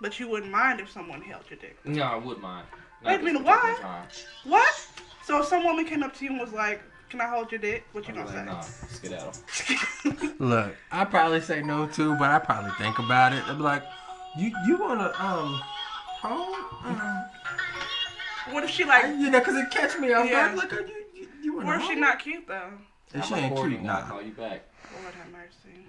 but 0.00 0.18
you 0.20 0.28
wouldn't 0.28 0.50
mind 0.52 0.80
if 0.80 0.90
someone 0.90 1.20
held 1.20 1.44
your 1.50 1.58
dick. 1.58 1.76
No, 1.84 2.02
I 2.02 2.16
would 2.16 2.38
mind. 2.38 2.66
Not 3.02 3.10
Wait 3.10 3.14
a 3.14 3.18
this 3.18 3.26
minute, 3.32 3.44
why? 3.44 3.76
time. 3.80 4.06
What? 4.44 4.86
So 5.24 5.40
if 5.40 5.46
some 5.46 5.64
woman 5.64 5.84
came 5.84 6.02
up 6.02 6.14
to 6.16 6.24
you 6.24 6.30
and 6.32 6.40
was 6.40 6.52
like, 6.52 6.82
"Can 7.10 7.20
I 7.20 7.28
hold 7.28 7.50
your 7.52 7.60
dick?" 7.60 7.84
What 7.92 8.06
you 8.08 8.14
I'd 8.14 8.16
gonna 8.16 8.30
be 8.30 8.36
like, 8.36 8.46
say? 8.46 8.52
nah, 8.52 8.64
skedaddle. 8.88 10.34
Look, 10.38 10.76
I 10.90 11.04
probably 11.04 11.40
say 11.40 11.62
no 11.62 11.86
too, 11.86 12.14
but 12.16 12.30
I 12.30 12.38
probably 12.38 12.70
think 12.78 12.98
about 12.98 13.32
it. 13.32 13.42
I'd 13.48 13.56
be 13.56 13.62
like, 13.62 13.84
you 14.36 14.52
you 14.66 14.78
wanna 14.78 15.12
um 15.18 15.60
hold? 16.22 16.56
Um, 16.84 17.24
What 18.50 18.64
if 18.64 18.70
she 18.70 18.84
like? 18.84 19.06
you 19.06 19.30
know, 19.30 19.40
cause 19.40 19.54
it 19.54 19.70
catch 19.70 19.98
me 19.98 20.12
off 20.12 20.26
Yeah. 20.26 20.48
guard. 20.48 20.56
Like, 20.58 20.72
are 20.72 20.80
you 20.80 21.04
you, 21.14 21.28
you 21.42 21.56
wanna 21.56 21.66
What 21.66 21.80
if 21.80 21.86
she 21.86 21.94
not 21.94 22.18
cute 22.18 22.46
though? 22.46 22.70
If 23.14 23.24
she 23.26 23.34
I'm 23.34 23.40
ain't 23.44 23.56
cute, 23.56 23.80
when 23.80 23.90
I 23.90 24.00
nah. 24.00 24.08
call 24.08 24.22
you 24.22 24.32
back. 24.32 24.64
Lord 24.92 25.14
have 25.14 25.30
mercy. 25.32 25.86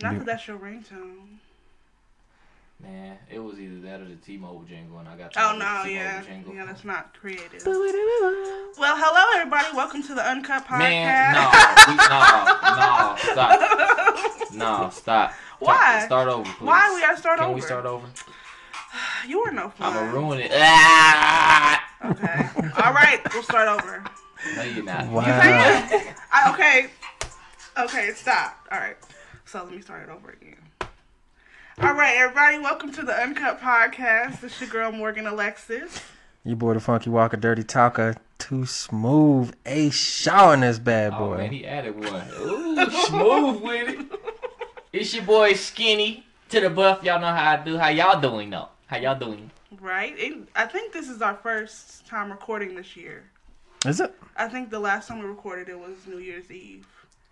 Not 0.00 0.12
You- 0.12 0.18
that 0.20 0.26
that's 0.26 0.46
your 0.46 0.58
ringtone. 0.58 1.38
Nah, 2.78 3.14
it 3.30 3.38
was 3.38 3.58
either 3.58 3.80
that 3.88 4.02
or 4.02 4.04
the 4.04 4.16
T-Mobile 4.16 4.64
jingle, 4.68 4.98
and 4.98 5.08
I 5.08 5.16
got. 5.16 5.32
Oh 5.34 5.40
tired 5.40 5.52
of 5.54 5.58
the 5.58 5.64
no, 5.64 5.64
T-Mobile 5.84 5.90
yeah, 5.94 6.22
jingle. 6.22 6.54
yeah, 6.54 6.64
that's 6.66 6.84
not 6.84 7.14
creative. 7.18 7.62
Well, 7.64 8.94
hello 8.98 9.40
everybody. 9.40 9.74
Welcome 9.74 10.02
to 10.02 10.14
the 10.14 10.20
Uncut 10.22 10.66
Podcast. 10.66 10.78
Man, 10.80 11.32
no, 11.34 11.48
we, 11.88 11.96
no, 11.96 12.04
no, 12.76 13.16
stop, 13.32 14.52
no, 14.52 14.90
stop. 14.90 15.32
Why? 15.58 16.02
Start 16.04 16.28
over, 16.28 16.44
please. 16.44 16.66
Why 16.66 16.92
we 16.94 17.00
gotta 17.00 17.16
start 17.16 17.38
Can 17.38 17.46
over? 17.46 17.54
we 17.54 17.60
start 17.62 17.86
over? 17.86 18.06
You 19.26 19.40
were 19.42 19.50
no 19.50 19.68
fun. 19.70 19.92
I'ma 19.94 20.10
ruin 20.12 20.40
it. 20.40 20.50
Ah! 20.54 21.82
Okay. 22.04 22.48
All 22.82 22.92
right, 22.94 23.20
we'll 23.32 23.42
start 23.42 23.68
over. 23.68 24.02
No, 24.54 24.62
you're 24.62 24.84
not. 24.84 25.06
Wow. 25.08 25.22
Yes, 25.26 26.14
I. 26.32 26.44
I, 26.48 26.52
okay. 26.54 26.86
Okay, 27.84 28.12
stop. 28.14 28.56
All 28.72 28.78
right. 28.78 28.96
So 29.46 29.62
let 29.62 29.72
me 29.72 29.80
start 29.80 30.02
it 30.02 30.08
over 30.08 30.30
again. 30.30 30.56
All 31.78 31.94
right, 31.94 32.16
everybody. 32.16 32.58
Welcome 32.58 32.90
to 32.90 33.02
the 33.02 33.12
Uncut 33.12 33.60
Podcast. 33.60 34.40
This 34.40 34.60
your 34.60 34.68
girl 34.68 34.90
Morgan 34.90 35.28
Alexis. 35.28 36.00
You 36.42 36.56
boy 36.56 36.74
the 36.74 36.80
Funky 36.80 37.10
Walker, 37.10 37.36
Dirty 37.36 37.62
Talker, 37.62 38.16
too 38.38 38.66
smooth. 38.66 39.54
A 39.64 39.90
Shaw 39.90 40.50
in 40.50 40.62
this 40.62 40.80
bad 40.80 41.12
boy. 41.12 41.18
Oh 41.18 41.28
boy. 41.28 41.36
man, 41.36 41.52
he 41.52 41.64
added 41.64 41.96
one. 41.96 42.26
Ooh, 42.40 42.90
smooth 42.90 43.62
with 43.62 43.88
it. 43.88 44.20
It's 44.92 45.14
your 45.14 45.22
boy 45.22 45.52
Skinny 45.52 46.26
to 46.48 46.60
the 46.60 46.68
buff. 46.68 47.04
Y'all 47.04 47.20
know 47.20 47.28
how 47.28 47.52
I 47.52 47.64
do. 47.64 47.78
How 47.78 47.90
y'all 47.90 48.20
doing 48.20 48.50
though? 48.50 48.68
How 48.86 48.96
y'all 48.96 49.16
doing? 49.16 49.52
Right? 49.80 50.12
It, 50.18 50.48
I 50.56 50.66
think 50.66 50.92
this 50.92 51.08
is 51.08 51.22
our 51.22 51.36
first 51.36 52.04
time 52.04 52.32
recording 52.32 52.74
this 52.74 52.96
year. 52.96 53.22
Is 53.84 54.00
it? 54.00 54.12
I 54.36 54.48
think 54.48 54.70
the 54.70 54.80
last 54.80 55.06
time 55.06 55.20
we 55.20 55.26
recorded 55.26 55.68
it 55.68 55.78
was 55.78 55.94
New 56.08 56.18
Year's 56.18 56.50
Eve. 56.50 56.84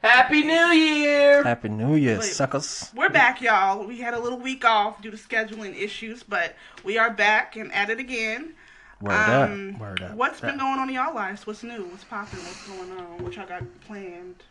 Happy 0.05 0.43
New 0.43 0.67
Year! 0.67 1.43
Happy 1.43 1.71
New 1.71 1.97
Year, 1.97 2.19
Wait. 2.19 2.25
suckers. 2.27 2.91
We're 2.95 3.09
back, 3.09 3.41
y'all. 3.41 3.87
We 3.87 4.01
had 4.01 4.13
a 4.13 4.19
little 4.19 4.39
week 4.39 4.63
off 4.63 5.01
due 5.01 5.11
to 5.11 5.17
scheduling 5.17 5.75
issues, 5.75 6.23
but 6.23 6.57
we 6.85 6.99
are 6.99 7.09
back 7.11 7.57
and 7.57 7.73
at 7.73 7.89
it 7.89 7.99
again. 7.99 8.53
Word 9.01 9.13
Um, 9.15 9.75
up. 9.77 9.81
Word 9.81 10.03
up. 10.03 10.11
What's 10.13 10.43
been 10.43 10.59
going 10.59 10.79
on 10.79 10.91
in 10.91 10.95
y'all 10.97 11.15
lives? 11.15 11.47
What's 11.47 11.63
new? 11.63 11.85
What's 11.85 12.05
popping? 12.05 12.39
What's 12.41 12.69
going 12.69 12.91
on? 12.99 13.25
What 13.25 13.35
y'all 13.35 13.47
got 13.47 13.63
planned? 13.87 14.43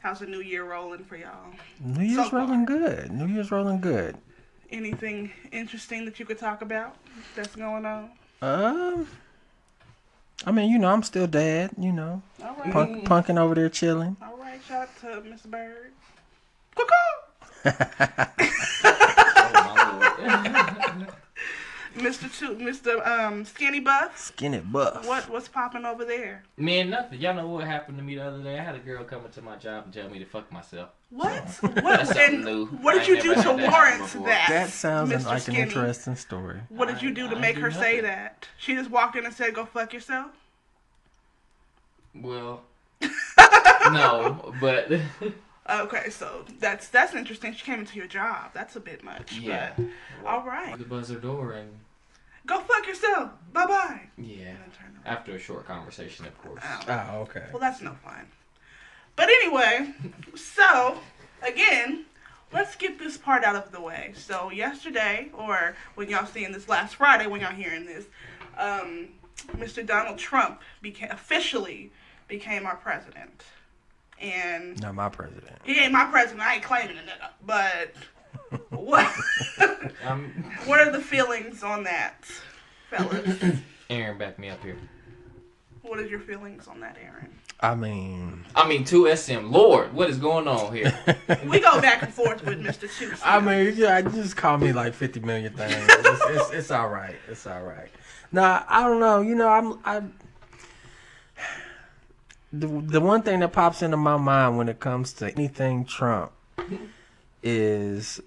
How's 0.00 0.18
the 0.18 0.26
new 0.26 0.40
year 0.40 0.64
rolling 0.64 1.04
for 1.04 1.16
y'all? 1.16 1.54
New 1.78 2.02
Year's 2.04 2.28
so 2.28 2.38
rolling 2.38 2.64
good. 2.64 3.12
New 3.12 3.32
Year's 3.32 3.52
rolling 3.52 3.80
good. 3.80 4.16
Anything 4.72 5.30
interesting 5.52 6.04
that 6.06 6.18
you 6.18 6.26
could 6.26 6.38
talk 6.40 6.62
about 6.62 6.96
that's 7.36 7.54
going 7.54 7.86
on? 7.86 8.10
Um, 8.42 9.06
I 10.44 10.52
mean, 10.52 10.70
you 10.70 10.78
know, 10.78 10.88
I'm 10.92 11.02
still 11.02 11.26
dad. 11.26 11.70
You 11.78 11.92
know, 11.92 12.22
All 12.44 12.54
right. 12.56 12.72
punk, 12.72 13.04
punking 13.04 13.38
over 13.40 13.54
there 13.54 13.68
chilling. 13.68 14.16
All 14.22 14.36
right. 14.36 14.60
Shout 14.68 14.88
out 15.04 15.22
to 15.22 15.28
Miss 15.28 15.42
Bird. 15.42 15.92
Cuckoo! 16.74 16.92
Oh, 18.84 19.50
my 19.52 19.92
lord. 20.96 21.08
Mr. 21.96 22.38
Two, 22.38 22.56
Mr. 22.56 23.06
Um, 23.06 23.44
Skinny 23.46 23.80
Buff. 23.80 24.18
Skinny 24.18 24.58
buff. 24.58 25.06
What 25.08 25.30
what's 25.30 25.48
popping 25.48 25.86
over 25.86 26.04
there? 26.04 26.42
Man, 26.58 26.90
nothing. 26.90 27.18
Y'all 27.20 27.34
know 27.34 27.46
what 27.48 27.64
happened 27.64 27.96
to 27.96 28.04
me 28.04 28.16
the 28.16 28.24
other 28.26 28.42
day? 28.42 28.58
I 28.58 28.62
had 28.62 28.74
a 28.74 28.80
girl 28.80 29.02
come 29.04 29.24
into 29.24 29.40
my 29.40 29.56
job 29.56 29.84
and 29.84 29.94
tell 29.94 30.08
me 30.10 30.18
to 30.18 30.26
fuck 30.26 30.52
myself. 30.52 30.90
What? 31.10 31.48
What? 31.60 32.16
And 32.16 32.82
what 32.82 32.94
did 32.94 33.06
you 33.06 33.22
do 33.22 33.34
to 33.34 33.40
had 33.42 33.58
that 33.58 33.70
happen 33.70 33.70
warrant 33.70 34.26
that? 34.26 34.48
That 34.48 34.68
sounds 34.70 35.12
Mr. 35.12 35.26
like 35.26 35.48
an 35.48 35.54
interesting 35.54 36.16
story. 36.16 36.60
What 36.68 36.88
did 36.88 37.00
you 37.00 37.10
I- 37.10 37.12
do 37.12 37.30
to 37.30 37.36
I 37.36 37.40
make 37.40 37.56
do 37.56 37.62
her 37.62 37.70
say 37.70 38.00
that? 38.00 38.48
She 38.58 38.74
just 38.74 38.90
walked 38.90 39.16
in 39.16 39.24
and 39.24 39.32
said, 39.34 39.54
"Go 39.54 39.64
fuck 39.64 39.92
yourself." 39.92 40.32
Well, 42.14 42.62
no, 43.00 44.52
but 44.60 44.90
Okay, 45.68 46.10
so 46.10 46.44
that's 46.60 46.88
that's 46.88 47.14
interesting. 47.14 47.52
She 47.54 47.64
came 47.64 47.80
into 47.80 47.96
your 47.96 48.06
job. 48.06 48.50
That's 48.54 48.76
a 48.76 48.80
bit 48.80 49.02
much. 49.02 49.32
yeah. 49.38 49.72
But, 49.76 49.86
all 50.26 50.42
right. 50.44 50.76
The 50.78 50.84
buzzer 50.84 51.18
door 51.18 51.52
and 51.52 51.70
Go 52.46 52.60
fuck 52.60 52.86
yourself. 52.86 53.30
Bye 53.52 53.66
bye. 53.66 54.00
yeah. 54.16 54.54
After 55.04 55.32
a 55.32 55.38
short 55.38 55.66
conversation, 55.66 56.26
of 56.26 56.38
course. 56.42 56.62
Oh, 56.64 56.84
oh 56.88 57.18
okay. 57.22 57.44
Well, 57.52 57.60
that's 57.60 57.80
no 57.80 57.92
fun. 58.04 58.26
But 59.16 59.28
anyway, 59.28 59.92
so 60.34 60.98
again, 61.42 62.04
let's 62.52 62.76
get 62.76 62.98
this 62.98 63.16
part 63.16 63.44
out 63.44 63.56
of 63.56 63.72
the 63.72 63.80
way. 63.80 64.12
So 64.16 64.50
yesterday, 64.50 65.30
or 65.32 65.74
when 65.94 66.08
y'all 66.08 66.26
seeing 66.26 66.52
this 66.52 66.68
last 66.68 66.96
Friday, 66.96 67.26
when 67.26 67.40
y'all 67.40 67.52
hearing 67.52 67.86
this, 67.86 68.04
um, 68.58 69.08
Mr. 69.56 69.84
Donald 69.86 70.18
Trump 70.18 70.60
became 70.82 71.10
officially 71.10 71.90
became 72.28 72.66
our 72.66 72.76
president, 72.76 73.44
and 74.20 74.80
Not 74.82 74.94
my 74.94 75.08
president. 75.08 75.58
he 75.64 75.78
ain't 75.78 75.92
my 75.92 76.06
president. 76.06 76.42
I 76.42 76.54
ain't 76.54 76.62
claiming 76.64 76.96
it, 76.96 77.04
but 77.44 77.92
what 78.70 79.10
Um, 80.04 80.32
what 80.64 80.80
are 80.80 80.90
the 80.90 81.00
feelings 81.00 81.62
on 81.62 81.84
that, 81.84 82.24
fellas? 82.90 83.60
Arin, 83.90 84.18
back 84.18 84.38
me 84.38 84.48
up 84.48 84.62
here. 84.62 84.76
What 85.82 86.00
is 86.00 86.10
your 86.10 86.20
feelings 86.20 86.66
on 86.66 86.80
that, 86.80 86.96
Arin? 86.96 87.28
I 87.58 87.74
mean, 87.74 88.44
I 88.54 88.68
mean, 88.68 88.84
two 88.84 89.14
SM. 89.16 89.50
Lord, 89.50 89.94
what 89.94 90.10
is 90.10 90.18
going 90.18 90.46
on 90.46 90.74
here? 90.74 90.92
We 91.48 91.58
go 91.60 91.80
back 91.80 92.02
and 92.02 92.12
forth 92.12 92.44
with 92.44 92.62
Mr. 92.62 92.88
Two. 92.98 93.12
I 93.24 93.40
mean, 93.40 93.74
yeah, 93.76 94.00
just 94.02 94.36
call 94.36 94.58
me 94.58 94.72
like 94.72 94.92
fifty 94.94 95.20
million 95.20 95.52
things. 95.54 95.74
It's, 95.88 96.22
it's, 96.28 96.50
it's 96.52 96.70
all 96.70 96.88
right. 96.88 97.16
It's 97.28 97.46
all 97.46 97.62
right. 97.62 97.88
Now 98.30 98.64
I 98.68 98.82
don't 98.82 99.00
know. 99.00 99.20
You 99.22 99.34
know, 99.34 99.48
I'm 99.48 99.78
I. 99.84 100.02
The 102.52 102.66
the 102.66 103.00
one 103.00 103.22
thing 103.22 103.40
that 103.40 103.52
pops 103.52 103.82
into 103.82 103.96
my 103.96 104.16
mind 104.16 104.58
when 104.58 104.68
it 104.68 104.78
comes 104.80 105.12
to 105.14 105.30
anything 105.32 105.84
Trump 105.84 106.32
is 107.42 108.20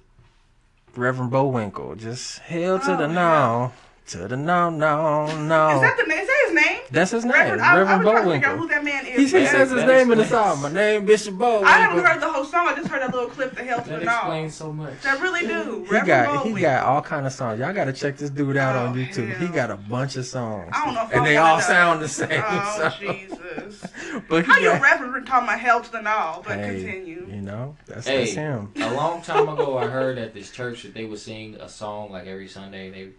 Reverend 0.95 1.31
Bullwinkle. 1.31 1.95
Just 1.95 2.39
hell 2.39 2.79
to 2.79 2.93
Oh, 2.93 2.97
the 2.97 3.07
yeah. 3.07 3.13
no, 3.13 3.71
to 4.09 4.27
the 4.27 4.35
no, 4.37 4.69
no, 4.69 5.25
Is 5.27 5.33
no. 5.35 5.79
that 5.81 5.95
the 5.97 6.03
name? 6.03 6.19
Is 6.19 6.27
that 6.27 6.43
his 6.47 6.53
name? 6.55 6.79
That's 6.91 7.11
his 7.11 7.23
name, 7.25 7.33
Reverend, 7.33 7.61
I, 7.61 7.73
I 7.73 7.77
Reverend 7.77 8.03
was 8.03 8.11
trying 8.13 8.25
to 8.25 8.31
figure 8.33 8.47
out 8.49 8.57
who 8.57 8.67
that 8.69 8.83
man 8.83 9.05
is. 9.05 9.15
He, 9.17 9.21
he 9.39 9.45
says 9.45 9.69
his 9.69 9.71
That 9.81 9.87
name 9.87 10.11
in 10.11 10.17
the 10.17 10.25
song. 10.25 10.61
My 10.63 10.71
name 10.71 11.05
Bishop 11.05 11.35
Bullwinkle. 11.37 11.65
I 11.67 11.71
haven't 11.77 12.03
heard 12.03 12.19
the 12.21 12.31
whole 12.31 12.43
song. 12.43 12.67
I 12.67 12.75
just 12.75 12.87
heard 12.87 13.01
that 13.03 13.13
little 13.13 13.29
clip, 13.29 13.55
"The 13.55 13.63
Hell 13.63 13.83
to 13.83 13.89
That 13.89 13.99
the 13.99 14.05
No." 14.05 14.11
explains 14.15 14.55
so 14.55 14.73
much. 14.73 14.99
That 15.03 15.21
really 15.21 15.41
do. 15.41 15.85
He 15.85 15.91
Reverend 15.91 16.07
got 16.07 16.47
he 16.47 16.61
got 16.61 16.85
all 16.85 17.01
kind 17.03 17.27
of 17.27 17.33
songs. 17.33 17.59
Y'all 17.59 17.71
got 17.73 17.85
to 17.85 17.93
check 17.93 18.17
this 18.17 18.31
dude 18.31 18.57
out 18.57 18.75
on 18.75 18.89
Oh, 18.97 18.99
YouTube. 18.99 19.37
He 19.37 19.47
got 19.47 19.69
a 19.69 19.77
bunch 19.77 20.15
of 20.15 20.25
songs, 20.25 20.69
I 20.73 20.85
don't 20.85 20.95
know 20.95 21.03
if 21.03 21.11
and 21.13 21.21
I 21.21 21.25
they 21.25 21.35
wanna 21.35 21.49
all 21.51 21.57
know. 21.57 21.63
sound 21.63 22.01
the 22.01 22.07
same. 22.07 22.43
Oh 22.45 22.89
so- 22.99 23.05
Jesus! 23.05 23.85
But 24.27 24.45
he 24.45 24.51
How 24.51 24.57
you 24.57 24.69
got, 24.71 24.81
Reverend 24.81 25.27
talking 25.27 25.47
about 25.47 25.59
hell 25.59 25.81
to 25.81 25.91
the 25.91 26.01
no? 26.01 26.41
But 26.45 26.57
hey, 26.57 26.81
continue. 26.83 27.27
you 27.29 27.41
know, 27.41 27.75
that's, 27.85 28.07
Hey. 28.07 28.19
that's 28.25 28.33
him. 28.33 28.71
A 28.77 28.91
long 28.93 29.21
time 29.21 29.47
ago, 29.49 29.77
I 29.77 29.85
heard 29.87 30.17
at 30.17 30.33
this 30.33 30.49
church 30.51 30.81
that 30.83 30.95
they 30.95 31.05
would 31.05 31.19
sing 31.19 31.55
a 31.55 31.69
song 31.69 32.11
like 32.11 32.25
every 32.25 32.47
Sunday. 32.47 32.89
They 32.89 33.09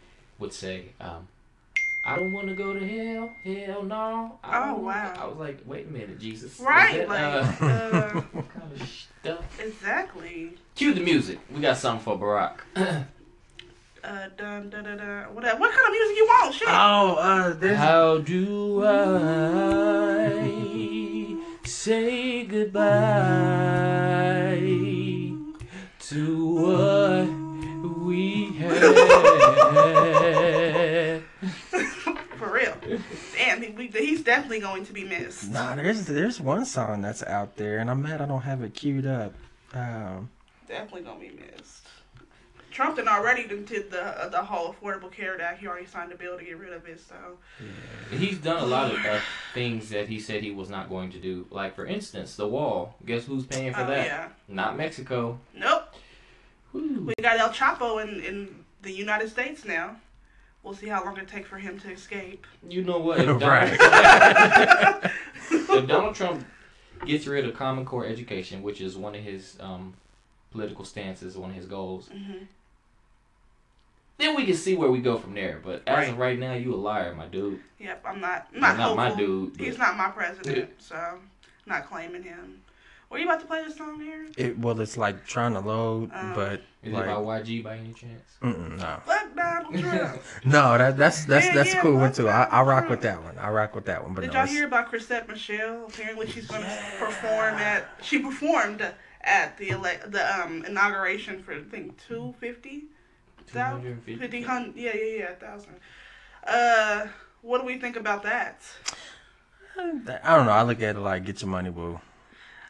would 0.40 0.52
say, 0.52 0.86
um, 1.00 1.28
"I 2.04 2.16
don't 2.16 2.32
want 2.32 2.48
to 2.48 2.54
go 2.54 2.72
to 2.72 2.80
hell, 2.80 3.30
hell 3.44 3.84
no." 3.84 4.38
I 4.42 4.70
Oh, 4.70 4.74
wow. 4.78 5.14
I 5.16 5.26
was 5.26 5.36
like, 5.36 5.60
"Wait 5.66 5.86
a 5.86 5.90
minute, 5.90 6.18
Jesus." 6.18 6.58
Right, 6.58 7.06
that, 7.06 7.08
like 7.08 7.20
uh, 7.20 7.44
uh, 7.64 8.20
what 8.32 8.48
kind 8.52 8.72
of 8.72 8.82
stuff? 9.22 9.60
exactly. 9.60 10.56
Cue 10.74 10.94
the 10.94 11.00
music. 11.00 11.38
We 11.54 11.60
got 11.60 11.76
something 11.76 12.02
for 12.02 12.18
Barack. 12.18 12.62
Uh, 14.02 14.28
dun, 14.34 14.70
dun, 14.70 14.82
dun, 14.84 14.96
dun. 14.96 15.24
What, 15.34 15.44
what 15.60 15.70
kind 15.72 15.86
of 15.86 15.92
music 15.92 16.16
you 16.16 16.24
want? 16.26 16.54
Shit. 16.54 16.68
Oh, 16.70 17.16
uh, 17.16 17.52
there's 17.52 17.76
How 17.76 18.16
do 18.16 18.82
I 18.82 20.48
say 21.66 22.44
goodbye 22.44 22.80
to 25.98 26.46
what 26.54 27.28
we 27.98 28.46
had? 28.46 28.49
For 32.38 32.52
real. 32.52 32.74
Damn, 33.36 33.62
he, 33.62 33.70
we, 33.70 33.86
he's 33.88 34.22
definitely 34.22 34.60
going 34.60 34.84
to 34.86 34.92
be 34.92 35.04
missed. 35.04 35.50
nah. 35.50 35.74
There's 35.74 36.06
there's 36.06 36.40
one 36.40 36.64
song 36.64 37.02
that's 37.02 37.22
out 37.22 37.56
there, 37.56 37.78
and 37.78 37.90
I'm 37.90 38.02
mad 38.02 38.20
I 38.22 38.26
don't 38.26 38.42
have 38.42 38.62
it 38.62 38.74
queued 38.74 39.06
up. 39.06 39.34
Um, 39.74 40.30
Definitely 40.66 41.02
gonna 41.02 41.20
be 41.20 41.30
missed. 41.30 41.86
Trump 42.70 42.96
done 42.96 43.08
already 43.08 43.46
did 43.46 43.90
the 43.90 44.02
uh, 44.02 44.28
the 44.28 44.42
whole 44.42 44.72
Affordable 44.74 45.10
Care 45.12 45.38
Act. 45.40 45.60
He 45.60 45.66
already 45.66 45.86
signed 45.86 46.12
a 46.12 46.16
bill 46.16 46.38
to 46.38 46.44
get 46.44 46.56
rid 46.56 46.72
of 46.72 46.86
it. 46.86 47.00
So 47.00 47.14
He's 48.16 48.38
done 48.38 48.62
a 48.62 48.66
lot 48.66 48.92
of 48.92 49.04
uh, 49.04 49.18
things 49.52 49.90
that 49.90 50.08
he 50.08 50.18
said 50.20 50.42
he 50.42 50.52
was 50.52 50.70
not 50.70 50.88
going 50.88 51.10
to 51.10 51.18
do. 51.18 51.46
Like, 51.50 51.74
for 51.74 51.84
instance, 51.84 52.36
the 52.36 52.46
wall. 52.48 52.94
Guess 53.04 53.26
who's 53.26 53.44
paying 53.44 53.74
for 53.74 53.80
oh 53.82 53.86
that? 53.88 54.06
yeah, 54.06 54.28
Not 54.48 54.76
Mexico. 54.76 55.38
nope. 55.54 55.79
Whew. 57.00 57.14
We 57.16 57.22
got 57.22 57.38
El 57.38 57.50
Chapo 57.50 58.02
in, 58.02 58.20
in 58.20 58.64
the 58.82 58.92
United 58.92 59.28
States 59.30 59.64
now. 59.64 59.96
We'll 60.62 60.74
see 60.74 60.88
how 60.88 61.02
long 61.04 61.16
it 61.18 61.26
takes 61.28 61.48
for 61.48 61.56
him 61.58 61.78
to 61.80 61.90
escape. 61.90 62.46
You 62.68 62.82
know 62.84 62.98
what? 62.98 63.18
If 63.20 63.26
Donald, 63.26 63.42
Right. 63.42 63.72
if 65.50 65.86
Donald 65.88 66.14
Trump 66.14 66.44
gets 67.06 67.26
rid 67.26 67.46
of 67.46 67.54
Common 67.54 67.84
Core 67.86 68.04
education, 68.06 68.62
which 68.62 68.80
is 68.80 68.96
one 68.96 69.14
of 69.14 69.22
his 69.22 69.56
um, 69.60 69.94
political 70.50 70.84
stances, 70.84 71.36
one 71.36 71.50
of 71.50 71.56
his 71.56 71.66
goals, 71.66 72.08
hmm 72.08 72.44
then 74.18 74.36
we 74.36 74.44
can 74.44 74.54
see 74.54 74.76
where 74.76 74.90
we 74.90 75.00
go 75.00 75.16
from 75.16 75.32
there. 75.32 75.62
But 75.64 75.82
as 75.86 75.96
Right. 75.96 76.08
of 76.10 76.18
right 76.18 76.38
now, 76.38 76.52
you 76.52 76.74
a 76.74 76.76
liar, 76.76 77.14
my 77.14 77.24
dude. 77.24 77.58
Yep, 77.78 78.04
I'm 78.06 78.20
not. 78.20 78.48
I'm 78.54 78.60
not, 78.60 78.76
not 78.76 78.94
my 78.94 79.14
dude, 79.14 79.56
He's 79.58 79.78
not 79.78 79.96
my 79.96 80.10
president, 80.10 80.72
so 80.76 80.94
I'm 80.94 81.30
not 81.64 81.88
claiming 81.88 82.22
him. 82.22 82.60
Were 83.10 83.18
you 83.18 83.24
about 83.24 83.40
to 83.40 83.46
play 83.46 83.64
the 83.64 83.72
song 83.72 84.00
here? 84.00 84.28
It, 84.36 84.56
well, 84.58 84.78
it's 84.80 84.96
like 84.96 85.26
trying 85.26 85.54
to 85.54 85.60
load, 85.60 86.10
Um, 86.14 86.32
but 86.32 86.62
Is 86.84 86.92
like, 86.92 87.04
it 87.04 87.08
by 87.08 87.12
YG 87.14 87.64
by 87.64 87.76
any 87.76 87.92
chance? 87.92 88.22
mm-mm, 88.40 88.78
no, 88.78 89.00
Fuck 89.04 89.34
Donald 89.34 89.78
Trump. 89.80 90.22
no, 90.44 90.78
that 90.78 90.96
that's 90.96 91.24
that's 91.24 91.46
Yeah, 91.46 91.54
that's 91.54 91.74
yeah, 91.74 91.80
a 91.80 91.82
cool 91.82 91.96
one 91.96 92.12
too. 92.12 92.28
I, 92.28 92.44
I 92.44 92.62
rock 92.62 92.82
Trump. 92.86 92.90
with 92.90 93.00
that 93.02 93.20
one. 93.24 93.36
I 93.36 93.50
rock 93.50 93.74
with 93.74 93.86
that 93.86 94.04
one. 94.04 94.14
But 94.14 94.20
Did 94.20 94.28
no, 94.28 94.34
y'all 94.34 94.42
it's- 94.44 94.56
hear 94.56 94.66
about 94.66 94.90
Chrisette 94.90 95.26
Michele? 95.28 95.86
Apparently, 95.88 96.28
she's 96.28 96.46
going 96.46 96.62
to 96.62 96.82
perform 97.00 97.54
at. 97.56 97.88
She 98.00 98.20
performed 98.20 98.86
at 99.22 99.58
the 99.58 99.70
ele- 99.72 100.08
the 100.08 100.40
um 100.40 100.64
inauguration 100.64 101.42
for 101.42 101.52
I 101.54 101.62
think 101.62 101.98
two 102.06 102.34
fifty. 102.38 102.84
Thousand, 103.48 103.82
250? 103.82 104.16
fifty 104.20 104.42
hundred, 104.42 104.76
yeah, 104.76 104.94
yeah, 104.94 105.18
yeah, 105.18 105.34
thousand. 105.34 105.74
Uh, 106.46 107.08
what 107.42 107.58
do 107.60 107.66
we 107.66 107.78
think 107.78 107.96
about 107.96 108.22
that? 108.22 108.62
I 109.76 110.36
don't 110.36 110.46
know. 110.46 110.52
I 110.52 110.62
look 110.62 110.80
at 110.80 110.94
it 110.94 111.00
like 111.00 111.24
get 111.24 111.42
your 111.42 111.50
money, 111.50 111.70
boo. 111.70 112.00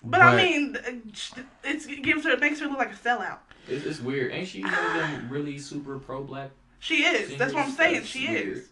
But, 0.03 0.23
I 0.23 0.37
mean, 0.37 0.77
it's, 1.63 1.87
it 1.87 2.03
gives 2.03 2.25
her, 2.25 2.31
it 2.31 2.41
makes 2.41 2.61
her 2.61 2.67
look 2.67 2.79
like 2.79 2.93
a 2.93 2.97
sellout. 2.97 3.39
It's, 3.69 3.85
it's 3.85 4.01
weird. 4.01 4.33
Ain't 4.33 4.49
she 4.49 4.63
one 4.63 4.73
of 4.73 4.95
them 4.95 5.29
really 5.31 5.59
super 5.59 5.99
pro 5.99 6.23
black? 6.25 6.51
She 6.79 7.03
is. 7.05 7.37
That's 7.37 7.53
what 7.53 7.67
I'm 7.67 7.73
saying. 7.73 7.95
that's 7.97 8.07
She 8.07 8.27
weird. 8.29 8.49
is. 8.57 8.69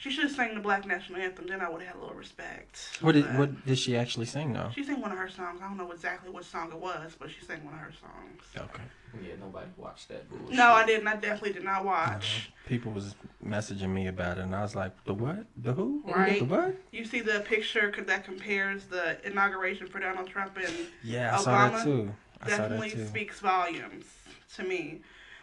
She 0.00 0.10
should 0.10 0.24
have 0.24 0.32
sang 0.32 0.54
the 0.54 0.60
black 0.60 0.86
national 0.86 1.20
anthem. 1.20 1.46
Then 1.46 1.60
I 1.60 1.68
would 1.68 1.82
have 1.82 1.88
had 1.92 1.96
a 1.98 2.00
little 2.00 2.14
respect. 2.16 2.96
what 3.02 3.12
did 3.12 3.26
what 3.38 3.66
did 3.66 3.78
she 3.78 3.98
actually 3.98 4.24
sing 4.24 4.54
though? 4.54 4.70
She 4.74 4.82
sang 4.82 4.98
one 5.02 5.12
of 5.12 5.18
her 5.18 5.28
songs. 5.28 5.60
I 5.62 5.68
don't 5.68 5.76
know 5.76 5.92
exactly 5.92 6.30
what 6.30 6.46
song 6.46 6.70
it 6.72 6.78
was, 6.78 7.14
but 7.18 7.30
she 7.30 7.44
sang 7.44 7.62
one 7.66 7.74
of 7.74 7.80
her 7.80 7.92
songs. 8.00 8.42
Okay. 8.56 8.82
Yeah, 9.22 9.34
nobody 9.38 9.66
watched 9.76 10.08
that 10.08 10.26
bullshit. 10.30 10.56
No, 10.56 10.68
I 10.72 10.86
didn't. 10.86 11.06
I 11.06 11.16
definitely 11.16 11.52
did 11.52 11.64
not 11.64 11.84
watch. 11.84 12.46
Uh-huh. 12.48 12.52
People 12.66 12.92
was 12.92 13.14
messaging 13.44 13.90
me 13.90 14.06
about 14.06 14.38
it, 14.38 14.44
and 14.44 14.54
I 14.54 14.62
was 14.62 14.74
like, 14.74 14.92
the 15.04 15.12
what? 15.12 15.44
The 15.58 15.74
who? 15.74 16.02
Right. 16.06 16.38
The 16.38 16.44
what? 16.46 16.76
You 16.92 17.04
see 17.04 17.20
the 17.20 17.40
picture 17.40 17.92
co- 17.94 18.04
that 18.04 18.24
compares 18.24 18.86
the 18.86 19.18
inauguration 19.26 19.86
for 19.86 20.00
Donald 20.00 20.28
Trump 20.28 20.56
and 20.56 20.72
Yeah, 21.02 21.36
I 21.36 21.42
saw 21.42 21.50
Obama 21.50 21.72
that 21.72 21.84
too. 21.84 22.14
I 22.40 22.48
saw 22.48 22.56
that 22.56 22.68
definitely 22.70 22.90
too. 22.92 23.06
speaks 23.06 23.40
volumes 23.40 24.06
to 24.56 24.62
me. 24.62 25.02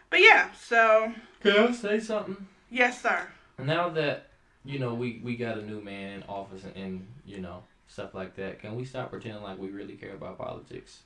But 0.09 0.21
yeah, 0.21 0.49
so 0.59 1.13
Can 1.41 1.51
I 1.67 1.71
say 1.73 1.99
something? 1.99 2.47
yes, 2.71 3.03
sir. 3.03 3.27
Now 3.59 3.89
that 3.89 4.26
you 4.67 4.79
know 4.79 4.93
we 4.93 5.21
we 5.23 5.35
got 5.35 5.57
a 5.57 5.65
new 5.65 5.81
man 5.81 6.17
in 6.17 6.23
office 6.23 6.63
and, 6.63 6.75
and 6.75 7.07
you 7.25 7.39
know 7.39 7.63
stuff 7.87 8.13
like 8.13 8.35
that, 8.35 8.59
can 8.59 8.75
we 8.75 8.85
stop 8.85 9.09
pretending 9.09 9.41
like 9.41 9.57
we 9.57 9.69
really 9.69 9.93
care 9.95 10.13
about 10.13 10.37
politics? 10.37 10.99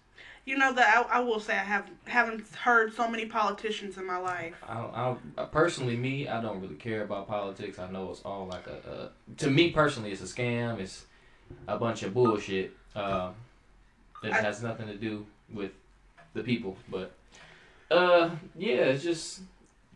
You 0.45 0.57
know 0.57 0.73
that 0.73 1.07
I, 1.09 1.17
I 1.17 1.19
will 1.19 1.39
say 1.39 1.53
I 1.53 1.63
have 1.63 1.89
haven't 2.05 2.47
heard 2.55 2.93
so 2.93 3.07
many 3.07 3.27
politicians 3.27 3.97
in 3.97 4.05
my 4.05 4.17
life. 4.17 4.55
I 4.67 4.73
don't, 4.75 4.95
I 4.95 5.15
uh, 5.37 5.45
personally, 5.45 5.95
me, 5.95 6.27
I 6.27 6.41
don't 6.41 6.59
really 6.59 6.75
care 6.75 7.03
about 7.03 7.27
politics. 7.27 7.79
I 7.79 7.89
know 7.89 8.09
it's 8.11 8.21
all 8.21 8.47
like 8.47 8.65
a, 8.67 8.89
a 8.91 9.37
to 9.37 9.49
me 9.49 9.69
personally, 9.71 10.11
it's 10.11 10.21
a 10.21 10.25
scam. 10.25 10.79
It's 10.79 11.05
a 11.67 11.77
bunch 11.77 12.03
of 12.03 12.13
bullshit. 12.13 12.75
Uh, 12.95 13.31
it 14.23 14.31
I- 14.33 14.41
has 14.41 14.63
nothing 14.63 14.87
to 14.87 14.95
do 14.95 15.25
with 15.53 15.71
the 16.33 16.43
people. 16.43 16.75
But 16.89 17.13
uh, 17.91 18.31
yeah, 18.55 18.85
it 18.93 18.99
just 18.99 19.41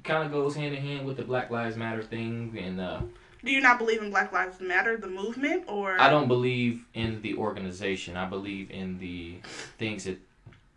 kind 0.03 0.25
of 0.25 0.31
goes 0.31 0.55
hand 0.55 0.75
in 0.75 0.81
hand 0.81 1.05
with 1.07 1.17
the 1.17 1.23
Black 1.23 1.49
Lives 1.49 1.75
Matter 1.75 2.03
thing. 2.03 2.55
And 2.59 2.79
uh, 2.79 3.01
Do 3.45 3.51
you 3.51 3.61
not 3.61 3.77
believe 3.77 4.01
in 4.01 4.09
Black 4.09 4.31
Lives 4.31 4.59
Matter, 4.59 4.97
the 4.97 5.07
movement, 5.07 5.65
or 5.67 5.99
I 6.01 6.09
don't 6.09 6.27
believe 6.27 6.83
in 6.95 7.21
the 7.21 7.35
organization. 7.35 8.17
I 8.17 8.25
believe 8.25 8.71
in 8.71 8.97
the 8.97 9.35
things 9.77 10.03
that 10.05 10.17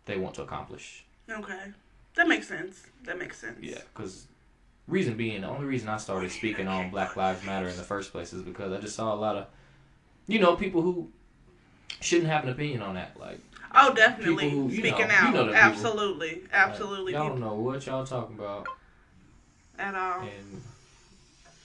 they 0.05 0.17
want 0.17 0.35
to 0.35 0.43
accomplish. 0.43 1.03
Okay, 1.29 1.59
that 2.15 2.27
makes 2.27 2.47
sense. 2.47 2.83
That 3.05 3.17
makes 3.17 3.39
sense. 3.39 3.57
Yeah, 3.59 3.79
because 3.93 4.27
reason 4.87 5.15
being, 5.15 5.41
the 5.41 5.47
only 5.47 5.65
reason 5.65 5.89
I 5.89 5.97
started 5.97 6.31
speaking 6.31 6.67
on 6.67 6.91
Black 6.91 7.15
Lives 7.15 7.43
Matter 7.43 7.67
in 7.67 7.75
the 7.75 7.83
first 7.83 8.11
place 8.11 8.33
is 8.33 8.43
because 8.43 8.71
I 8.71 8.77
just 8.79 8.95
saw 8.95 9.13
a 9.13 9.17
lot 9.17 9.35
of, 9.35 9.47
you 10.27 10.39
know, 10.39 10.55
people 10.55 10.81
who 10.83 11.09
shouldn't 12.01 12.29
have 12.29 12.43
an 12.43 12.51
opinion 12.51 12.83
on 12.83 12.93
that. 12.95 13.19
Like, 13.19 13.39
Oh, 13.73 13.93
definitely 13.93 14.49
who, 14.49 14.69
speaking 14.71 15.07
know- 15.07 15.13
out. 15.13 15.27
you 15.27 15.33
know 15.33 15.43
people. 15.45 15.55
absolutely, 15.55 16.41
absolutely. 16.51 17.13
y'all 17.13 17.23
people 17.23 17.39
don't 17.39 17.47
know 17.47 17.55
what 17.55 17.85
y'all 17.85 18.05
talking 18.05 18.35
about 18.37 18.67
at 19.77 19.93
all. 19.95 20.21
and 20.21 20.61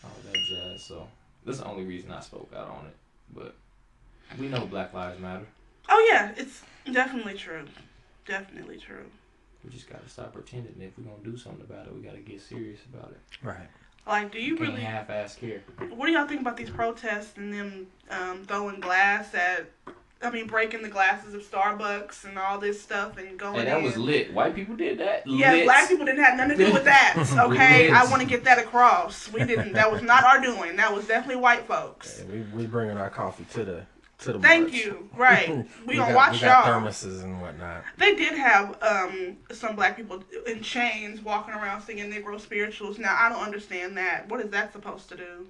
all 0.05 0.33
that 0.33 0.45
jazz. 0.45 0.83
So 0.83 1.07
that's 1.45 1.59
the 1.59 1.67
only 1.67 1.85
reason 1.85 2.11
I 2.11 2.21
spoke 2.21 2.53
out 2.57 2.69
on 2.69 2.87
it. 2.87 2.95
But 3.35 3.55
we 4.39 4.49
know 4.49 4.67
Black 4.67 4.93
Lives 4.95 5.21
Matter. 5.21 5.47
Oh 5.89 6.09
yeah, 6.13 6.33
it's 6.37 6.63
definitely 6.91 7.35
true. 7.35 7.65
Definitely 8.27 8.79
true. 8.79 9.05
We 9.65 9.71
just 9.71 9.89
gotta 9.89 10.09
stop 10.09 10.33
pretending. 10.33 10.75
If 10.81 10.97
we're 10.99 11.05
gonna 11.05 11.23
do 11.25 11.37
something 11.37 11.63
about 11.63 11.87
it, 11.87 11.95
we 11.95 12.01
gotta 12.01 12.19
get 12.19 12.41
serious 12.41 12.81
about 12.93 13.11
it. 13.11 13.21
Right. 13.47 13.69
Like, 14.07 14.33
do 14.33 14.39
you 14.39 14.49
You 14.53 14.57
can't 14.59 14.69
really? 14.71 14.83
half-ass 14.83 15.37
care. 15.37 15.63
What 15.95 16.07
do 16.07 16.13
y'all 16.13 16.27
think 16.27 16.43
about 16.43 16.59
these 16.59 16.69
protests 16.69 17.39
and 17.39 17.53
them 17.53 17.87
um, 18.11 18.45
throwing 18.45 18.81
glass 18.81 19.35
at? 19.35 19.67
I 20.25 20.31
mean, 20.31 20.47
breaking 20.47 20.83
the 20.83 20.89
glasses 20.89 21.35
of 21.35 21.43
Starbucks 21.43 22.25
and 22.25 22.39
all 22.39 22.59
this 22.59 22.81
stuff 22.81 23.19
and 23.19 23.39
going. 23.39 23.61
And 23.61 23.69
that 23.69 23.83
was 23.83 23.97
lit. 23.97 24.33
White 24.33 24.55
people 24.55 24.75
did 24.75 24.99
that. 24.99 25.27
Yeah, 25.27 25.53
lit. 25.53 25.65
black 25.65 25.89
people 25.89 26.07
didn't 26.07 26.25
have 26.25 26.37
nothing 26.37 26.59
to 26.59 26.67
do 26.67 26.73
with 26.73 26.85
that. 26.85 27.15
Okay, 27.45 27.91
I 27.91 28.05
want 28.05 28.23
to 28.23 28.29
get 28.29 28.45
that 28.45 28.59
across. 28.59 29.31
We 29.31 29.45
didn't. 29.45 29.73
That 29.73 29.91
was 29.91 30.03
not 30.03 30.25
our 30.25 30.41
doing. 30.41 30.77
That 30.77 30.95
was 30.95 31.07
definitely 31.07 31.43
white 31.43 31.67
folks. 31.67 32.21
Yeah, 32.21 32.33
we 32.33 32.41
we 32.57 32.67
bringing 32.67 32.97
our 32.97 33.11
coffee 33.11 33.45
to 33.53 33.65
the 33.65 33.87
to 34.21 34.33
the. 34.33 34.39
Thank 34.39 34.71
march. 34.71 34.85
you. 34.85 35.11
Right. 35.17 35.67
We, 35.87 35.97
gonna 35.97 36.13
got, 36.13 36.17
watch 36.17 36.33
we 36.35 36.41
got 36.41 36.67
y'all. 36.67 36.81
thermoses 36.81 37.23
and 37.23 37.41
whatnot. 37.41 37.85
They 37.99 38.15
did 38.15 38.35
have 38.39 38.83
um, 38.83 39.37
some 39.53 39.77
black 39.77 39.97
people 39.97 40.23
in 40.47 40.63
chains 40.63 41.21
walking 41.21 41.55
around 41.55 41.83
singing 41.83 42.11
Negro 42.11 42.41
spirituals. 42.41 42.99
Now 42.99 43.17
I 43.19 43.29
don't 43.29 43.43
understand 43.43 43.97
that. 43.99 44.29
What 44.29 44.41
is 44.41 44.51
that 44.51 44.73
supposed 44.73 45.09
to 45.11 45.17
do? 45.17 45.47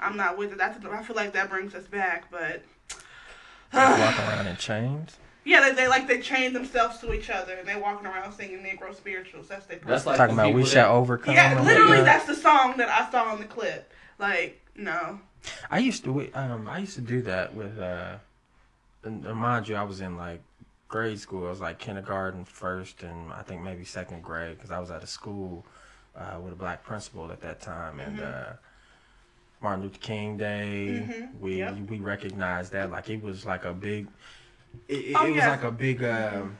I'm 0.00 0.16
not 0.16 0.38
with 0.38 0.52
it. 0.52 0.58
That's 0.58 0.84
I 0.84 1.02
feel 1.02 1.16
like 1.16 1.32
that 1.32 1.50
brings 1.50 1.74
us 1.74 1.86
back, 1.86 2.30
but 2.30 2.62
Walking 3.72 4.00
around 4.24 4.46
in 4.46 4.56
chains. 4.56 5.16
yeah, 5.44 5.60
they, 5.60 5.72
they 5.74 5.88
like 5.88 6.06
they 6.08 6.20
chain 6.20 6.52
themselves 6.52 6.98
to 7.00 7.12
each 7.12 7.30
other 7.30 7.54
and 7.54 7.66
they 7.68 7.76
walking 7.76 8.06
around 8.06 8.32
singing 8.32 8.58
Negro 8.58 8.94
spirituals. 8.94 9.48
That's 9.48 9.66
their 9.66 9.78
That's 9.84 10.06
like 10.06 10.16
Talking 10.16 10.34
about 10.34 10.54
we 10.54 10.64
shall 10.64 10.92
that- 10.94 10.98
overcome. 10.98 11.34
yeah, 11.34 11.56
and 11.56 11.64
literally 11.66 11.98
whatnot. 11.98 12.06
that's 12.06 12.26
the 12.26 12.34
song 12.34 12.76
that 12.78 12.88
I 12.88 13.10
saw 13.10 13.32
in 13.34 13.40
the 13.40 13.46
clip. 13.46 13.92
Like 14.18 14.60
no, 14.74 15.20
I 15.70 15.78
used 15.78 16.04
to 16.04 16.30
um 16.34 16.68
I 16.68 16.78
used 16.78 16.94
to 16.96 17.00
do 17.00 17.22
that 17.22 17.54
with 17.54 17.78
uh 17.78 18.16
and, 19.04 19.24
and 19.24 19.36
mind 19.36 19.68
you 19.68 19.76
I 19.76 19.82
was 19.84 20.00
in 20.00 20.16
like 20.16 20.40
grade 20.88 21.20
school 21.20 21.46
I 21.46 21.50
was 21.50 21.60
like 21.60 21.78
kindergarten 21.78 22.44
first 22.44 23.02
and 23.02 23.32
I 23.32 23.42
think 23.42 23.62
maybe 23.62 23.84
second 23.84 24.22
grade 24.22 24.56
because 24.56 24.70
I 24.70 24.78
was 24.80 24.90
at 24.90 25.02
a 25.02 25.06
school 25.06 25.64
uh, 26.16 26.38
with 26.42 26.52
a 26.52 26.56
black 26.56 26.82
principal 26.84 27.30
at 27.30 27.40
that 27.42 27.60
time 27.60 28.00
and 28.00 28.18
Mm-hmm. 28.18 28.26
uh, 28.52 28.56
Martin 29.60 29.82
Luther 29.84 29.98
King 29.98 30.36
Day 30.36 31.04
Mhm, 31.08 31.40
we 31.40 31.58
yep. 31.58 31.76
we 31.88 31.98
recognized 31.98 32.72
that 32.72 32.90
like 32.90 33.08
it 33.10 33.22
was 33.22 33.44
like 33.44 33.64
a 33.64 33.72
big 33.72 34.08
it, 34.86 34.94
it, 34.96 35.16
Oh, 35.18 35.26
it 35.26 35.30
was 35.30 35.36
yeah. 35.38 35.50
like 35.50 35.64
a 35.64 35.70
big 35.72 36.02
um 36.04 36.56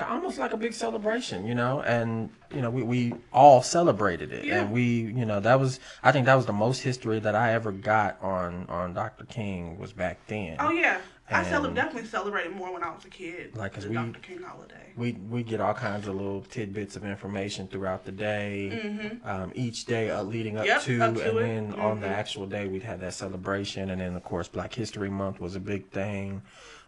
almost 0.00 0.38
like 0.38 0.52
a 0.52 0.56
big 0.56 0.72
celebration, 0.72 1.44
you 1.46 1.54
know, 1.56 1.80
and 1.82 2.30
you 2.54 2.60
know 2.62 2.70
we, 2.70 2.82
we 2.84 3.14
all 3.32 3.62
celebrated 3.62 4.32
it, 4.32 4.44
Yeah. 4.44 4.60
and 4.62 4.72
we 4.72 4.82
you 4.82 5.24
know 5.26 5.40
that 5.40 5.58
was 5.58 5.80
I 6.02 6.12
think 6.12 6.26
that 6.26 6.34
was 6.36 6.46
the 6.46 6.52
most 6.52 6.82
history 6.82 7.18
that 7.20 7.34
I 7.34 7.52
ever 7.52 7.72
got 7.72 8.20
on 8.22 8.66
on 8.68 8.94
Dr. 8.94 9.24
King 9.24 9.78
was 9.78 9.92
back 9.92 10.18
then. 10.28 10.56
oh 10.60 10.70
yeah, 10.70 10.98
I 11.30 11.44
cele- 11.44 11.70
definitely 11.74 12.08
celebrated 12.08 12.52
more 12.54 12.72
when 12.72 12.82
I 12.82 12.90
was 12.94 13.04
a 13.04 13.08
kid. 13.10 13.54
Like, 13.56 13.74
'cause 13.74 13.84
the 13.84 13.90
we- 13.90 13.96
Dr. 13.96 14.20
King 14.20 14.42
holiday. 14.42 14.92
We 14.96 15.12
we 15.12 15.42
get 15.42 15.60
all 15.60 15.74
kinds 15.74 16.08
of 16.08 16.14
little 16.16 16.42
tidbits 16.42 16.96
of 16.96 17.04
information 17.04 17.68
throughout 17.68 18.04
the 18.04 18.12
day, 18.12 18.70
Mm-hmm. 18.72 19.28
um, 19.28 19.52
each 19.54 19.84
day 19.84 20.10
uh, 20.10 20.22
leading 20.22 20.56
up 20.56 20.66
Yep, 20.66 20.82
to, 20.82 21.02
up 21.02 21.14
to 21.14 21.28
and 21.28 21.38
it. 21.38 21.42
then 21.42 21.80
on 21.80 22.00
the 22.00 22.06
Mhm. 22.06 22.12
actual 22.12 22.46
day 22.46 22.66
we'd 22.66 22.82
have 22.82 23.00
that 23.00 23.14
celebration, 23.14 23.90
and 23.90 24.00
then 24.00 24.14
of 24.16 24.24
course 24.24 24.48
Black 24.48 24.72
History 24.74 25.10
Month 25.10 25.38
was 25.40 25.54
a 25.54 25.60
big 25.60 25.88
thing. 25.90 26.42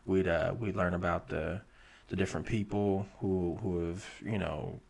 We'd 0.06 0.26
uh, 0.28 0.54
we'd 0.58 0.76
learn 0.76 0.94
about 0.94 1.28
the 1.28 1.60
the 2.08 2.16
different 2.16 2.46
people 2.46 3.06
who 3.20 3.58
who 3.62 3.86
have 3.88 4.04
you 4.24 4.38
know 4.38 4.80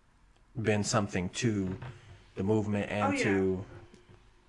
been 0.60 0.84
something 0.84 1.28
to 1.30 1.76
the 2.36 2.42
movement 2.42 2.90
and 2.90 3.04
Oh, 3.14 3.16
yeah. 3.16 3.24
to 3.24 3.64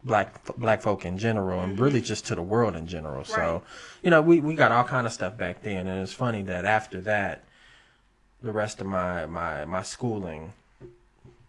black 0.04 0.44
black 0.58 0.82
folk 0.82 1.06
in 1.06 1.18
general 1.18 1.62
and 1.62 1.80
really 1.80 2.02
just 2.02 2.26
to 2.26 2.36
the 2.36 2.42
world 2.42 2.76
in 2.76 2.88
general 2.88 3.24
Mm-hmm. 3.24 3.40
Right. 3.40 3.48
so 3.48 3.64
you 4.02 4.10
know 4.10 4.22
we, 4.22 4.40
we 4.40 4.56
got 4.56 4.72
all 4.72 4.84
kind 4.84 5.06
of 5.06 5.14
stuff 5.14 5.38
back 5.38 5.62
then 5.62 5.86
and 5.88 6.02
it's 6.02 6.14
funny 6.14 6.42
that 6.44 6.66
after 6.66 7.02
that 7.02 7.44
the 8.42 8.52
rest 8.52 8.82
of 8.82 8.88
my 8.88 9.26
my 9.28 9.66
my 9.66 9.84
schooling 9.84 10.54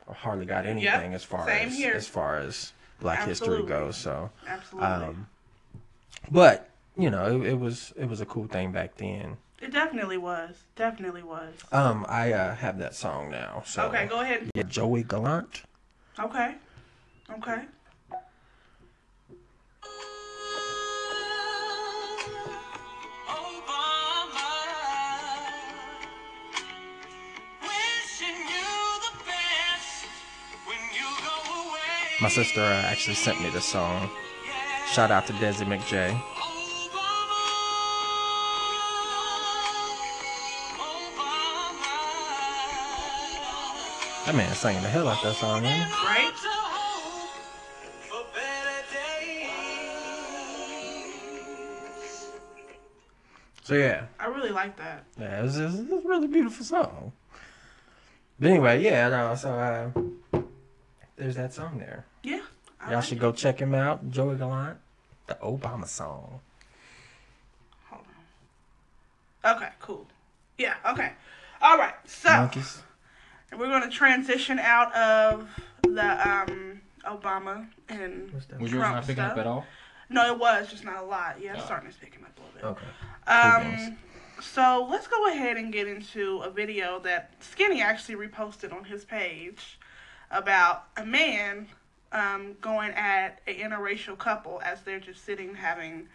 hardly 0.06 0.44
got 0.44 0.66
anything 0.66 1.14
as 1.14 1.24
far 1.24 1.46
same 1.46 1.68
as 1.68 1.76
here. 1.76 1.94
as 1.94 2.06
far 2.06 2.36
as 2.38 2.72
black 3.00 3.24
history 3.24 3.62
goes 3.62 3.96
so 3.96 4.30
Absolutely. 4.46 4.86
um 4.88 5.26
but 6.30 6.68
you 6.98 7.08
know 7.08 7.40
it, 7.40 7.46
it 7.52 7.58
was 7.58 7.94
it 7.96 8.06
was 8.06 8.20
a 8.20 8.26
cool 8.26 8.46
thing 8.46 8.70
back 8.72 8.96
then 8.96 9.38
It 9.62 9.72
definitely 9.72 10.18
was. 10.18 10.64
Definitely 10.76 11.22
was. 11.22 11.54
Um, 11.70 12.04
I 12.08 12.32
uh, 12.32 12.54
have 12.56 12.78
that 12.78 12.94
song 12.96 13.30
now. 13.30 13.62
So 13.64 13.84
Okay, 13.86 14.06
go 14.08 14.20
ahead. 14.20 14.50
Yeah, 14.56 14.64
Joey 14.64 15.04
Gallant. 15.04 15.62
Okay. 16.18 16.56
Okay. 17.30 17.62
My 32.22 32.28
sister 32.28 32.60
uh, 32.60 32.82
actually 32.82 33.16
sent 33.16 33.42
me 33.42 33.50
this 33.50 33.64
song. 33.64 34.08
Shout 34.92 35.10
out 35.10 35.26
to 35.26 35.32
Desi 35.32 35.66
McJ. 35.66 36.16
That 44.24 44.36
man 44.36 44.54
singing 44.54 44.84
the 44.84 44.88
hell 44.88 45.08
out 45.08 45.20
that 45.24 45.34
song, 45.34 45.62
man. 45.62 45.90
Right? 45.90 46.32
So 53.64 53.74
yeah, 53.74 54.04
I 54.20 54.26
really 54.26 54.50
like 54.50 54.76
that. 54.76 55.06
yeah, 55.18 55.40
it 55.40 55.42
was, 55.42 55.58
it 55.58 55.64
was 55.64 55.80
a 55.80 56.08
really 56.08 56.28
beautiful 56.28 56.64
song. 56.64 57.10
But 58.38 58.50
anyway, 58.50 58.80
yeah, 58.80 59.08
no, 59.08 59.34
so 59.34 59.50
uh, 59.50 60.40
there's 61.16 61.34
that 61.34 61.52
song 61.52 61.78
there. 61.78 62.06
Yeah. 62.22 62.40
I 62.80 62.86
Y'all 62.86 62.94
like 62.96 63.04
should 63.04 63.18
it. 63.18 63.20
go 63.20 63.32
check 63.32 63.58
him 63.60 63.74
out, 63.74 64.10
Joey 64.10 64.36
Gallant, 64.36 64.78
the 65.26 65.34
Obama 65.36 65.86
song. 65.86 66.40
Hold 67.90 68.04
on. 69.44 69.56
Okay, 69.56 69.68
cool. 69.80 70.06
Yeah, 70.58 70.74
okay. 70.90 71.12
All 71.60 71.78
right. 71.78 71.94
So, 72.06 72.28
Monkeys. 72.30 72.82
we're 73.56 73.68
going 73.68 73.82
to 73.82 73.88
transition 73.88 74.58
out 74.58 74.92
of 74.94 75.48
the 75.82 76.28
um 76.28 76.80
Obama 77.06 77.66
and 77.88 78.32
What's 78.32 78.46
that? 78.46 78.60
Was 78.60 78.70
yours 78.72 78.80
Trump 78.82 78.94
not 78.96 79.02
picking 79.02 79.14
stuff. 79.16 79.32
up 79.32 79.38
at 79.38 79.46
all? 79.46 79.66
No, 80.08 80.26
it 80.32 80.38
was 80.38 80.68
just 80.68 80.84
not 80.84 81.02
a 81.02 81.06
lot. 81.06 81.36
Yeah, 81.40 81.52
it's 81.54 81.62
Oh. 81.62 81.66
starting 81.66 81.90
to 81.90 81.98
picking 81.98 82.22
up 82.24 82.30
a 82.38 82.56
little 82.56 82.74
bit. 82.74 82.82
Okay. 82.82 83.86
Um, 83.88 83.96
so 84.40 84.86
let's 84.90 85.06
go 85.06 85.28
ahead 85.28 85.56
and 85.56 85.72
get 85.72 85.86
into 85.88 86.38
a 86.38 86.50
video 86.50 86.98
that 87.00 87.32
Skinny 87.40 87.80
actually 87.80 88.16
reposted 88.16 88.72
on 88.72 88.84
his 88.84 89.04
page 89.04 89.78
about 90.30 90.84
a 90.96 91.04
man 91.06 91.68
um, 92.12 92.56
going 92.60 92.92
at 92.92 93.40
a 93.46 93.54
interracial 93.54 94.16
couple 94.16 94.60
as 94.64 94.82
they're 94.82 95.00
just 95.00 95.24
sitting 95.24 95.54
having 95.54 96.08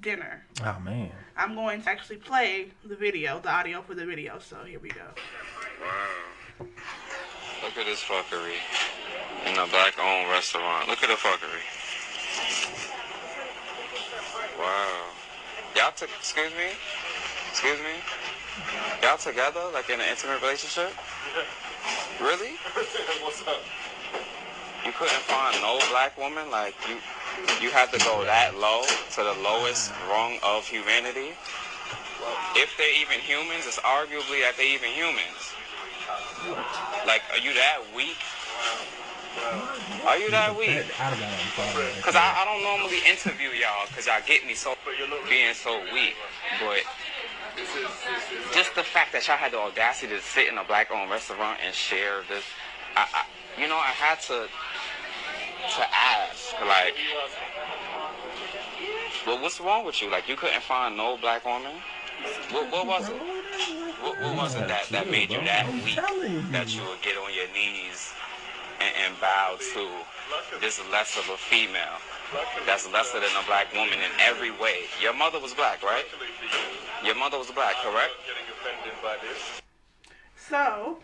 dinner. 0.00 0.44
Oh 0.64 0.78
man. 0.80 1.10
I'm 1.36 1.54
going 1.54 1.82
to 1.82 1.90
actually 1.90 2.16
play 2.16 2.68
the 2.84 2.96
video, 2.96 3.40
the 3.40 3.50
audio 3.50 3.82
for 3.82 3.94
the 3.94 4.04
video. 4.04 4.38
So 4.38 4.56
here 4.64 4.78
we 4.78 4.90
go. 4.90 5.00
Wow. 5.80 6.66
Look 7.62 7.76
at 7.76 7.86
this 7.86 8.02
fuckery. 8.02 8.56
In 9.46 9.58
a 9.58 9.66
black 9.66 9.98
owned 9.98 10.30
restaurant. 10.30 10.88
Look 10.88 11.02
at 11.02 11.08
the 11.08 11.14
fuckery. 11.14 11.64
Wow. 14.58 15.04
Y'all 15.76 15.92
took, 15.92 16.10
excuse 16.18 16.50
me? 16.52 16.70
Excuse 17.50 17.78
me? 17.78 17.94
Y'all 19.02 19.16
together, 19.16 19.60
like 19.72 19.88
in 19.88 20.00
an 20.00 20.06
intimate 20.10 20.40
relationship? 20.42 20.92
Really? 22.20 22.50
What's 23.22 23.46
up? 23.46 23.62
You 24.88 24.94
couldn't 24.96 25.20
find 25.28 25.52
no 25.60 25.76
black 25.92 26.16
woman? 26.16 26.50
Like, 26.50 26.72
you 26.88 26.96
you 27.60 27.68
had 27.68 27.92
to 27.92 27.98
go 28.08 28.24
that 28.24 28.56
low 28.56 28.88
to 28.88 29.20
the 29.20 29.36
lowest 29.44 29.92
rung 30.08 30.40
of 30.40 30.64
humanity? 30.64 31.36
If 32.56 32.72
they're 32.80 32.96
even 32.96 33.20
humans, 33.20 33.68
it's 33.68 33.76
arguably 33.84 34.40
that 34.40 34.56
they're 34.56 34.72
even 34.72 34.88
humans. 34.88 35.52
Like, 37.04 37.20
are 37.28 37.36
you 37.36 37.52
that 37.52 37.84
weak? 37.92 38.16
Are 40.08 40.16
you 40.16 40.30
that 40.32 40.56
weak? 40.56 40.80
Because 42.00 42.16
I, 42.16 42.40
I 42.40 42.48
don't 42.48 42.64
normally 42.64 43.04
interview 43.04 43.52
y'all 43.60 43.84
because 43.92 44.06
y'all 44.06 44.24
get 44.24 44.46
me 44.46 44.54
so 44.54 44.72
being 45.28 45.52
so 45.52 45.84
weak. 45.92 46.16
But 46.64 46.80
just 48.56 48.74
the 48.74 48.88
fact 48.88 49.12
that 49.12 49.28
y'all 49.28 49.36
had 49.36 49.52
the 49.52 49.60
audacity 49.60 50.16
to 50.16 50.22
sit 50.22 50.48
in 50.48 50.56
a 50.56 50.64
black 50.64 50.90
owned 50.90 51.10
restaurant 51.10 51.60
and 51.60 51.74
share 51.74 52.24
this, 52.24 52.44
I, 52.96 53.04
I, 53.12 53.26
you 53.60 53.68
know, 53.68 53.76
I 53.76 53.92
had 53.92 54.20
to 54.32 54.48
to 55.76 55.84
ask, 55.94 56.54
like, 56.66 56.94
well, 59.26 59.40
what's 59.42 59.60
wrong 59.60 59.84
with 59.84 60.00
you? 60.00 60.10
Like, 60.10 60.28
you 60.28 60.36
couldn't 60.36 60.62
find 60.62 60.96
no 60.96 61.16
black 61.18 61.44
woman? 61.44 61.72
What, 62.50 62.72
what 62.72 62.86
was 62.86 63.08
it? 63.08 63.14
What, 64.00 64.20
what 64.20 64.36
was 64.36 64.54
it 64.54 64.66
that, 64.68 64.88
that 64.90 65.10
made 65.10 65.30
you 65.30 65.38
that 65.44 65.70
weak 65.84 65.98
that 66.52 66.74
you 66.74 66.82
would 66.82 67.02
get 67.02 67.16
on 67.16 67.32
your 67.34 67.46
knees 67.52 68.12
and, 68.80 68.92
and 69.04 69.20
bow 69.20 69.56
to 69.74 69.88
this 70.60 70.80
less 70.90 71.16
of 71.18 71.28
a 71.28 71.36
female 71.36 71.98
that's 72.66 72.90
lesser 72.90 73.20
than 73.20 73.30
a 73.40 73.46
black 73.46 73.72
woman 73.72 73.94
in 73.94 74.10
every 74.20 74.50
way? 74.50 74.88
Your 75.00 75.12
mother 75.12 75.38
was 75.38 75.54
black, 75.54 75.82
right? 75.82 76.04
Your 77.04 77.14
mother 77.14 77.38
was 77.38 77.50
black, 77.50 77.76
correct? 77.76 78.12
Getting 78.26 78.48
offended 78.50 78.98
by 79.02 79.16
this. 79.22 79.62
So, 80.36 80.98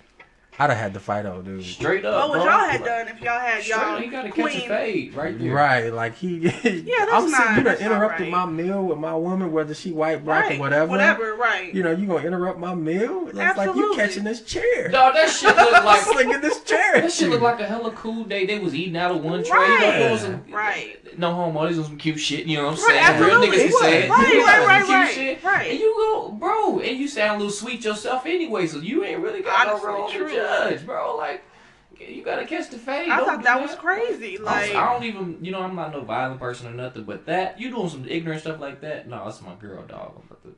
I'd 0.56 0.70
have 0.70 0.78
had 0.78 0.94
to 0.94 1.00
fight 1.00 1.26
old 1.26 1.44
dude. 1.46 1.64
Straight 1.64 2.04
up. 2.04 2.28
what 2.30 2.38
would 2.38 2.44
bro. 2.44 2.52
y'all 2.58 2.68
have 2.68 2.84
done 2.84 3.08
if 3.08 3.20
y'all 3.20 3.40
had 3.40 3.62
Straight 3.62 3.76
y'all 3.76 3.96
up, 3.96 4.00
he 4.02 4.06
gotta 4.08 4.28
catch 4.30 4.38
a 4.38 4.42
queen? 4.42 4.68
fade 4.68 5.14
right 5.14 5.38
there. 5.38 5.52
Right, 5.52 5.92
like 5.92 6.16
he. 6.16 6.36
Yeah, 6.84 7.06
that's 7.06 7.12
I'm 7.12 7.30
not- 7.30 7.48
you 7.50 7.54
done 7.56 7.64
that's 7.64 7.80
interrupted 7.80 8.20
right. 8.20 8.30
my 8.30 8.46
meal 8.46 8.84
with 8.84 8.98
my 8.98 9.14
woman, 9.16 9.50
whether 9.52 9.74
she 9.74 9.90
white, 9.90 10.24
black, 10.24 10.44
Right, 10.50 10.56
or 10.56 10.60
whatever. 10.60 10.90
Whatever, 10.90 11.34
right. 11.34 11.74
You 11.74 11.82
know, 11.82 11.90
you 11.90 12.06
gonna 12.06 12.24
interrupt 12.26 12.58
my 12.60 12.74
meal? 12.74 13.26
It's 13.28 13.36
like 13.58 13.74
you 13.74 13.94
catching 13.96 14.22
this 14.24 14.42
chair. 14.42 14.88
Dog, 14.90 15.14
that 15.14 15.28
shit 15.28 15.56
look 15.56 15.72
like 15.72 15.84
like 15.84 16.00
slinging 16.02 16.40
this 16.40 16.62
chair. 16.62 17.00
that 17.00 17.10
shit 17.12 17.30
look 17.30 17.40
like 17.40 17.58
a 17.60 17.66
hella 17.66 17.90
cool 17.92 18.22
day. 18.24 18.46
They 18.46 18.58
was 18.60 18.74
eating 18.74 18.96
out 18.96 19.10
of 19.10 19.24
one 19.24 19.42
tray. 19.42 19.58
Right. 19.58 19.80
You 19.80 19.86
know, 19.86 20.08
doing 20.08 20.18
some, 20.20 20.44
Right. 20.52 21.18
No 21.18 21.32
homo, 21.32 21.66
these 21.68 21.78
on 21.78 21.84
some 21.84 21.96
cute 21.98 22.18
shit. 22.18 22.46
You 22.46 22.58
know 22.58 22.66
what 22.66 22.78
I'm 22.78 22.84
Right, 22.84 23.04
saying? 23.04 23.20
Real 23.22 23.30
absolutely. 23.42 23.56
niggas 23.58 23.70
can 23.70 23.80
say 23.80 24.02
it. 24.04 24.10
Right, 24.10 24.28
You 24.32 24.38
know, 24.38 24.44
right, 24.46 24.66
right, 24.66 24.84
cute 24.84 24.96
right, 24.98 25.14
shit. 25.14 25.44
right. 25.44 25.70
And 25.70 25.78
you 25.80 25.94
go, 25.96 26.30
bro, 26.32 26.78
and 26.80 26.96
you 26.98 27.06
sound 27.08 27.36
a 27.36 27.38
little 27.38 27.52
sweet 27.52 27.84
yourself 27.84 28.26
anyway, 28.26 28.66
so 28.66 28.78
you 28.78 29.04
ain't 29.04 29.20
really 29.20 29.42
got 29.42 29.66
no 29.66 29.84
role 29.84 30.08
to 30.08 30.16
true. 30.16 30.28
Judge, 30.44 30.86
bro. 30.86 31.16
Like, 31.16 31.42
you 31.98 32.22
gotta 32.24 32.44
catch 32.46 32.70
the 32.70 32.78
fade. 32.78 33.08
I 33.08 33.18
Don't 33.18 33.26
thought 33.26 33.38
do 33.38 33.44
that 33.44 33.60
was 33.62 33.74
crazy. 33.76 34.38
Like, 34.38 34.72
don't- 34.72 34.76
I 34.82 34.92
don't 34.92 35.04
even, 35.04 35.38
you 35.44 35.52
know, 35.52 35.60
I'm 35.60 35.74
not 35.76 35.92
no 35.92 36.00
violent 36.02 36.40
person 36.40 36.66
or 36.66 36.72
nothing, 36.72 37.04
but 37.04 37.26
that 37.26 37.60
you 37.60 37.70
doing 37.70 37.88
some 37.88 38.06
ignorant 38.08 38.40
stuff 38.40 38.60
like 38.60 38.80
that. 38.80 39.08
No, 39.08 39.24
that's 39.24 39.40
my 39.42 39.54
girl, 39.54 39.82
dog. 39.82 40.12
I'm 40.16 40.22
about 40.26 40.42
to- 40.42 40.54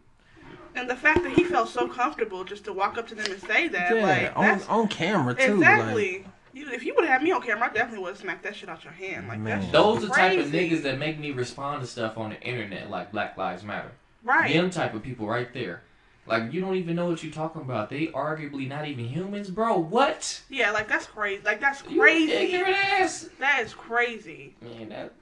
and 0.75 0.91
the 0.91 0.97
fact 0.97 1.23
that 1.23 1.33
he 1.33 1.45
felt 1.45 1.69
so 1.71 1.89
comfortable 1.89 2.45
just 2.45 2.65
to 2.65 2.73
walk 2.73 2.99
up 2.99 3.07
to 3.09 3.15
them 3.15 3.31
and 3.31 3.41
say 3.41 3.69
that, 3.69 3.97
yeah, 3.97 4.03
like, 4.03 4.37
on 4.37 4.45
that's 4.45 4.69
on 4.69 4.89
camera 4.89 5.35
too. 5.35 5.55
exactly. 5.55 6.27
You, 6.53 6.71
if 6.71 6.85
you 6.85 6.95
would 6.95 7.05
have 7.05 7.15
had 7.15 7.23
me 7.23 7.33
on 7.33 7.43
camera, 7.43 7.69
I 7.69 7.73
definitely 7.73 8.01
would 8.03 8.11
have 8.11 8.19
smacked 8.19 8.43
that 8.45 8.57
shit 8.57 8.69
out 8.71 8.83
your 8.83 8.93
hand. 8.95 9.29
Like 9.29 9.39
Man. 9.39 9.61
that's 9.61 9.73
Those 9.73 10.05
are 10.05 10.07
the 10.07 10.15
type 10.15 10.39
of 10.39 10.47
niggas 10.47 10.83
that 10.83 10.99
make 10.99 11.19
me 11.19 11.31
respond 11.33 11.83
to 11.83 11.87
stuff 11.87 12.17
on 12.17 12.31
the 12.31 12.41
internet, 12.41 12.91
like 12.91 13.13
Black 13.13 13.37
Lives 13.37 13.63
Matter. 13.63 13.91
right. 14.25 14.51
Them 14.53 14.71
type 14.71 14.95
of 14.95 15.03
people 15.03 15.27
right 15.27 15.53
there. 15.53 15.83
Like 16.27 16.53
you 16.53 16.61
don't 16.61 16.75
even 16.77 16.97
know 16.97 17.07
what 17.09 17.23
you're 17.23 17.33
talking 17.33 17.63
about. 17.63 17.91
They 17.91 18.07
arguably 18.09 18.69
not 18.69 18.87
even 18.87 19.05
humans, 19.07 19.51
bro. 19.51 19.79
What? 19.79 20.43
Yeah, 20.49 20.71
like 20.73 20.89
that's 20.89 21.07
crazy. 21.07 21.43
Like 21.45 21.61
that's 21.61 21.83
You 21.89 22.01
crazy. 22.01 22.33
ignorant 22.33 22.77
ass. 22.77 23.29
That 23.39 23.61
is 23.63 23.73
crazy. 23.75 24.55
Man, 24.61 24.89
that 24.89 25.13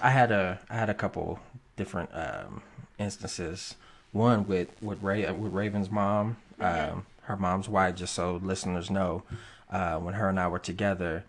I 0.00 0.10
had 0.10 0.30
a 0.30 0.60
I 0.70 0.74
had 0.74 0.88
a 0.90 0.94
couple 0.94 1.40
different 1.76 2.10
um, 2.12 2.62
instances. 2.98 3.74
One 4.12 4.46
with 4.46 4.68
with 4.80 5.02
Ray 5.02 5.30
with 5.32 5.52
Raven's 5.52 5.90
mom. 5.90 6.36
Um, 6.60 7.06
her 7.22 7.36
mom's 7.36 7.68
wife. 7.68 7.96
Just 7.96 8.14
so 8.14 8.36
listeners 8.42 8.90
know, 8.90 9.24
uh, 9.70 9.98
when 9.98 10.14
her 10.14 10.28
and 10.28 10.38
I 10.40 10.48
were 10.48 10.58
together, 10.58 11.24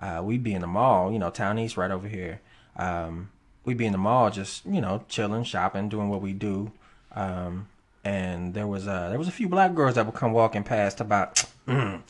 uh, 0.00 0.20
we'd 0.24 0.42
be 0.44 0.54
in 0.54 0.60
the 0.60 0.66
mall. 0.66 1.12
You 1.12 1.18
know, 1.18 1.30
Town 1.30 1.58
East, 1.58 1.76
right 1.76 1.90
over 1.90 2.08
here. 2.08 2.40
Um, 2.76 3.30
we'd 3.64 3.76
be 3.78 3.86
in 3.86 3.92
the 3.92 3.98
mall, 3.98 4.30
just 4.30 4.64
you 4.64 4.80
know, 4.80 5.04
chilling, 5.08 5.44
shopping, 5.44 5.88
doing 5.88 6.08
what 6.08 6.20
we 6.22 6.32
do. 6.32 6.72
Um, 7.12 7.68
and 8.04 8.54
there 8.54 8.66
was 8.66 8.86
uh, 8.86 9.08
there 9.08 9.18
was 9.18 9.28
a 9.28 9.32
few 9.32 9.48
black 9.48 9.74
girls 9.74 9.94
that 9.94 10.06
would 10.06 10.14
come 10.14 10.32
walking 10.32 10.62
past 10.64 11.00
about. 11.00 11.44
Mm, 11.66 12.02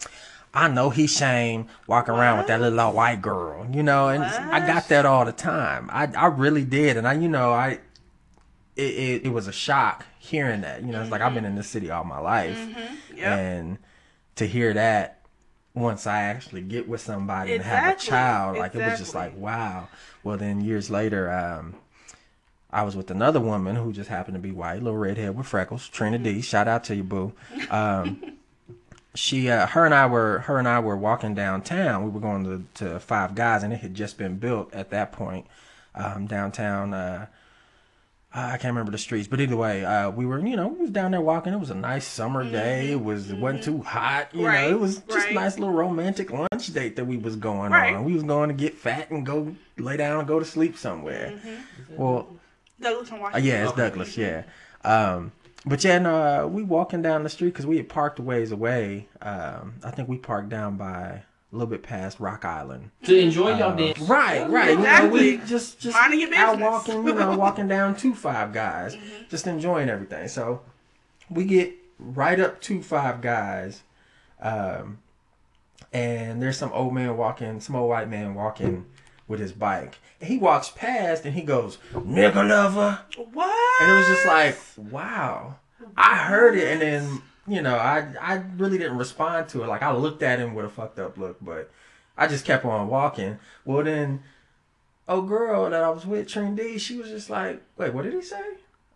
I 0.53 0.67
know 0.67 0.91
he 0.91 1.07
shame 1.07 1.69
walking 1.87 2.13
around 2.13 2.39
with 2.39 2.49
that 2.49 2.61
little 2.61 2.81
old 2.81 2.97
white 2.97 3.23
girl, 3.23 3.69
you 3.73 3.85
know, 3.85 4.09
and 4.09 4.25
I 4.51 4.59
got 4.59 4.89
that 4.89 5.07
all 5.07 5.25
the 5.25 5.31
time. 5.33 5.89
I 5.93 6.09
I 6.17 6.27
really 6.27 6.65
did, 6.65 6.97
and 6.97 7.07
I 7.07 7.13
you 7.13 7.29
know 7.29 7.53
I 7.53 7.79
it 8.75 8.83
it, 8.83 9.27
it 9.27 9.29
was 9.29 9.47
a 9.47 9.53
shock 9.53 10.05
hearing 10.19 10.63
that. 10.63 10.83
You 10.83 10.91
know, 10.91 11.01
it's 11.01 11.13
like 11.13 11.21
I've 11.21 11.35
been 11.35 11.45
in 11.45 11.55
this 11.55 11.69
city 11.69 11.89
all 11.89 12.03
my 12.03 12.19
life, 12.19 12.69
Yep. 13.17 13.27
and 13.39 13.79
to 14.35 14.47
hear 14.47 14.73
that 14.75 15.21
once 15.75 16.05
I 16.07 16.23
actually 16.23 16.63
get 16.63 16.89
with 16.89 17.01
somebody 17.01 17.53
and 17.53 17.63
have 17.63 17.87
a 17.87 17.97
child, 17.97 18.59
like 18.59 18.75
it 18.75 18.85
was 18.85 18.99
just 18.99 19.15
like 19.15 19.37
wow. 19.37 19.89
Well, 20.25 20.37
then 20.37 20.61
years 20.61 20.91
later, 20.91 21.31
um, 21.31 21.77
I 22.75 22.83
was 22.83 22.97
with 22.97 23.11
another 23.11 23.40
woman 23.40 23.76
who 23.76 23.93
just 23.93 24.11
happened 24.11 24.35
to 24.35 24.40
be 24.40 24.50
white, 24.50 24.83
little 24.83 24.99
redhead 24.99 25.37
with 25.37 25.47
freckles, 25.47 25.88
Trina 25.88 26.19
D. 26.19 26.43
Shout 26.43 26.66
out 26.69 26.85
to 26.85 26.97
you, 26.97 27.04
boo. 27.04 27.33
Um, 27.71 28.21
she, 29.14 29.49
uh, 29.49 29.66
her 29.66 29.85
and 29.85 29.95
I 29.95 30.07
were, 30.07 30.40
her 30.40 30.59
and 30.59 30.66
I 30.66 30.81
were 30.81 30.97
walking 30.97 31.35
downtown. 31.35 32.02
We 32.04 32.11
were 32.11 32.21
going 32.21 32.45
to, 32.45 32.85
to 32.85 32.99
Five 33.00 33.35
Guys, 33.37 33.62
and 33.62 33.73
it 33.73 33.76
had 33.81 33.95
just 33.95 34.19
been 34.19 34.37
built 34.38 34.75
at 34.75 34.90
that 34.90 35.12
point 35.12 35.47
um, 35.95 36.26
downtown. 36.26 36.93
Uh, 36.93 37.26
I 38.37 38.50
can't 38.59 38.64
remember 38.73 38.90
the 38.90 38.99
streets, 38.99 39.28
but 39.28 39.40
either 39.40 39.54
way, 39.57 39.85
uh, 39.85 40.11
we 40.11 40.26
were, 40.26 40.40
you 40.45 40.57
know, 40.57 40.66
we 40.66 40.81
was 40.81 40.90
down 40.90 41.12
there 41.12 41.21
walking. 41.21 41.52
It 41.52 41.61
was 41.61 41.71
a 41.71 41.75
nice 41.76 42.04
summer 42.04 42.43
day. 42.43 42.90
It 42.90 43.00
was 43.04 43.31
it 43.31 43.38
wasn't 43.38 43.62
too 43.62 43.83
hot, 43.83 44.31
you 44.35 44.40
Mm-hmm. 44.40 44.47
Right, 44.49 44.71
know. 44.71 44.76
It 44.76 44.81
was 44.81 44.97
just 44.99 45.11
right. 45.16 45.31
a 45.31 45.35
nice 45.35 45.57
little 45.61 45.73
romantic 45.73 46.33
lunch 46.33 46.66
date 46.73 46.97
that 46.97 47.04
we 47.04 47.16
was 47.16 47.37
going 47.37 47.71
Right. 47.71 47.95
on. 47.95 48.04
We 48.04 48.14
was 48.14 48.25
going 48.25 48.49
to 48.49 48.54
get 48.57 48.75
fat 48.75 49.12
and 49.12 49.25
go 49.25 49.54
lay 49.78 49.97
down 49.97 50.19
and 50.19 50.26
go 50.26 50.40
to 50.40 50.45
sleep 50.45 50.76
somewhere. 50.76 51.35
Mm-hmm. 51.47 51.97
Well, 51.97 52.26
Douglas 52.85 53.11
and 53.11 53.19
uh, 53.19 53.23
Washington. 53.23 53.45
yeah, 53.50 53.64
it's 53.64 53.73
Douglas. 53.76 54.17
Yeah. 54.17 54.43
Um, 54.85 55.33
but 55.67 55.83
yeah, 55.83 55.99
no, 55.99 56.14
uh, 56.45 56.47
we 56.47 56.62
walking 56.62 57.03
down 57.03 57.23
the 57.23 57.29
street 57.31 57.50
because 57.50 57.67
we 57.67 57.76
had 57.79 57.88
parked 57.88 58.19
a 58.19 58.23
ways 58.23 58.53
away. 58.53 59.09
Um, 59.23 59.75
I 59.83 59.91
think 59.91 60.09
we 60.09 60.19
parked 60.19 60.50
down 60.50 60.76
by 60.76 61.23
a 61.53 61.57
little 61.57 61.67
bit 61.69 61.83
past 61.83 62.21
Rock 62.21 62.45
Island. 62.45 62.91
To 63.05 63.19
enjoy 63.19 63.57
y'all 63.57 63.75
dance. 63.76 63.99
Right, 64.00 64.49
right. 64.50 64.71
You 64.73 64.79
know, 64.79 65.09
we 65.09 65.38
just 65.38 65.81
just 65.81 65.97
Minding 65.97 66.21
your 66.21 66.35
out 66.35 66.59
business. 66.59 66.71
walking, 66.71 67.07
you 67.07 67.14
know, 67.14 67.37
walking 67.38 67.69
down 67.69 67.97
to 67.97 68.14
Five 68.14 68.53
Guys, 68.53 68.95
Mm-hmm. 68.95 69.29
just 69.31 69.47
enjoying 69.47 69.88
everything. 69.88 70.29
So 70.29 70.61
we 71.31 71.45
get 71.45 71.73
right 71.99 72.38
up 72.38 72.61
to 72.62 72.83
Five 72.83 73.23
Guys, 73.23 73.83
um, 74.43 74.99
and 75.93 76.43
there's 76.43 76.59
some 76.59 76.73
old 76.73 76.93
man 76.93 77.17
walking, 77.17 77.61
some 77.61 77.76
old 77.76 77.88
white 77.88 78.11
man 78.11 78.35
walking 78.35 78.85
with 79.26 79.40
his 79.40 79.52
bike. 79.52 79.99
And 80.21 80.28
he 80.28 80.38
walks 80.38 80.71
past 80.71 81.25
and 81.25 81.35
he 81.35 81.43
goes, 81.43 81.78
"Nigga 81.93 82.49
lover," 82.49 83.00
What? 83.33 83.83
and 83.83 83.90
it 83.90 83.95
was 83.95 84.07
just 84.07 84.26
like, 84.26 84.57
wow. 84.90 85.57
I 85.97 86.16
heard 86.16 86.57
it, 86.57 86.73
and 86.73 86.81
then 86.81 87.23
you 87.47 87.62
know, 87.62 87.76
I 87.76 88.07
I 88.21 88.43
really 88.57 88.78
didn't 88.78 88.99
respond 88.99 89.49
to 89.50 89.62
it. 89.62 89.69
Like 89.69 89.83
I 89.83 89.93
looked 89.93 90.23
at 90.23 90.38
him 90.38 90.54
with 90.54 90.64
a 90.64 90.69
fucked 90.69 90.99
up 90.99 91.19
look, 91.19 91.37
but 91.40 91.71
I 92.16 92.26
just 92.26 92.45
kept 92.45 92.64
on 92.64 92.88
walking. 92.88 93.38
Well, 93.64 93.85
then, 93.85 94.23
oh 95.09 95.23
girl 95.23 95.69
that 95.71 95.83
I 95.83 95.90
was 95.90 96.07
with, 96.07 96.28
Trin 96.28 96.54
D, 96.54 96.78
she 96.78 96.97
was 96.97 97.09
just 97.09 97.28
like, 97.28 97.62
wait, 97.76 97.93
what 97.93 98.04
did 98.04 98.14
he 98.14 98.23
say? 98.23 98.43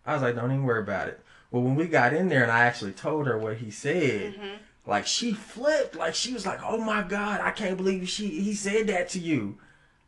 I 0.07 0.15
was 0.15 0.23
like, 0.23 0.35
don't 0.35 0.51
even 0.51 0.65
worry 0.65 0.83
about 0.83 1.09
it. 1.09 1.21
Well, 1.51 1.63
when 1.63 1.75
we 1.75 1.87
got 1.87 2.15
in 2.15 2.29
there 2.29 2.43
and 2.43 2.53
I 2.53 2.61
actually 2.61 2.93
told 2.93 3.27
her 3.27 3.39
what 3.39 3.59
he 3.59 3.71
said, 3.71 4.35
mm-hmm. 4.35 4.57
like 4.87 5.07
she 5.07 5.33
flipped, 5.33 5.97
like 5.97 6.15
she 6.15 6.33
was 6.33 6.47
like, 6.47 6.61
oh 6.63 6.79
my 6.79 7.03
god, 7.03 7.41
I 7.41 7.51
can't 7.51 7.77
believe 7.77 8.09
she 8.09 8.29
he 8.29 8.55
said 8.55 8.87
that 8.89 9.09
to 9.11 9.19
you. 9.19 9.59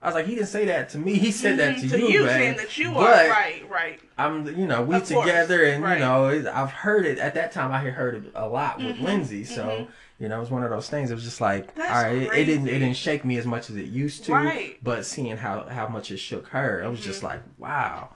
I 0.03 0.07
was 0.07 0.15
like, 0.15 0.27
he 0.27 0.35
didn't 0.35 0.49
say 0.49 0.65
that 0.65 0.89
to 0.91 0.99
me. 0.99 1.15
He 1.19 1.31
said 1.31 1.59
that 1.59 1.79
to, 1.79 1.89
to 1.91 1.99
you, 1.99 2.09
you, 2.09 2.25
man. 2.25 2.39
saying 2.39 2.57
that 2.57 2.79
you 2.79 2.97
are 2.97 3.03
right, 3.05 3.63
right. 3.69 4.01
I'm, 4.17 4.47
you 4.59 4.67
know, 4.67 4.83
we 4.83 4.97
Of 4.97 5.07
course, 5.07 5.27
together, 5.27 5.63
and 5.65 5.85
right. 5.85 5.95
you 5.99 6.05
know, 6.05 6.29
it, 6.29 6.47
I've 6.47 6.71
heard 6.71 7.05
it 7.05 7.19
at 7.19 7.35
that 7.35 7.53
time. 7.53 7.71
I 7.71 7.81
had 7.81 7.93
heard 7.93 8.25
it 8.25 8.33
a 8.35 8.49
lot 8.49 8.79
with 8.79 8.97
Mm-hmm, 8.97 9.05
Lindsay, 9.05 9.45
so 9.45 9.89
you 10.19 10.29
know, 10.29 10.39
it 10.39 10.41
was 10.41 10.51
one 10.51 10.63
of 10.63 10.71
those 10.71 10.89
things. 10.89 11.11
It 11.11 11.15
was 11.15 11.25
just 11.25 11.41
like, 11.43 11.75
That's 11.75 11.91
all 11.91 12.03
right, 12.03 12.17
it, 12.23 12.33
it 12.33 12.45
didn't, 12.47 12.69
it 12.69 12.79
didn't 12.79 12.97
shake 12.97 13.25
me 13.27 13.37
as 13.37 13.45
much 13.45 13.69
as 13.69 13.77
it 13.77 13.87
used 13.87 14.25
to, 14.25 14.33
Right. 14.33 14.71
Mm-hmm. 14.71 14.79
but 14.83 15.05
seeing 15.05 15.37
how 15.37 15.65
how 15.69 15.87
much 15.89 16.11
it 16.11 16.17
shook 16.17 16.49
her, 16.49 16.83
it 16.83 16.89
was 16.89 17.01
just 17.01 17.23
like, 17.23 17.43
wow, 17.59 18.09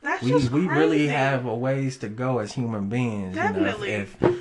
That's 0.00 0.22
we 0.22 0.34
we 0.48 0.68
really 0.68 1.08
have 1.08 1.44
a 1.46 1.54
ways 1.56 1.96
to 1.98 2.08
go 2.08 2.38
as 2.38 2.52
human 2.52 2.88
beings. 2.88 3.34
Definitely. 3.34 3.90
You 3.90 3.96
know, 3.98 4.02
if, 4.04 4.22
if 4.22 4.36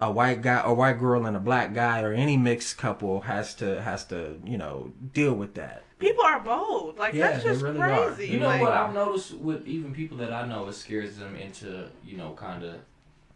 a 0.00 0.12
white 0.12 0.42
guy, 0.42 0.60
a 0.62 0.74
white 0.74 0.98
girl, 0.98 1.24
and 1.24 1.36
a 1.36 1.40
black 1.40 1.72
guy, 1.72 2.02
or 2.02 2.12
any 2.12 2.36
mixed 2.36 2.76
couple 2.76 3.22
has 3.22 3.54
to 3.56 3.80
has 3.82 4.04
to, 4.06 4.38
you 4.44 4.58
know, 4.58 4.92
deal 5.14 5.32
with 5.32 5.54
that. 5.54 5.84
People 5.98 6.24
are 6.24 6.40
bold. 6.40 6.98
Like 6.98 7.14
Yeah, 7.14 7.32
that's 7.32 7.44
just 7.44 7.62
really 7.62 7.80
are. 7.80 8.10
crazy. 8.12 8.32
You 8.32 8.40
know 8.40 8.46
like, 8.46 8.60
what 8.60 8.72
I've 8.72 8.94
noticed 8.94 9.34
with 9.34 9.66
even 9.66 9.92
people 9.94 10.16
that 10.18 10.32
I 10.32 10.46
know, 10.46 10.66
it 10.68 10.72
scares 10.74 11.16
them 11.16 11.36
into 11.36 11.88
you 12.04 12.16
know 12.16 12.32
kind 12.32 12.62
of 12.64 12.76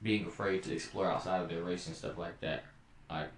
being 0.03 0.27
afraid 0.27 0.63
to 0.65 0.73
explore 0.73 1.11
outside 1.11 1.43
of 1.43 1.49
their 1.49 1.63
race 1.63 1.87
and 1.87 1.95
stuff 1.97 2.19
like 2.19 2.41
that. 2.41 2.65
Like 3.11 3.29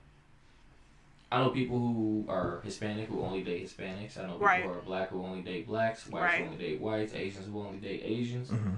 I 1.32 1.38
know 1.42 1.50
people 1.50 1.78
who 1.78 2.24
are 2.28 2.60
Hispanic 2.62 3.08
who 3.08 3.22
only 3.22 3.42
date 3.42 3.64
Hispanics. 3.66 4.16
I 4.18 4.22
know 4.22 4.32
people 4.34 4.46
Right. 4.46 4.62
who 4.62 4.70
are 4.70 4.80
black 4.82 5.08
who 5.10 5.22
only 5.24 5.42
date 5.42 5.66
blacks, 5.66 6.06
whites 6.08 6.22
Right. 6.24 6.38
who 6.40 6.44
only 6.52 6.58
date 6.58 6.80
whites, 6.80 7.12
Asians 7.14 7.46
who 7.46 7.60
only 7.60 7.78
date 7.78 8.02
Asians. 8.04 8.50
Mhm. 8.50 8.76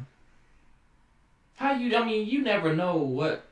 How 1.56 1.72
you? 1.74 1.94
I 1.96 2.04
mean, 2.04 2.26
you 2.28 2.42
never 2.42 2.74
know 2.74 2.96
what 2.96 3.44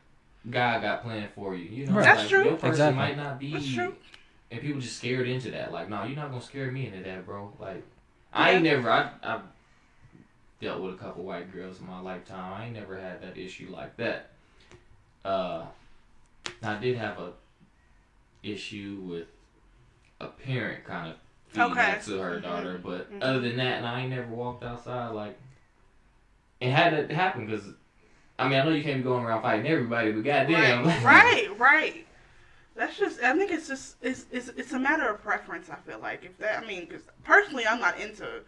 God 0.50 0.82
got 0.82 1.02
planned 1.02 1.30
for 1.34 1.54
you. 1.54 1.64
You 1.64 1.86
know, 1.86 1.94
Right. 1.94 2.04
That's 2.04 2.20
like, 2.20 2.28
true. 2.28 2.44
Your 2.44 2.52
person 2.54 2.68
Exactly. 2.70 2.96
might 2.98 3.16
not 3.16 3.38
be. 3.38 3.58
And 4.54 4.62
people 4.62 4.80
just 4.80 4.98
scared 4.98 5.26
into 5.26 5.50
that. 5.50 5.72
Like, 5.72 5.88
no, 5.90 6.04
you're 6.04 6.14
not 6.14 6.30
gonna 6.30 6.40
scare 6.40 6.70
me 6.70 6.86
into 6.86 7.02
that, 7.02 7.26
bro. 7.26 7.52
Like, 7.58 7.82
I 8.32 8.52
ain't 8.52 8.62
never. 8.62 8.88
I 8.88 9.10
I 9.24 9.40
dealt 10.60 10.80
with 10.80 10.94
a 10.94 10.96
couple 10.96 11.24
white 11.24 11.52
girls 11.52 11.80
in 11.80 11.86
my 11.88 11.98
lifetime. 11.98 12.52
I 12.52 12.66
ain't 12.66 12.74
never 12.74 12.96
had 12.96 13.20
that 13.22 13.36
issue 13.36 13.74
like 13.74 13.96
that. 13.96 14.30
Uh, 15.24 15.64
I 16.62 16.76
did 16.78 16.96
have 16.96 17.18
a 17.18 17.32
issue 18.44 19.00
with 19.02 19.26
a 20.20 20.28
parent 20.28 20.84
kind 20.84 21.10
of 21.10 21.16
feeding 21.48 21.72
Okay. 21.72 21.98
to 22.04 22.18
her 22.18 22.36
Mhm. 22.38 22.42
daughter, 22.42 22.80
but 22.80 23.10
Mhm. 23.10 23.22
other 23.24 23.40
than 23.40 23.56
that, 23.56 23.78
and 23.78 23.86
I 23.86 24.02
ain't 24.02 24.10
never 24.10 24.28
walked 24.28 24.62
outside 24.62 25.08
like. 25.08 25.36
It 26.60 26.70
had 26.70 27.08
to 27.08 27.12
happen 27.12 27.44
because, 27.46 27.72
I 28.38 28.48
mean, 28.48 28.60
I 28.60 28.64
know 28.64 28.70
you 28.70 28.84
can't 28.84 28.98
be 28.98 29.02
going 29.02 29.24
around 29.24 29.42
fighting 29.42 29.66
everybody, 29.66 30.12
but 30.12 30.22
goddamn, 30.22 30.84
Right, 30.86 31.02
right, 31.02 31.58
right. 31.58 32.03
That's 32.76 32.98
just. 32.98 33.22
I 33.22 33.36
think 33.36 33.50
it's 33.50 33.68
just. 33.68 33.96
It's, 34.02 34.26
it's 34.32 34.48
it's 34.48 34.72
a 34.72 34.78
matter 34.78 35.08
of 35.08 35.22
preference. 35.22 35.70
I 35.70 35.76
feel 35.76 36.00
like 36.00 36.24
if 36.24 36.36
that. 36.38 36.62
I 36.62 36.66
mean, 36.66 36.86
because 36.86 37.02
personally, 37.22 37.66
I'm 37.66 37.80
not 37.80 37.98
into 38.00 38.40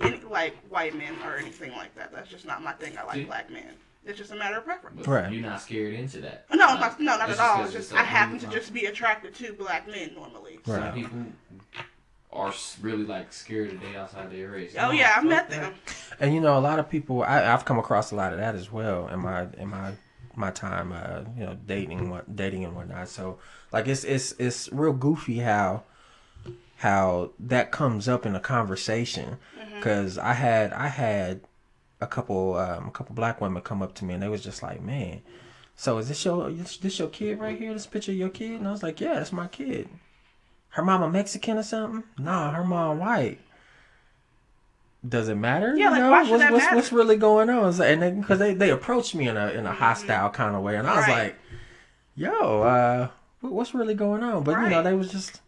any 0.00 0.20
like 0.20 0.56
white 0.68 0.96
men 0.96 1.14
or 1.24 1.36
anything 1.36 1.72
like 1.72 1.94
that. 1.96 2.12
That's 2.12 2.30
just 2.30 2.46
not 2.46 2.62
my 2.62 2.72
thing. 2.72 2.96
I 2.98 3.04
like 3.04 3.16
See? 3.16 3.24
black 3.24 3.50
men. 3.50 3.74
It's 4.06 4.18
just 4.18 4.32
a 4.32 4.36
matter 4.36 4.58
of 4.58 4.64
preference. 4.64 5.06
Right. 5.06 5.32
You're 5.32 5.42
not 5.42 5.62
scared 5.62 5.94
into 5.94 6.20
that. 6.20 6.44
No, 6.52 6.66
Like, 6.66 6.80
not, 6.80 7.00
no, 7.00 7.16
not 7.16 7.30
at 7.30 7.38
all. 7.38 7.64
It's 7.64 7.72
just 7.72 7.90
it's 7.90 7.98
I 7.98 8.02
happen 8.02 8.38
to 8.40 8.46
just 8.48 8.74
be 8.74 8.84
attracted 8.84 9.34
to 9.36 9.54
black 9.54 9.86
men 9.88 10.12
normally. 10.14 10.58
Right. 10.66 10.82
Some 10.82 10.92
people 10.92 11.18
are 12.30 12.52
really 12.82 13.04
like 13.04 13.32
scared 13.32 13.70
to 13.70 13.76
date 13.76 13.96
outside 13.96 14.30
their 14.30 14.50
race. 14.50 14.74
Oh 14.76 14.88
No, 14.88 14.90
yeah, 14.90 15.14
I've 15.16 15.24
met 15.24 15.48
them. 15.48 15.74
And 16.20 16.34
you 16.34 16.40
know, 16.40 16.58
a 16.58 16.60
lot 16.60 16.78
of 16.78 16.90
people 16.90 17.22
I, 17.22 17.52
I've 17.52 17.64
come 17.64 17.78
across 17.78 18.10
a 18.12 18.16
lot 18.16 18.32
of 18.32 18.38
that 18.38 18.54
as 18.54 18.70
well 18.70 19.08
in 19.08 19.20
my 19.20 19.46
in 19.56 19.68
my 19.68 19.92
my 20.36 20.50
time, 20.50 20.92
uh, 20.92 21.20
you 21.38 21.44
know, 21.46 21.56
dating 21.66 22.10
what 22.10 22.34
dating 22.36 22.64
and 22.64 22.74
whatnot. 22.74 23.08
So 23.08 23.38
like 23.72 23.86
it's 23.88 24.04
it's 24.04 24.32
it's 24.38 24.70
real 24.72 24.92
goofy 24.92 25.38
how 25.38 25.82
how 26.78 27.30
that 27.38 27.70
comes 27.70 28.08
up 28.08 28.26
in 28.26 28.34
a 28.34 28.40
conversation 28.40 29.38
Mm-hmm. 29.58 29.76
because 29.76 30.18
I 30.18 30.34
had 30.34 30.72
I 30.72 30.88
had 30.88 31.40
a 32.00 32.06
couple 32.06 32.56
um, 32.56 32.88
a 32.88 32.90
couple 32.90 33.14
black 33.14 33.40
women 33.40 33.62
come 33.62 33.82
up 33.82 33.94
to 33.96 34.04
me 34.04 34.14
and 34.14 34.22
they 34.22 34.28
was 34.28 34.42
just 34.42 34.62
like, 34.62 34.80
man. 34.82 35.22
So 35.76 35.98
is 35.98 36.08
this 36.08 36.24
your 36.24 36.50
this, 36.50 36.76
this 36.76 36.98
your 36.98 37.08
kid 37.08 37.38
right 37.40 37.58
here? 37.58 37.72
This 37.72 37.86
picture 37.86 38.12
of 38.12 38.18
your 38.18 38.28
kid? 38.28 38.60
And 38.60 38.68
I 38.68 38.72
was 38.72 38.82
like, 38.82 39.00
yeah, 39.00 39.14
that's 39.14 39.32
my 39.32 39.48
kid. 39.48 39.88
Her 40.70 40.82
mama 40.82 41.08
Mexican 41.08 41.58
or 41.58 41.62
something? 41.62 42.04
Nah, 42.18 42.50
her 42.52 42.64
mom 42.64 42.98
white. 42.98 43.38
Does 45.06 45.28
it 45.28 45.34
matter? 45.34 45.74
Yeah, 45.76 45.84
you 45.84 45.90
like, 45.90 46.00
know? 46.00 46.10
why 46.10 46.22
should 46.24 46.30
what's, 46.32 46.42
that 46.42 46.52
what's, 46.52 46.64
matter? 46.64 46.76
what's 46.76 46.92
really 46.92 47.16
going 47.16 47.50
on? 47.50 47.80
And 47.82 48.20
because 48.20 48.38
they, 48.38 48.54
they 48.54 48.70
approached 48.70 49.14
me 49.14 49.28
in 49.28 49.36
a 49.36 49.48
in 49.48 49.66
a 49.66 49.72
hostile 49.72 50.30
kind 50.30 50.56
of 50.56 50.62
way, 50.62 50.76
and 50.76 50.86
I 50.88 50.96
was 50.96 51.04
Mm-hmm. 51.04 51.12
Right. 51.12 51.24
like, 51.24 51.36
"Yo, 52.14 52.62
uh, 52.62 53.08
what's 53.40 53.74
really 53.74 53.94
going 53.94 54.22
on?" 54.22 54.44
But 54.44 54.62
you 54.62 54.70
know, 54.70 54.82
they 54.82 54.94
was 54.94 55.10
just, 55.12 55.42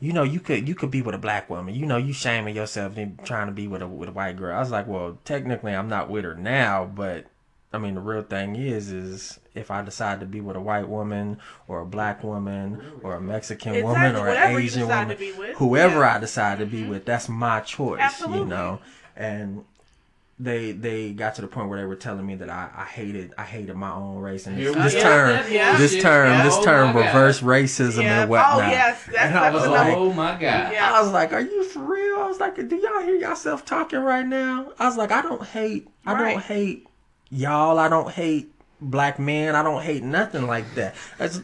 you 0.00 0.12
know, 0.12 0.24
you 0.24 0.40
could 0.40 0.66
you 0.66 0.74
could 0.74 0.90
be 0.90 1.02
with 1.02 1.14
a 1.14 1.18
black 1.18 1.48
woman. 1.48 1.74
You 1.74 1.86
know, 1.86 1.98
you 1.98 2.12
shaming 2.12 2.56
yourself 2.56 2.96
and 2.96 3.18
trying 3.24 3.46
to 3.46 3.52
be 3.52 3.68
with 3.68 3.80
a 3.82 3.86
with 3.86 4.08
a 4.08 4.12
white 4.12 4.36
girl. 4.36 4.56
I 4.56 4.58
was 4.60 4.70
like, 4.72 4.88
well, 4.88 5.18
technically, 5.24 5.72
I'm 5.74 5.88
not 5.88 6.10
with 6.10 6.24
her 6.24 6.34
now, 6.34 6.84
but 6.84 7.26
I 7.72 7.76
mean, 7.78 7.94
the 7.96 8.00
real 8.00 8.22
thing 8.22 8.56
is, 8.56 8.90
is 8.90 9.38
if 9.54 9.70
I 9.70 9.82
decide 9.82 10.20
to 10.20 10.26
be 10.26 10.40
with 10.40 10.56
a 10.56 10.60
white 10.60 10.88
woman 10.88 11.38
or 11.66 11.80
a 11.80 11.86
black 11.86 12.24
woman 12.24 12.80
or 13.02 13.14
a 13.14 13.20
Mexican 13.20 13.82
woman 13.82 14.16
or 14.16 14.20
an 14.20 14.34
whatever 14.34 14.52
you 14.52 14.66
Asian 14.66 14.80
decide 14.82 15.00
woman, 15.00 15.16
to 15.16 15.20
be 15.20 15.32
with, 15.32 15.56
whoever 15.58 16.00
yeah. 16.00 16.16
I 16.16 16.18
decide 16.18 16.58
to 16.60 16.66
be 16.66 16.80
mm-hmm. 16.80 16.90
with, 16.90 17.04
that's 17.04 17.28
my 17.28 17.60
choice. 17.60 18.00
Absolutely. 18.00 18.38
You 18.40 18.44
know, 18.46 18.78
and 19.16 19.64
they 20.40 20.70
they 20.72 21.10
got 21.12 21.34
to 21.34 21.42
the 21.42 21.48
point 21.48 21.68
where 21.68 21.78
they 21.80 21.84
were 21.84 21.96
telling 21.96 22.24
me 22.24 22.36
that 22.36 22.48
I, 22.48 22.70
I 22.74 22.84
hated 22.84 23.34
I 23.36 23.42
hated 23.42 23.74
my 23.74 23.90
own 23.92 24.18
race 24.18 24.46
and 24.46 24.56
this, 24.56 24.74
we 24.74 24.80
this 24.82 24.94
go. 24.94 25.00
term 25.02 25.52
Yeah. 25.52 25.76
this 25.76 26.00
term 26.00 26.30
Yeah. 26.30 26.44
this 26.44 26.54
Oh 26.56 26.64
term 26.64 26.92
God. 26.92 27.06
reverse 27.06 27.40
racism 27.40 28.04
Yeah. 28.04 28.22
and 28.22 28.28
oh, 28.30 28.32
whatnot. 28.32 28.54
Oh 28.54 28.70
yes, 28.70 29.04
that's, 29.06 29.18
And 29.18 29.36
I 29.36 29.50
was 29.50 29.64
another- 29.64 29.90
like- 29.90 29.96
oh 29.96 30.12
my 30.12 30.30
god. 30.32 30.72
Yeah. 30.72 30.92
I 30.94 31.02
was 31.02 31.10
like, 31.10 31.32
"Are 31.32 31.40
you 31.40 31.64
for 31.64 31.80
real?" 31.80 32.20
I 32.20 32.28
was 32.28 32.38
like, 32.38 32.54
"Do 32.56 32.76
y'all 32.76 33.02
hear 33.02 33.16
yourself 33.16 33.64
talking 33.64 33.98
right 33.98 34.24
now?" 34.26 34.72
I 34.78 34.86
was 34.86 34.96
like, 34.96 35.10
"I 35.10 35.22
don't 35.22 35.42
hate. 35.42 35.88
I 36.06 36.16
don't 36.16 36.40
hate 36.40 36.86
y'all. 37.30 37.78
I 37.78 37.88
don't 37.88 38.10
hate 38.10 38.52
black 38.80 39.18
men. 39.18 39.54
I 39.54 39.62
don't 39.62 39.82
hate 39.82 40.02
nothing 40.02 40.46
like 40.46 40.74
that. 40.74 40.94
It's, 41.18 41.40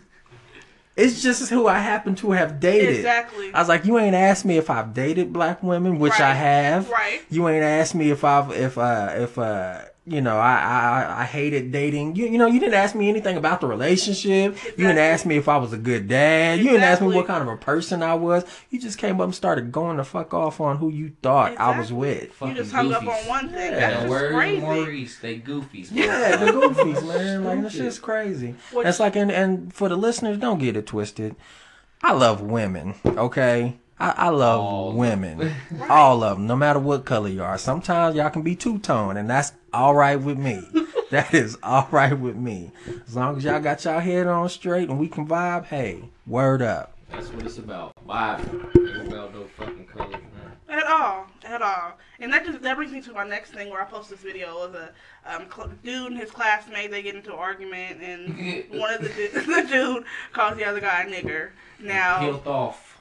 it's 0.96 1.22
just 1.22 1.50
who 1.50 1.66
I 1.66 1.78
happen 1.78 2.14
to 2.16 2.32
have 2.32 2.60
dated." 2.60 2.96
Exactly. 2.96 3.52
I 3.52 3.58
was 3.58 3.68
like, 3.68 3.84
"You 3.84 3.98
ain't 3.98 4.14
asked 4.14 4.44
me 4.44 4.56
if 4.58 4.70
I've 4.70 4.94
dated 4.94 5.32
black 5.32 5.62
women, 5.62 5.98
which 5.98 6.20
I 6.20 6.34
have. 6.34 6.88
Right. 6.90 7.22
You 7.30 7.48
ain't 7.48 7.64
asked 7.64 7.94
me 7.94 8.10
if 8.10 8.24
I've 8.24 8.50
if 8.52 8.78
uh 8.78 9.12
if 9.16 9.38
uh." 9.38 9.80
You 10.06 10.20
know, 10.20 10.36
I, 10.36 10.52
I 11.08 11.22
I 11.22 11.24
hated 11.24 11.72
dating. 11.72 12.14
You 12.16 12.26
you 12.26 12.36
know, 12.36 12.46
you 12.46 12.60
didn't 12.60 12.74
ask 12.74 12.94
me 12.94 13.08
anything 13.08 13.38
about 13.38 13.62
the 13.62 13.66
relationship. 13.66 14.54
You 14.64 14.86
didn't 14.86 14.98
ask 14.98 15.24
me 15.24 15.38
if 15.38 15.48
I 15.48 15.56
was 15.56 15.72
a 15.72 15.78
good 15.78 16.08
dad. 16.08 16.58
You 16.58 16.64
didn't 16.64 16.82
ask 16.82 17.00
me 17.00 17.08
what 17.08 17.26
kind 17.26 17.40
of 17.40 17.48
a 17.48 17.56
person 17.56 18.02
I 18.02 18.12
was. 18.14 18.44
You 18.68 18.78
just 18.78 18.98
came 18.98 19.18
up 19.18 19.24
and 19.24 19.34
started 19.34 19.72
going 19.72 19.96
the 19.96 20.04
fuck 20.04 20.34
off 20.34 20.60
on 20.60 20.76
who 20.76 20.90
you 20.90 21.12
thought 21.22 21.56
I 21.58 21.78
was 21.78 21.90
with. 21.90 22.22
You 22.24 22.28
Fucking 22.32 22.54
just 22.56 22.72
hung 22.72 22.92
up 22.92 23.02
on 23.02 23.08
one 23.28 23.48
thing. 23.48 23.72
Yeah. 23.72 23.80
That's 23.80 23.94
And 23.94 24.02
just 24.02 24.10
word 24.10 24.32
crazy. 24.34 24.60
Maurice, 24.60 25.18
they 25.20 25.38
goofies. 25.38 25.88
bro. 25.90 26.02
Yeah, 26.04 26.36
the 26.36 26.46
goofies, 26.52 27.08
man. 27.08 27.44
Like 27.44 27.58
it's 27.60 27.74
Stupid. 27.74 27.84
just 27.86 28.02
crazy. 28.02 28.54
Which- 28.72 28.86
It's 28.86 29.00
like, 29.00 29.16
and, 29.16 29.32
and 29.32 29.72
for 29.72 29.88
the 29.88 29.96
listeners, 29.96 30.36
don't 30.36 30.58
get 30.58 30.76
it 30.76 30.84
twisted. 30.86 31.34
I 32.02 32.12
love 32.12 32.42
women, 32.42 32.94
okay? 33.06 33.78
I, 33.98 34.10
I 34.16 34.28
love 34.30 34.60
All 34.60 34.92
women, 34.92 35.38
Right. 35.70 35.90
all 35.90 36.22
of 36.24 36.36
them, 36.36 36.46
no 36.46 36.56
matter 36.56 36.78
what 36.80 37.04
color 37.04 37.28
you 37.28 37.42
are. 37.42 37.56
Sometimes 37.58 38.16
y'all 38.16 38.30
can 38.30 38.42
be 38.42 38.56
two 38.56 38.78
tone, 38.78 39.16
and 39.16 39.30
that's 39.30 39.52
all 39.72 39.94
right 39.94 40.16
with 40.20 40.36
me. 40.38 40.62
that 41.10 41.32
is 41.32 41.56
all 41.62 41.86
right 41.90 42.18
with 42.18 42.34
me. 42.36 42.72
As 43.06 43.14
long 43.14 43.36
as 43.36 43.44
y'all 43.44 43.60
got 43.60 43.84
y'all 43.84 44.00
head 44.00 44.26
on 44.26 44.48
straight 44.48 44.88
and 44.88 44.98
we 44.98 45.06
can 45.08 45.26
vibe, 45.28 45.66
hey, 45.66 46.08
word 46.26 46.60
up. 46.60 46.96
That's 47.10 47.28
what 47.28 47.44
it's 47.44 47.58
about. 47.58 47.92
Vibe. 48.06 48.40
Ain't 48.98 49.08
about 49.12 49.32
no 49.32 49.44
fucking 49.44 49.86
colors, 49.86 50.10
man. 50.12 50.20
At 50.68 50.86
all, 50.88 51.26
at 51.44 51.62
all, 51.62 51.92
and 52.18 52.32
that 52.32 52.44
just 52.44 52.60
that 52.62 52.74
brings 52.76 52.90
me 52.90 53.00
to 53.02 53.12
my 53.12 53.24
next 53.24 53.52
thing 53.52 53.70
where 53.70 53.80
I 53.80 53.84
post 53.84 54.10
this 54.10 54.18
video 54.18 54.58
of 54.58 54.74
a 54.74 54.90
um, 55.24 55.44
cl- 55.54 55.70
dude 55.84 56.10
and 56.10 56.18
his 56.20 56.32
classmate. 56.32 56.90
They 56.90 57.02
get 57.02 57.14
into 57.14 57.32
an 57.32 57.38
argument, 57.38 58.02
and 58.02 58.70
one 58.80 58.92
of 58.94 59.02
the 59.02 59.08
du- 59.10 59.28
the 59.62 59.68
dude 59.70 60.04
calls 60.32 60.56
the 60.56 60.64
other 60.64 60.80
guy 60.80 61.02
a 61.02 61.06
nigger. 61.06 61.50
Now 61.78 62.18
Peeled 62.18 62.46
off. 62.48 62.93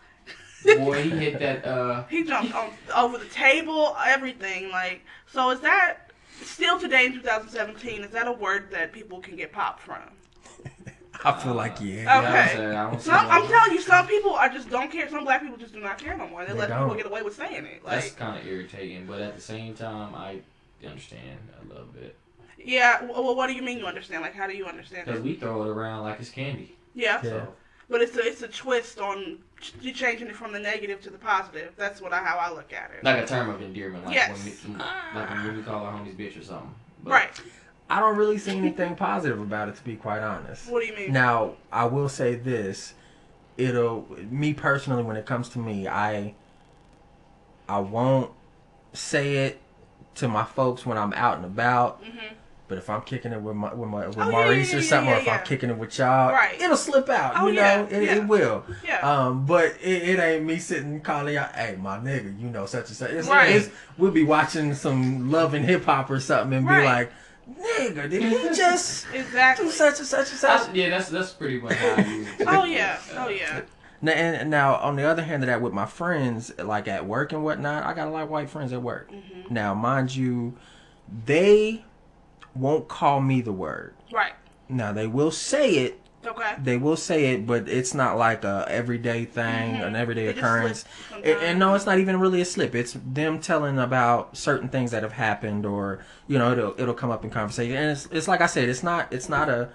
Boy, 0.64 1.04
he 1.04 1.10
hit 1.10 1.40
that. 1.40 1.66
uh 1.66 2.04
he 2.10 2.24
jumped 2.24 2.54
on 2.56 2.72
over 2.96 3.18
the 3.18 3.26
table, 3.26 3.96
everything. 4.06 4.70
Like, 4.70 5.02
so 5.32 5.50
is 5.52 5.60
that 5.62 6.12
still 6.42 6.80
today 6.80 7.06
in 7.06 7.14
2017? 7.14 8.04
Is 8.04 8.12
that 8.12 8.28
a 8.28 8.32
word 8.32 8.72
that 8.72 8.92
people 8.92 9.20
can 9.20 9.36
get 9.36 9.52
popped 9.52 9.82
from? 9.82 10.02
I 11.26 11.32
feel 11.40 11.54
like 11.54 11.80
yeah. 11.80 12.04
yeah, 12.04 12.20
Okay. 12.20 12.28
I'm 12.28 12.48
saying, 12.50 12.70
I 12.76 12.90
don't 12.92 13.02
see 13.02 13.10
Some, 13.10 13.28
I'm 13.30 13.48
telling 13.48 13.72
you, 13.72 13.82
some 13.82 14.08
people 14.08 14.34
are 14.34 14.50
just 14.50 14.70
don't 14.70 14.92
care. 14.92 15.08
Some 15.10 15.24
black 15.24 15.42
people 15.42 15.58
just 15.58 15.74
do 15.74 15.80
not 15.80 15.98
care 15.98 16.18
no 16.18 16.28
more. 16.28 16.44
They, 16.44 16.52
They 16.54 16.60
let 16.60 16.70
people 16.70 16.88
don't. 16.88 16.98
get 16.98 17.06
away 17.06 17.22
with 17.22 17.36
saying 17.36 17.66
it. 17.66 17.82
That's 17.86 18.08
Like, 18.08 18.18
kind 18.18 18.40
of 18.40 18.46
irritating, 18.46 19.06
but 19.06 19.22
at 19.22 19.36
the 19.36 19.42
same 19.42 19.74
time, 19.74 20.16
I 20.16 20.40
understand 20.86 21.40
a 21.62 21.68
little 21.70 21.86
bit 21.86 22.18
yeah. 22.66 23.04
Well, 23.04 23.36
what 23.36 23.48
do 23.48 23.54
you 23.54 23.62
mean 23.62 23.78
you 23.78 23.86
understand? 23.86 24.22
Like, 24.22 24.34
how 24.34 24.48
do 24.48 24.54
you 24.56 24.66
understand 24.66 25.06
because 25.06 25.22
we 25.22 25.36
throw 25.36 25.64
it 25.64 25.70
around 25.70 26.04
like 26.04 26.20
it's 26.20 26.30
candy. 26.30 26.76
Yeah. 26.94 27.20
Yeah. 27.24 27.30
So 27.30 27.54
But 27.90 28.02
it's 28.02 28.16
a 28.16 28.22
it's 28.26 28.42
a 28.42 28.48
twist 28.48 29.00
on 29.00 29.40
ch- 29.64 29.74
you 29.82 29.92
changing 29.94 30.28
it 30.28 30.36
from 30.36 30.52
the 30.52 30.60
negative 30.60 31.02
to 31.02 31.10
the 31.10 31.18
positive. 31.18 31.74
That's 31.78 32.02
what 32.02 32.14
I 32.14 32.18
how 32.20 32.38
I 32.38 32.52
look 32.52 32.72
at 32.74 32.92
it. 32.92 33.04
like 33.04 33.18
a 33.24 33.26
term 33.26 33.50
of 33.50 33.62
endearment, 33.62 34.06
like 34.06 34.14
Yes. 34.16 34.30
when 34.38 34.78
we, 34.78 34.84
like 35.16 35.30
when 35.30 35.58
we 35.58 35.64
call 35.64 35.86
our 35.86 35.94
homies 35.94 36.16
bitch 36.16 36.40
or 36.40 36.44
something. 36.44 36.74
But 37.04 37.12
right. 37.12 37.42
I 37.90 38.00
don't 38.00 38.16
really 38.18 38.38
see 38.38 38.56
anything 38.58 38.96
positive 38.96 39.40
about 39.42 39.70
it, 39.70 39.76
to 39.76 39.84
be 39.84 39.96
quite 39.96 40.22
honest. 40.22 40.70
What 40.70 40.82
do 40.82 40.88
you 40.88 40.96
mean? 40.96 41.12
Now, 41.14 41.54
I 41.72 41.86
will 41.86 42.10
say 42.10 42.36
this: 42.36 42.94
it'll 43.58 44.06
me 44.30 44.54
personally, 44.54 45.04
when 45.04 45.16
it 45.16 45.26
comes 45.26 45.50
to 45.50 45.60
me, 45.60 45.88
I 45.88 46.34
I 47.68 47.80
won't 47.80 48.32
say 48.94 49.46
it 49.46 49.60
to 50.16 50.28
my 50.28 50.44
folks 50.44 50.86
when 50.86 50.98
I'm 50.98 51.14
out 51.14 51.38
and 51.38 51.46
about. 51.46 52.04
Mhm. 52.04 52.34
But 52.70 52.78
if 52.78 52.90
I'm 52.90 53.02
kicking 53.02 53.34
it 53.34 53.42
with 53.42 53.56
my, 53.56 53.74
with, 53.74 53.90
my, 53.90 54.08
with 54.08 54.18
Oh, 54.18 54.26
yeah, 54.26 54.32
Maurice 54.32 54.70
yeah, 54.72 54.78
or 54.78 54.80
yeah, 54.82 54.88
something, 54.88 55.10
yeah, 55.10 55.18
or 55.18 55.22
if. 55.22 55.28
I'm 55.30 55.46
kicking 55.46 55.70
it 55.70 55.78
with 55.78 55.98
y'all, 56.00 56.32
Right. 56.32 56.60
it'll 56.62 56.78
slip 56.78 57.10
out. 57.10 57.34
Oh, 57.36 57.48
you 57.48 57.54
know, 57.56 57.62
yeah, 57.62 57.82
it, 57.98 58.04
yeah. 58.04 58.16
it 58.16 58.28
will. 58.28 58.64
Yeah. 58.86 59.00
Um, 59.00 59.46
but 59.46 59.76
it, 59.82 60.04
it 60.10 60.20
ain't 60.20 60.46
me 60.46 60.58
sitting 60.58 61.02
calling 61.02 61.36
y'all, 61.36 61.50
hey, 61.54 61.76
my 61.80 61.98
nigga, 61.98 62.40
you 62.40 62.50
know, 62.50 62.66
such 62.66 62.88
and 62.88 62.96
such. 62.96 63.12
It's, 63.12 63.28
Right. 63.28 63.52
it's, 63.56 63.70
we'll 63.98 64.12
be 64.12 64.24
watching 64.24 64.74
some 64.74 65.30
Love 65.30 65.54
and 65.54 65.66
Hip 65.66 65.84
Hop 65.86 66.10
or 66.10 66.20
something 66.22 66.58
and 66.60 66.66
Right. 66.68 66.80
be 66.80 66.86
like, 66.86 67.12
nigga, 67.94 68.10
did 68.10 68.24
he 68.24 68.56
just 68.56 69.08
exactly. 69.14 69.66
do 69.66 69.72
such 69.72 70.00
and 70.00 70.08
such 70.08 70.30
and 70.32 70.40
such? 70.40 70.62
That's, 70.66 70.74
yeah, 70.76 70.90
that's 70.90 71.10
that's 71.10 71.32
pretty 71.32 71.60
much 71.60 71.74
how 71.74 71.96
I 71.96 72.02
use 72.06 72.28
it. 72.40 72.48
Oh 72.48 72.64
yeah. 72.64 72.98
Oh 73.18 73.28
yeah. 73.28 73.62
Now, 74.02 74.12
and, 74.14 74.36
and 74.36 74.50
now, 74.50 74.76
on 74.76 74.96
the 74.96 75.04
other 75.04 75.22
hand 75.22 75.44
of 75.44 75.48
that, 75.48 75.62
with 75.62 75.72
my 75.74 75.86
friends, 75.86 76.52
like 76.58 76.88
at 76.88 77.06
work 77.06 77.32
and 77.34 77.44
whatnot, 77.44 77.84
I 77.86 77.94
got 77.94 78.08
a 78.08 78.12
lot 78.12 78.24
of 78.24 78.30
white 78.30 78.50
friends 78.50 78.72
at 78.74 78.82
work. 78.82 79.12
Mm-hmm. 79.12 79.54
Now, 79.54 79.74
mind 79.74 80.14
you, 80.16 80.58
they 81.26 81.86
won't 82.56 82.88
call 82.88 83.20
me 83.22 83.42
the 83.42 83.52
word. 83.54 83.94
Right. 84.12 84.34
Now, 84.70 84.92
they 84.92 85.08
will 85.08 85.32
say 85.32 85.72
it. 85.76 86.00
Okay. 86.26 86.56
They 86.64 86.78
will 86.78 86.96
say 86.96 87.34
it, 87.34 87.46
but 87.46 87.68
it's 87.68 87.94
not 87.94 88.18
like 88.18 88.46
a 88.46 88.66
everyday 88.70 89.26
thing, 89.26 89.76
Mhm. 89.76 89.88
an 89.88 89.96
everyday 89.98 90.28
It 90.28 90.36
just 90.36 90.38
occurrence. 90.46 90.86
slips 91.10 91.44
And, 91.44 91.60
no, 91.60 91.76
it's 91.76 91.86
not 91.86 92.00
even 92.00 92.18
really 92.18 92.40
a 92.40 92.46
slip. 92.46 92.74
It's 92.76 92.96
them 93.06 93.40
telling 93.40 93.78
about 93.78 94.38
certain 94.38 94.70
things 94.70 94.92
that 94.92 95.04
have 95.04 95.12
happened, 95.14 95.66
or 95.66 96.00
you 96.28 96.38
know, 96.40 96.54
it'll 96.54 96.76
it'll 96.78 96.94
come 96.94 97.12
up 97.12 97.26
in 97.26 97.30
conversation. 97.30 97.76
And 97.76 97.92
it's 97.92 98.08
it's 98.10 98.30
like 98.30 98.40
I 98.40 98.46
said, 98.46 98.70
it's 98.70 98.84
not 98.84 99.12
it's 99.12 99.28
not 99.28 99.50
a 99.50 99.70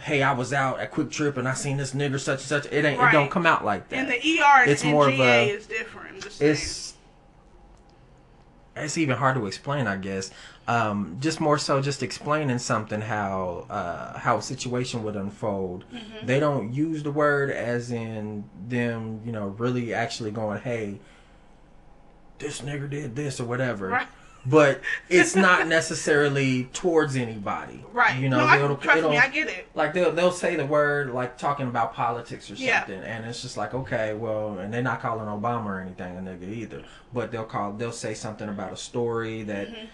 hey, 0.00 0.22
I 0.22 0.32
was 0.32 0.52
out 0.52 0.80
at 0.80 0.92
QuikTrip 0.92 1.36
and 1.38 1.48
I 1.48 1.54
seen 1.54 1.76
this 1.78 1.94
nigger 1.94 2.20
such 2.20 2.40
and 2.40 2.48
such. 2.48 2.66
It 2.66 2.84
ain't. 2.84 2.98
It 3.00 3.02
Right. 3.02 3.12
don't 3.12 3.30
come 3.30 3.46
out 3.46 3.64
like 3.64 3.88
that. 3.88 3.96
And 4.00 4.08
the 4.08 4.16
ER 4.16 4.64
It's 4.66 4.82
and 4.82 4.90
more 4.92 5.08
of 5.08 5.18
a- 5.18 5.48
is 5.48 5.64
different. 5.66 6.26
It's 6.40 6.92
it's 8.76 8.96
even 8.96 9.16
hard 9.16 9.34
to 9.36 9.46
explain 9.46 9.86
i 9.86 9.96
guess 9.96 10.30
um, 10.68 11.16
just 11.20 11.40
more 11.40 11.58
so 11.58 11.82
just 11.82 12.02
explaining 12.02 12.58
something 12.58 13.00
how 13.00 13.66
uh, 13.68 14.16
how 14.18 14.38
a 14.38 14.42
situation 14.42 15.02
would 15.04 15.16
unfold 15.16 15.84
Mm-hmm. 15.92 16.26
they 16.26 16.38
don't 16.40 16.72
use 16.72 17.02
the 17.02 17.10
word 17.10 17.50
as 17.50 17.90
in 17.90 18.44
them 18.68 19.20
you 19.24 19.32
know 19.32 19.48
really 19.48 19.92
actually 19.92 20.30
going 20.30 20.60
hey 20.60 20.98
this 22.38 22.60
nigger 22.60 22.88
did 22.88 23.14
this 23.16 23.40
or 23.40 23.44
whatever 23.44 23.88
Right. 23.88 24.06
But 24.46 24.80
it's 25.08 25.36
not 25.36 25.68
necessarily 25.68 26.64
towards 26.72 27.14
anybody 27.16 27.84
right. 27.92 28.18
you 28.18 28.28
know 28.28 28.38
no, 28.38 28.44
I, 28.44 28.56
it'll- 28.62 28.76
trust 28.76 28.98
it'll- 28.98 29.10
me, 29.10 29.18
I 29.18 29.28
get 29.28 29.48
it. 29.48 29.66
like 29.74 29.92
they'll 29.94 30.10
they'll 30.12 30.32
say 30.32 30.56
the 30.56 30.66
word 30.66 31.10
like 31.10 31.38
talking 31.38 31.66
about 31.68 31.94
politics 31.94 32.50
or 32.50 32.54
Yeah. 32.54 32.80
something, 32.80 33.02
and 33.02 33.24
it's 33.24 33.42
just 33.42 33.56
like 33.56 33.72
okay, 33.74 34.14
well, 34.14 34.58
and 34.58 34.72
they're 34.74 34.82
not 34.82 35.00
calling 35.00 35.26
Obama 35.26 35.66
or 35.66 35.80
anything 35.80 36.16
a 36.16 36.20
nigga 36.20 36.52
either, 36.52 36.82
but 37.14 37.30
they'll 37.30 37.44
call 37.44 37.72
they'll 37.72 37.92
say 37.92 38.14
something 38.14 38.48
about 38.48 38.72
a 38.72 38.76
story 38.76 39.42
that 39.44 39.68
Mm-hmm. 39.68 39.86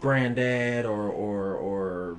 granddad 0.00 0.86
or 0.86 1.08
or 1.08 1.54
or 1.54 2.16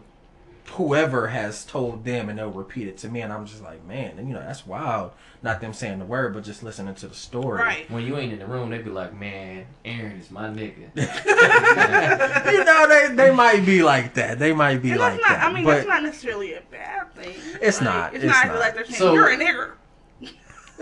whoever 0.72 1.28
has 1.28 1.66
told 1.66 2.04
them, 2.06 2.30
and 2.30 2.38
they'll 2.40 2.50
repeat 2.52 2.88
it 2.88 2.98
to 3.00 3.10
me, 3.10 3.22
and 3.22 3.32
I'm 3.34 3.46
just 3.46 3.62
like, 3.64 3.86
man, 3.86 4.18
and 4.18 4.28
you 4.28 4.34
know 4.34 4.40
that's 4.42 4.66
wild. 4.66 5.12
Not 5.42 5.62
them 5.62 5.72
saying 5.74 6.00
the 6.00 6.06
word, 6.06 6.34
but 6.34 6.44
just 6.44 6.64
listening 6.64 6.96
to 6.96 7.08
the 7.08 7.16
story. 7.16 7.60
Right. 7.62 7.90
When 7.90 8.06
you 8.06 8.18
ain't 8.18 8.34
in 8.34 8.40
the 8.40 8.46
room, 8.46 8.70
they 8.70 8.80
be 8.80 8.90
like, 8.90 9.18
"Man, 9.18 9.66
Arin 9.86 10.20
is 10.20 10.30
my 10.32 10.48
nigga." 10.48 10.90
you 12.52 12.64
know 12.66 12.88
they 12.90 13.16
they 13.16 13.32
might 13.32 13.66
be 13.66 13.82
like 13.84 14.16
that. 14.16 14.38
They 14.40 14.54
might 14.54 14.82
be 14.82 14.92
And 14.92 15.00
like 15.00 15.14
that's 15.14 15.30
not. 15.30 15.40
that. 15.40 15.46
I 15.50 15.54
mean, 15.54 15.64
but 15.64 15.76
that's 15.76 15.88
not 15.88 16.04
necessarily 16.04 16.54
a 16.56 16.62
bad 16.70 17.14
thing. 17.16 17.36
It's 17.62 17.80
Like, 17.80 17.86
not, 17.86 18.16
It's, 18.16 18.24
it's 18.26 18.34
not 18.34 18.48
not. 18.48 18.60
like 18.60 18.76
they're 18.76 18.86
saying 18.86 18.98
So- 18.98 19.14
you're 19.14 19.30
a 19.30 19.38
nigger. 19.38 19.72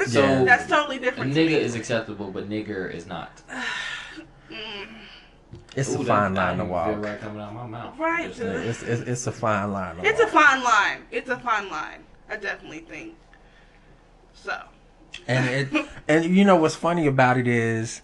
So 0.07 0.21
That's 0.45 0.67
totally 0.67 0.97
a 0.97 0.99
different. 0.99 1.33
to 1.33 1.39
nigga 1.39 1.47
me. 1.49 1.55
is 1.55 1.73
acceptable, 1.75 2.29
but 2.31 2.49
nigger 2.49 2.91
is 2.93 3.05
not. 3.07 3.41
Mm, 4.49 4.87
it's 5.77 5.95
Ooh, 5.95 6.01
a 6.01 6.05
fine 6.05 6.33
line 6.33 6.57
to 6.57 6.63
even 6.63 6.69
walk. 6.69 7.03
Right 7.03 7.19
coming 7.21 7.39
out 7.39 7.53
my 7.53 7.67
mouth. 7.67 7.99
Right, 7.99 8.27
Just 8.33 8.41
It's, 8.41 8.81
it's, 8.83 9.01
it's 9.07 9.27
a 9.27 9.31
fine 9.31 9.71
line. 9.71 9.97
to 9.97 10.05
it's 10.05 10.19
a 10.19 10.27
fine 10.27 10.63
line. 10.63 11.03
It's 11.11 11.29
a 11.29 11.37
fine 11.37 11.69
line. 11.69 12.03
I 12.27 12.35
definitely 12.37 12.79
think. 12.79 13.15
So. 14.33 14.59
And 15.27 15.47
it 15.73 15.85
and 16.07 16.25
you 16.35 16.43
know 16.45 16.55
what's 16.55 16.73
funny 16.75 17.05
about 17.05 17.37
it 17.37 17.47
is 17.47 18.01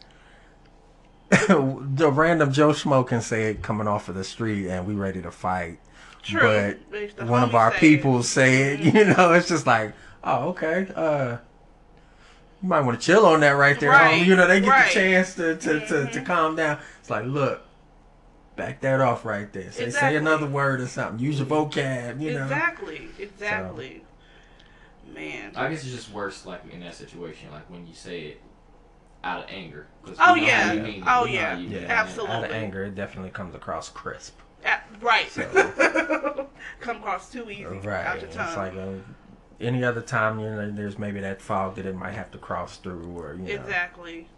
the 1.32 2.12
random 2.14 2.52
Joe 2.54 2.70
Schmo 2.70 3.06
can 3.06 3.22
say 3.22 3.50
it 3.50 3.64
coming 3.64 3.88
off 3.88 4.08
of 4.08 4.14
the 4.16 4.24
street 4.24 4.68
and 4.70 4.86
we 4.86 4.94
ready 4.94 5.22
to 5.24 5.32
fight. 5.32 5.80
True. 6.22 6.78
But 7.18 7.28
one 7.28 7.42
of 7.44 7.56
our 7.56 7.72
say 7.72 7.78
it- 7.78 7.80
people 7.80 8.22
say 8.24 8.74
it, 8.74 8.80
you 8.94 9.06
know, 9.06 9.34
it's 9.34 9.48
just 9.48 9.66
like, 9.66 9.94
oh, 10.24 10.50
okay. 10.50 10.88
Uh 10.96 11.38
you 12.62 12.70
might 12.70 12.80
want 12.82 12.98
to 13.02 13.06
chill 13.06 13.26
on 13.26 13.42
that 13.42 13.52
right 13.52 13.78
there. 13.78 13.90
Right, 13.90 14.22
homie. 14.22 14.26
You 14.26 14.36
know, 14.38 14.48
they 14.48 14.62
get 14.62 14.70
right. 14.70 14.88
the 14.88 14.94
chance 14.94 15.36
to 15.36 15.56
to, 15.58 15.80
to, 15.82 16.06
to 16.12 16.20
Mhm. 16.22 16.26
calm 16.26 16.56
down. 16.56 16.80
It's 17.04 17.10
like, 17.10 17.26
look, 17.26 17.62
back 18.56 18.80
that 18.80 19.02
off 19.02 19.26
right 19.26 19.52
there. 19.52 19.70
Say 19.74 19.84
Exactly. 19.84 20.12
say 20.12 20.16
another 20.16 20.46
word 20.48 20.80
or 20.80 20.88
something. 20.88 21.20
Use 21.20 21.38
your 21.38 21.46
vocab, 21.48 22.22
you 22.22 22.32
know. 22.34 22.44
Exactly. 22.44 23.10
Exactly. 23.20 24.06
Man. 25.14 25.52
I 25.54 25.68
guess 25.70 25.84
it's 25.84 25.92
just 25.94 26.14
worse, 26.14 26.46
like 26.46 26.62
in 26.72 26.80
that 26.80 26.96
situation, 26.96 27.52
like 27.52 27.70
when 27.70 27.86
you 27.86 27.94
say 27.94 28.22
it 28.28 28.42
out 29.22 29.44
of 29.44 29.50
anger. 29.50 29.88
Oh, 30.18 30.34
know 30.34 30.36
yeah. 30.36 30.64
how 30.68 30.72
you 30.72 30.82
mean. 30.82 31.04
Oh, 31.06 31.24
We 31.26 31.32
know 31.32 31.34
yeah. 31.36 31.50
how 31.56 31.58
you 31.60 31.68
mean. 31.68 31.82
Yeah, 31.82 31.88
Absolutely. 31.90 32.36
Out 32.38 32.44
of 32.46 32.52
anger, 32.52 32.86
it 32.86 32.96
definitely 32.96 33.32
comes 33.32 33.54
across 33.54 33.90
crisp. 33.90 34.40
Ah, 34.66 34.82
right. 35.02 35.30
So- 35.30 36.48
Come 36.80 36.98
across 36.98 37.30
too 37.30 37.50
easy 37.52 37.66
Right. 37.66 38.06
out 38.06 38.22
your 38.22 38.30
It's 38.30 38.38
like 38.38 38.76
uh 38.76 38.94
any 39.60 39.84
other 39.84 40.02
time, 40.02 40.40
you 40.40 40.46
know, 40.50 40.72
there's 40.72 40.98
maybe 40.98 41.20
that 41.20 41.42
fog 41.42 41.76
that 41.76 41.86
it 41.86 41.96
might 41.98 42.14
have 42.14 42.32
to 42.32 42.38
cross 42.38 42.78
through, 42.78 43.18
or 43.20 43.34
you 43.34 43.40
know. 43.44 43.62
Exactly. 43.62 44.30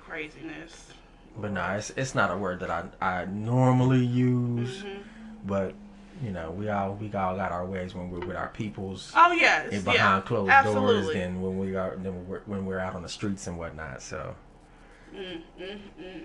Craziness. 0.00 0.92
But 1.38 1.52
no, 1.52 1.64
it's 1.72 1.90
it's 1.90 2.14
not 2.14 2.30
a 2.30 2.36
word 2.36 2.60
that 2.60 2.70
I 2.70 2.84
I 3.00 3.24
normally 3.26 4.04
use, 4.04 4.82
hmm 4.82 4.88
but 5.44 5.74
you 6.22 6.30
know, 6.32 6.50
we 6.50 6.68
all 6.70 6.94
we 6.94 7.06
all 7.14 7.36
got 7.36 7.52
our 7.52 7.64
ways 7.64 7.94
when 7.94 8.10
we're 8.10 8.26
with 8.26 8.36
our 8.36 8.48
peoples 8.48 9.12
Oh 9.14 9.32
yes. 9.32 9.72
and 9.72 9.84
yeah. 9.84 9.92
behind 9.92 10.24
closed 10.24 10.46
doors 10.48 10.66
Absolutely. 10.66 11.14
than 11.14 11.42
when 11.42 11.58
we 11.58 11.76
are 11.76 11.94
than 11.96 12.26
we're, 12.26 12.40
when 12.46 12.64
we're 12.66 12.78
out 12.78 12.94
on 12.94 13.02
the 13.02 13.08
streets 13.08 13.46
and 13.46 13.58
whatnot. 13.58 14.02
So 14.02 14.34
Mm, 15.14 15.42
mm, 15.60 15.78
mm. 16.00 16.24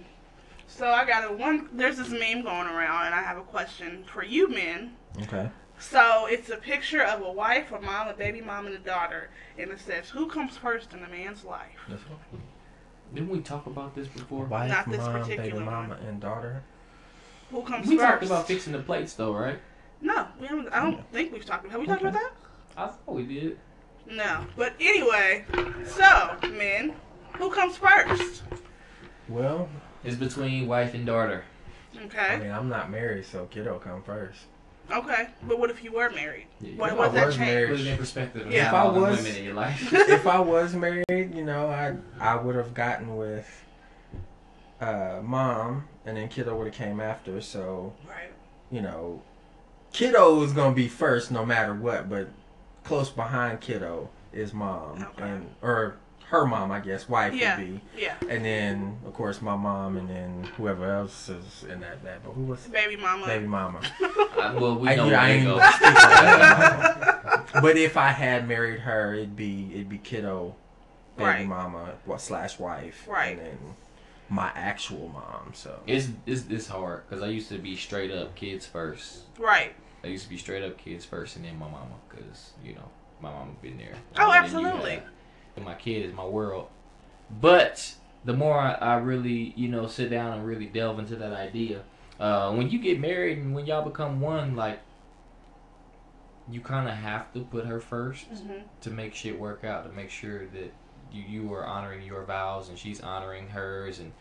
So 0.68 0.88
I 0.90 1.06
got 1.06 1.30
a 1.30 1.34
one. 1.34 1.70
There's 1.74 1.98
this 1.98 2.10
meme 2.10 2.42
going 2.44 2.68
around, 2.68 3.06
and 3.08 3.16
I 3.16 3.22
have 3.22 3.38
a 3.38 3.44
question 3.44 4.04
for 4.06 4.24
you, 4.24 4.48
men. 4.50 4.96
okay, 5.24 5.50
So 5.78 6.26
it's 6.28 6.50
a 6.50 6.58
picture 6.58 7.04
of 7.04 7.22
a 7.22 7.32
wife, 7.32 7.72
a 7.72 7.80
mom, 7.82 8.08
a 8.08 8.14
baby 8.14 8.42
mom, 8.42 8.66
and 8.68 8.76
a 8.76 8.80
daughter, 8.80 9.30
and 9.58 9.70
it 9.72 9.80
says, 9.80 10.10
"Who 10.10 10.28
comes 10.28 10.58
first 10.58 10.94
in 10.94 11.04
a 11.04 11.08
man's 11.10 11.44
life?" 11.44 11.78
this 11.90 12.02
one. 12.10 12.42
Didn't 13.14 13.30
we 13.30 13.40
talk 13.42 13.66
about 13.68 13.94
this 13.96 14.08
before? 14.08 14.46
Wife, 14.46 14.70
Not 14.70 14.90
this 14.90 15.00
mom, 15.00 15.14
baby 15.24 15.36
particular 15.36 15.66
mama, 15.66 15.90
one. 15.90 15.98
and 16.08 16.20
daughter. 16.22 16.64
Who 17.50 17.62
comes 17.64 17.88
We 17.88 17.98
first? 17.98 18.08
talked 18.10 18.24
about 18.24 18.48
fixing 18.48 18.74
the 18.74 18.80
plates, 18.80 19.14
though, 19.14 19.34
right? 19.34 19.60
No, 20.02 20.28
we 20.40 20.48
haven't. 20.48 20.70
I 20.70 20.82
don't 20.84 21.06
think 21.12 21.34
we've 21.34 21.46
talked. 21.46 21.70
Have 21.70 21.80
we 21.82 21.86
talked 21.88 22.02
about 22.02 22.14
that? 22.14 22.32
I 22.78 22.88
thought 22.88 23.14
we 23.16 23.24
did. 23.24 23.60
No. 24.10 24.46
But 24.56 24.74
anyway, 24.80 25.46
so 25.86 26.38
men, 26.50 26.94
who 27.38 27.50
comes 27.52 27.78
first? 27.78 28.44
Well, 29.28 29.70
It's 30.04 30.16
between 30.16 30.68
wife 30.68 30.94
and 30.96 31.06
daughter. 31.06 31.44
Okay. 32.06 32.18
I 32.36 32.38
mean, 32.40 32.52
I'm 32.52 32.70
not 32.70 32.90
married, 32.90 33.26
so 33.26 33.46
kiddo 33.46 33.78
come 33.78 34.02
first. 34.02 34.40
Okay. 34.90 35.28
But 35.44 35.60
what 35.60 35.70
if 35.70 35.84
you 35.84 35.92
were 35.94 36.10
married? 36.10 36.48
Yeah, 36.60 36.76
What, 36.76 36.92
if 36.92 36.98
what 36.98 37.10
I 37.12 37.14
does 37.26 37.38
that 37.38 37.46
change? 37.46 37.70
Put 37.70 37.80
it 37.80 37.88
in 37.88 37.98
perspective. 37.98 38.52
Yeah. 38.52 38.68
If 38.68 38.74
I 38.74 38.88
was- 38.88 39.18
women 39.24 39.36
in 39.38 39.44
your 39.46 39.54
life. 39.54 39.94
if 39.94 40.28
I 40.28 40.40
was 40.40 40.74
married, 40.74 41.06
you 41.10 41.44
know, 41.46 41.68
I 41.68 41.96
I 42.20 42.36
would 42.36 42.56
have 42.56 42.74
gotten 42.74 43.16
with 43.16 43.48
uh, 44.80 45.20
mom, 45.24 45.88
and 46.06 46.18
then 46.18 46.28
kiddo 46.28 46.56
would 46.58 46.68
have 46.68 46.76
came 46.76 47.00
after. 47.00 47.40
So 47.42 47.94
Right. 48.08 48.32
you 48.72 48.82
know, 48.82 49.22
kiddo 49.94 50.42
is 50.44 50.54
gonna 50.54 50.76
be 50.76 50.88
first 50.88 51.32
no 51.32 51.46
matter 51.46 51.74
what, 51.74 52.10
but 52.10 52.30
close 52.84 53.10
behind 53.10 53.62
kiddo 53.62 54.10
is 54.34 54.54
mom 54.54 55.06
Okay. 55.14 55.30
and 55.30 55.50
or 55.62 55.98
her 56.32 56.46
mom, 56.46 56.72
I 56.72 56.80
guess, 56.80 57.10
wife 57.10 57.34
Yeah. 57.34 57.58
would 57.58 57.68
be, 57.68 57.82
Yeah. 58.02 58.16
and 58.30 58.44
then 58.46 58.98
of 59.06 59.14
course 59.14 59.42
my 59.42 59.56
mom, 59.58 59.98
and 59.98 60.10
then 60.10 60.46
whoever 60.58 60.90
else 60.90 61.28
is 61.28 61.66
in 61.70 61.82
that 61.82 62.04
that. 62.06 62.24
But 62.24 62.32
who 62.32 62.44
was 62.44 62.62
Baby 62.68 62.96
mama. 62.96 63.26
baby 63.26 63.48
mama? 63.48 63.82
I- 64.40 64.54
well, 64.56 64.78
we 64.80 64.90
I- 64.90 64.96
know 64.96 65.06
yeah, 65.06 65.12
where 65.12 65.20
I 65.20 65.30
ain't 65.32 65.46
go. 65.46 65.58
gonna 65.58 65.72
speak 65.74 65.88
on 65.88 65.94
that. 66.40 67.48
but 67.62 67.78
if 67.78 67.98
I 67.98 68.08
had 68.10 68.48
married 68.48 68.80
her, 68.80 69.14
it'd 69.14 69.36
be 69.36 69.72
it'd 69.74 69.90
be 69.90 69.98
kiddo, 69.98 70.56
baby 71.18 71.28
Right. 71.30 71.46
mama 71.48 71.96
wa- 72.06 72.16
slash 72.18 72.58
wife, 72.58 73.06
Right. 73.10 73.38
and 73.38 73.40
then 73.46 73.58
my 74.30 74.52
actual 74.56 75.10
mom. 75.10 75.52
So 75.54 75.82
It's 75.86 76.08
it's, 76.26 76.46
it's 76.50 76.68
hard 76.70 77.04
because 77.10 77.22
I 77.22 77.28
used 77.28 77.50
to 77.50 77.58
be 77.58 77.76
straight 77.76 78.10
up 78.12 78.36
kids 78.36 78.66
first. 78.66 79.24
Right. 79.38 79.74
I 80.04 80.08
used 80.08 80.24
to 80.24 80.30
be 80.30 80.38
straight 80.38 80.64
up 80.64 80.78
kids 80.78 81.04
first, 81.04 81.36
and 81.36 81.44
then 81.44 81.60
my 81.60 81.66
mama, 81.68 81.96
because 82.10 82.52
you 82.64 82.74
know 82.76 82.90
my 83.20 83.30
mama 83.30 83.52
been 83.62 83.78
there. 83.78 83.96
Oh, 84.16 84.22
longer 84.22 84.38
you 84.38 84.44
absolutely. 84.44 84.92
have. 84.92 85.04
My 85.60 85.76
kid 85.76 86.06
is 86.06 86.14
my 86.14 86.26
world. 86.26 86.68
But 87.42 87.96
the 88.26 88.34
more 88.34 88.58
I, 88.60 88.74
I 88.74 88.96
really, 88.98 89.54
you 89.56 89.68
know, 89.68 89.88
sit 89.88 90.10
down 90.10 90.34
and 90.38 90.46
really 90.46 90.66
delve 90.66 91.00
into 91.00 91.16
that 91.18 91.34
idea, 91.34 91.82
uh, 92.20 92.54
when 92.54 92.70
you 92.70 92.80
get 92.80 93.00
married 93.00 93.38
and 93.40 93.54
when 93.54 93.66
y'all 93.66 93.84
become 93.88 94.22
one, 94.22 94.56
like 94.56 94.80
you 96.50 96.60
kind 96.62 96.88
of 96.90 96.96
have 96.96 97.32
to 97.34 97.42
put 97.42 97.66
her 97.66 97.80
1st 97.80 98.24
hmm 98.44 98.52
to 98.82 98.90
make 98.90 99.14
shit 99.14 99.40
work 99.40 99.64
out, 99.64 99.86
to 99.88 99.92
make 99.96 100.10
sure 100.10 100.46
that 100.48 100.74
you 101.12 101.24
you 101.28 101.54
are 101.54 101.66
honoring 101.66 102.04
your 102.06 102.24
vows 102.24 102.70
and 102.70 102.78
she's 102.80 103.00
honoring 103.02 103.50
hers, 103.50 104.00
and 104.00 104.12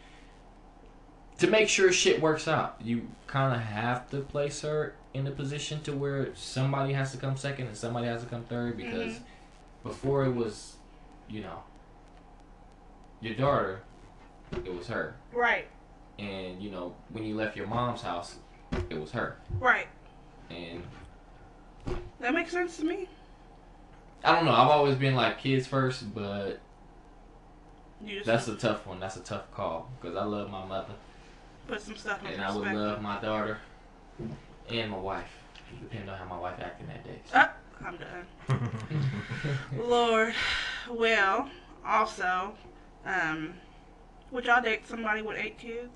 to 1.39 1.47
make 1.47 1.69
sure 1.69 1.91
shit 1.93 2.21
works 2.21 2.47
out. 2.47 2.77
You 2.83 3.09
kind 3.27 3.55
of 3.55 3.63
have 3.63 4.11
to 4.11 4.21
place 4.21 4.61
her 4.63 4.95
in 5.15 5.27
a 5.27 5.31
position 5.31 5.81
to 5.83 5.93
where 5.93 6.35
somebody 6.35 6.93
has 6.93 7.13
to 7.13 7.19
come 7.19 7.37
second 7.37 7.69
and 7.69 7.77
somebody 7.77 8.07
has 8.07 8.23
to 8.23 8.29
come 8.29 8.45
third 8.45 8.77
because 8.77 9.15
Mhm. 9.15 9.23
before 9.85 10.25
it 10.27 10.35
was, 10.35 10.77
you 11.31 11.41
know, 11.43 11.63
your 13.21 13.35
daughter, 13.35 13.81
it 14.53 14.75
was 14.75 14.87
her, 14.89 15.15
Right. 15.33 15.69
and 16.19 16.61
you 16.61 16.71
know 16.71 16.95
when 17.11 17.25
you 17.25 17.35
left 17.37 17.57
your 17.57 17.67
mom's 17.67 18.03
house, 18.03 18.37
it 18.91 18.99
was 19.01 19.13
her, 19.13 19.37
Right. 19.59 19.87
and 20.51 20.83
That 22.21 22.35
makes 22.35 22.53
sense 22.53 22.77
to 22.79 22.85
me. 22.85 23.09
I 24.23 24.35
don't 24.35 24.45
know. 24.45 24.53
I've 24.53 24.69
always 24.69 24.97
been 24.97 25.15
like 25.15 25.39
kids 25.39 25.67
first, 25.67 26.15
but 26.15 26.61
That's 28.25 28.49
a 28.49 28.57
tough 28.57 28.87
one. 28.87 29.01
That's 29.01 29.17
a 29.17 29.21
tough 29.21 29.51
call 29.53 29.91
because 30.01 30.17
I 30.17 30.25
love 30.25 30.51
my 30.51 30.65
mother 30.67 30.93
put 31.67 31.81
some 31.81 31.97
stuff 31.97 32.21
in 32.25 32.33
and 32.33 32.43
I 32.43 32.55
would 32.55 32.73
love 32.73 33.01
my 33.01 33.21
daughter 33.21 33.59
and 34.69 34.91
my 34.91 34.99
wife, 34.99 35.31
depending 35.81 36.09
on 36.11 36.19
how 36.19 36.25
my 36.25 36.39
wife 36.39 36.59
acting 36.61 36.89
that 36.89 37.05
day. 37.05 37.21
Ah, 37.35 37.53
I'm 37.85 37.97
done. 37.97 38.71
Lord. 39.79 40.35
Well, 40.91 41.49
also, 41.87 42.53
um, 43.07 43.55
would 44.31 44.45
y'all 44.45 44.63
date 44.63 44.87
somebody 44.89 45.23
with 45.23 45.37
eight 45.37 45.59
kids? 45.59 45.91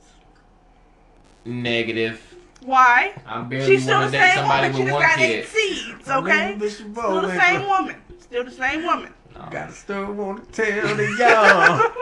Negative. 1.45 2.21
Why? 2.63 3.15
I'm 3.27 3.49
barely 3.49 3.67
She's 3.67 3.83
still 3.83 4.01
the 4.01 4.11
same 4.11 4.35
somebody 4.37 4.69
woman. 4.71 4.87
She 4.87 4.91
just 4.91 5.01
got 5.03 5.19
kid. 5.19 5.31
eight 5.31 5.47
seeds, 5.47 6.09
okay? 6.09 6.57
Mr. 6.59 6.71
Still 6.71 7.21
the 7.21 7.27
Winker. 7.29 7.41
same 7.41 7.69
woman. 7.69 7.97
Still 8.21 8.45
the 8.45 8.51
same 8.51 8.83
woman. 8.85 9.13
No. 9.35 9.49
Got 9.51 9.69
a 9.69 9.73
story 9.73 10.13
want 10.13 10.53
to 10.53 10.63
tell 10.65 10.97
the 10.97 11.03
young. 11.19 11.93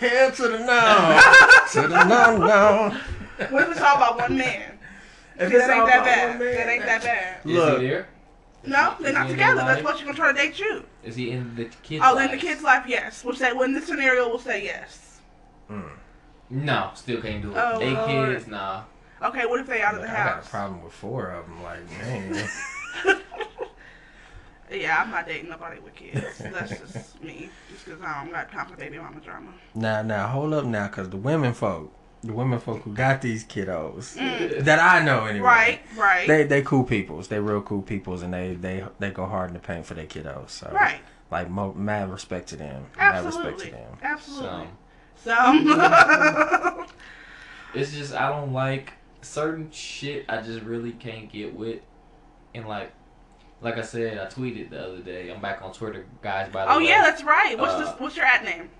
Hell 0.00 0.30
to 0.36 0.42
the 0.48 0.58
no. 0.60 1.20
to 1.82 1.88
the 1.88 2.04
no, 2.04 2.36
no. 2.38 2.96
What 3.50 3.62
if 3.64 3.70
it's 3.72 3.80
all 3.80 3.96
about 3.96 4.18
one 4.18 4.38
man? 4.38 4.78
If 5.36 5.50
See, 5.50 5.58
that 5.58 5.68
it's 5.68 5.70
ain't 5.70 5.86
that 5.86 6.04
bad. 6.04 6.28
one 6.30 6.38
man, 6.38 6.54
That 6.56 6.68
ain't 6.68 6.84
that 6.86 7.02
bad. 7.02 7.36
Is 7.44 7.52
Look. 7.52 8.06
He 8.64 8.70
there? 8.70 8.80
No, 8.82 8.96
they're 9.00 9.12
not 9.12 9.22
Is 9.22 9.26
he 9.26 9.32
in 9.32 9.38
together. 9.38 9.60
That's 9.60 9.82
life? 9.82 9.84
why 9.84 9.92
she's 9.98 10.04
gonna 10.04 10.16
try 10.16 10.32
to 10.32 10.38
date 10.38 10.58
you. 10.58 10.84
Is 11.04 11.16
he 11.16 11.30
in 11.30 11.54
the 11.56 11.64
kid's 11.82 12.04
Oh, 12.06 12.14
life? 12.14 12.30
in 12.30 12.36
the 12.38 12.46
kid's 12.46 12.62
life, 12.62 12.84
yes. 12.86 13.24
We'll 13.24 13.34
say, 13.34 13.52
well, 13.52 13.62
in 13.64 13.72
this 13.74 13.86
scenario, 13.86 14.28
we'll 14.28 14.38
say 14.38 14.64
yes. 14.64 15.20
Mm. 15.70 15.88
No, 16.50 16.90
still 16.94 17.20
can't 17.22 17.42
do 17.42 17.50
it. 17.52 17.56
Oh, 17.58 17.80
Eight 17.80 17.94
Lord. 17.94 18.36
kids, 18.36 18.46
nah. 18.46 18.82
Okay, 19.22 19.46
what 19.46 19.60
if 19.60 19.66
they 19.66 19.80
out 19.80 19.94
of 19.94 20.00
Look, 20.00 20.08
the 20.10 20.12
I 20.12 20.16
got 20.24 20.26
a 20.26 20.34
house? 20.36 20.48
problem 20.48 20.82
with 20.82 20.92
four 20.92 21.30
of 21.30 21.46
them. 21.46 21.62
Like, 21.62 21.88
man. 22.02 22.48
Yeah, 24.70 25.02
I'm 25.02 25.10
not 25.10 25.26
dating 25.26 25.50
nobody 25.50 25.78
with 25.80 25.94
kids. 25.94 26.38
That's 26.38 26.70
just 26.80 27.22
me. 27.22 27.48
Just 27.70 27.84
because 27.84 28.00
I 28.02 28.22
don't 28.24 28.32
got 28.32 28.50
time 28.50 28.66
for 28.66 28.76
baby 28.76 28.98
mama 28.98 29.20
drama. 29.20 29.52
now, 29.74 30.02
now, 30.02 30.26
hold 30.26 30.52
up 30.54 30.64
now, 30.64 30.88
because 30.88 31.10
the 31.10 31.16
women 31.16 31.52
folk, 31.54 31.92
the 32.24 32.32
women 32.32 32.58
folk 32.58 32.82
who 32.82 32.92
got 32.92 33.20
these 33.22 33.44
kiddos, 33.44 34.16
Mm. 34.16 34.64
that 34.64 34.78
I 34.80 35.04
know 35.04 35.26
anyway. 35.26 35.44
Right, 35.46 35.80
right, 35.96 36.26
They 36.28 36.44
they 36.44 36.62
cool 36.62 36.84
peoples. 36.84 37.28
They 37.28 37.38
real 37.40 37.60
cool 37.62 37.82
peoples, 37.82 38.22
and 38.22 38.32
they 38.32 38.54
they 38.54 38.84
they 38.98 39.10
go 39.10 39.26
hard 39.26 39.48
in 39.50 39.54
the 39.54 39.60
paint 39.60 39.86
for 39.86 39.94
their 39.94 40.06
kiddos. 40.06 40.50
So 40.50 40.70
right. 40.72 41.00
like 41.30 41.50
mo- 41.50 41.74
mad 41.74 42.10
respect 42.10 42.48
to 42.50 42.56
them. 42.56 42.86
Mad 42.96 43.24
respect 43.24 43.58
to 43.60 43.66
Absolutely, 43.66 43.70
them. 43.70 43.98
absolutely. 44.02 44.68
Some. 45.16 45.66
Some. 45.66 46.86
It's 47.74 47.92
just 47.92 48.14
I 48.14 48.28
don't 48.28 48.52
like 48.52 48.92
certain 49.20 49.68
shit. 49.72 50.26
I 50.28 50.40
just 50.42 50.60
really 50.62 50.92
can't 50.92 51.30
get 51.32 51.54
with, 51.56 51.80
and 52.54 52.68
like, 52.68 52.92
like 53.62 53.78
I 53.78 53.82
said, 53.82 54.16
I 54.18 54.26
tweeted 54.26 54.70
the 54.70 54.80
other 54.86 54.98
day. 55.00 55.28
I'm 55.30 55.40
back 55.40 55.60
on 55.60 55.72
Twitter, 55.72 56.06
guys. 56.22 56.52
By 56.52 56.66
the 56.66 56.72
oh 56.72 56.78
way, 56.78 56.84
yeah, 56.88 57.02
that's 57.02 57.24
right. 57.24 57.58
What's 57.58 57.72
Uh, 57.74 57.78
this? 57.80 57.88
What's 58.00 58.16
your 58.16 58.26
at 58.26 58.44
name? 58.44 58.70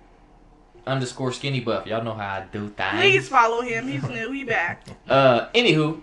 Underscore 0.87 1.33
skinny 1.33 1.61
buff. 1.61 1.87
Y'all 1.87 2.05
know 2.05 2.14
how 2.14 2.35
I 2.35 2.44
do 2.53 2.68
things. 2.68 2.90
Please 3.01 3.29
follow 3.29 3.62
him. 3.62 3.88
He's 3.88 4.03
new. 4.09 4.31
He 4.33 4.44
back. 4.44 4.87
Uh, 5.09 5.49
anywho, 5.55 6.01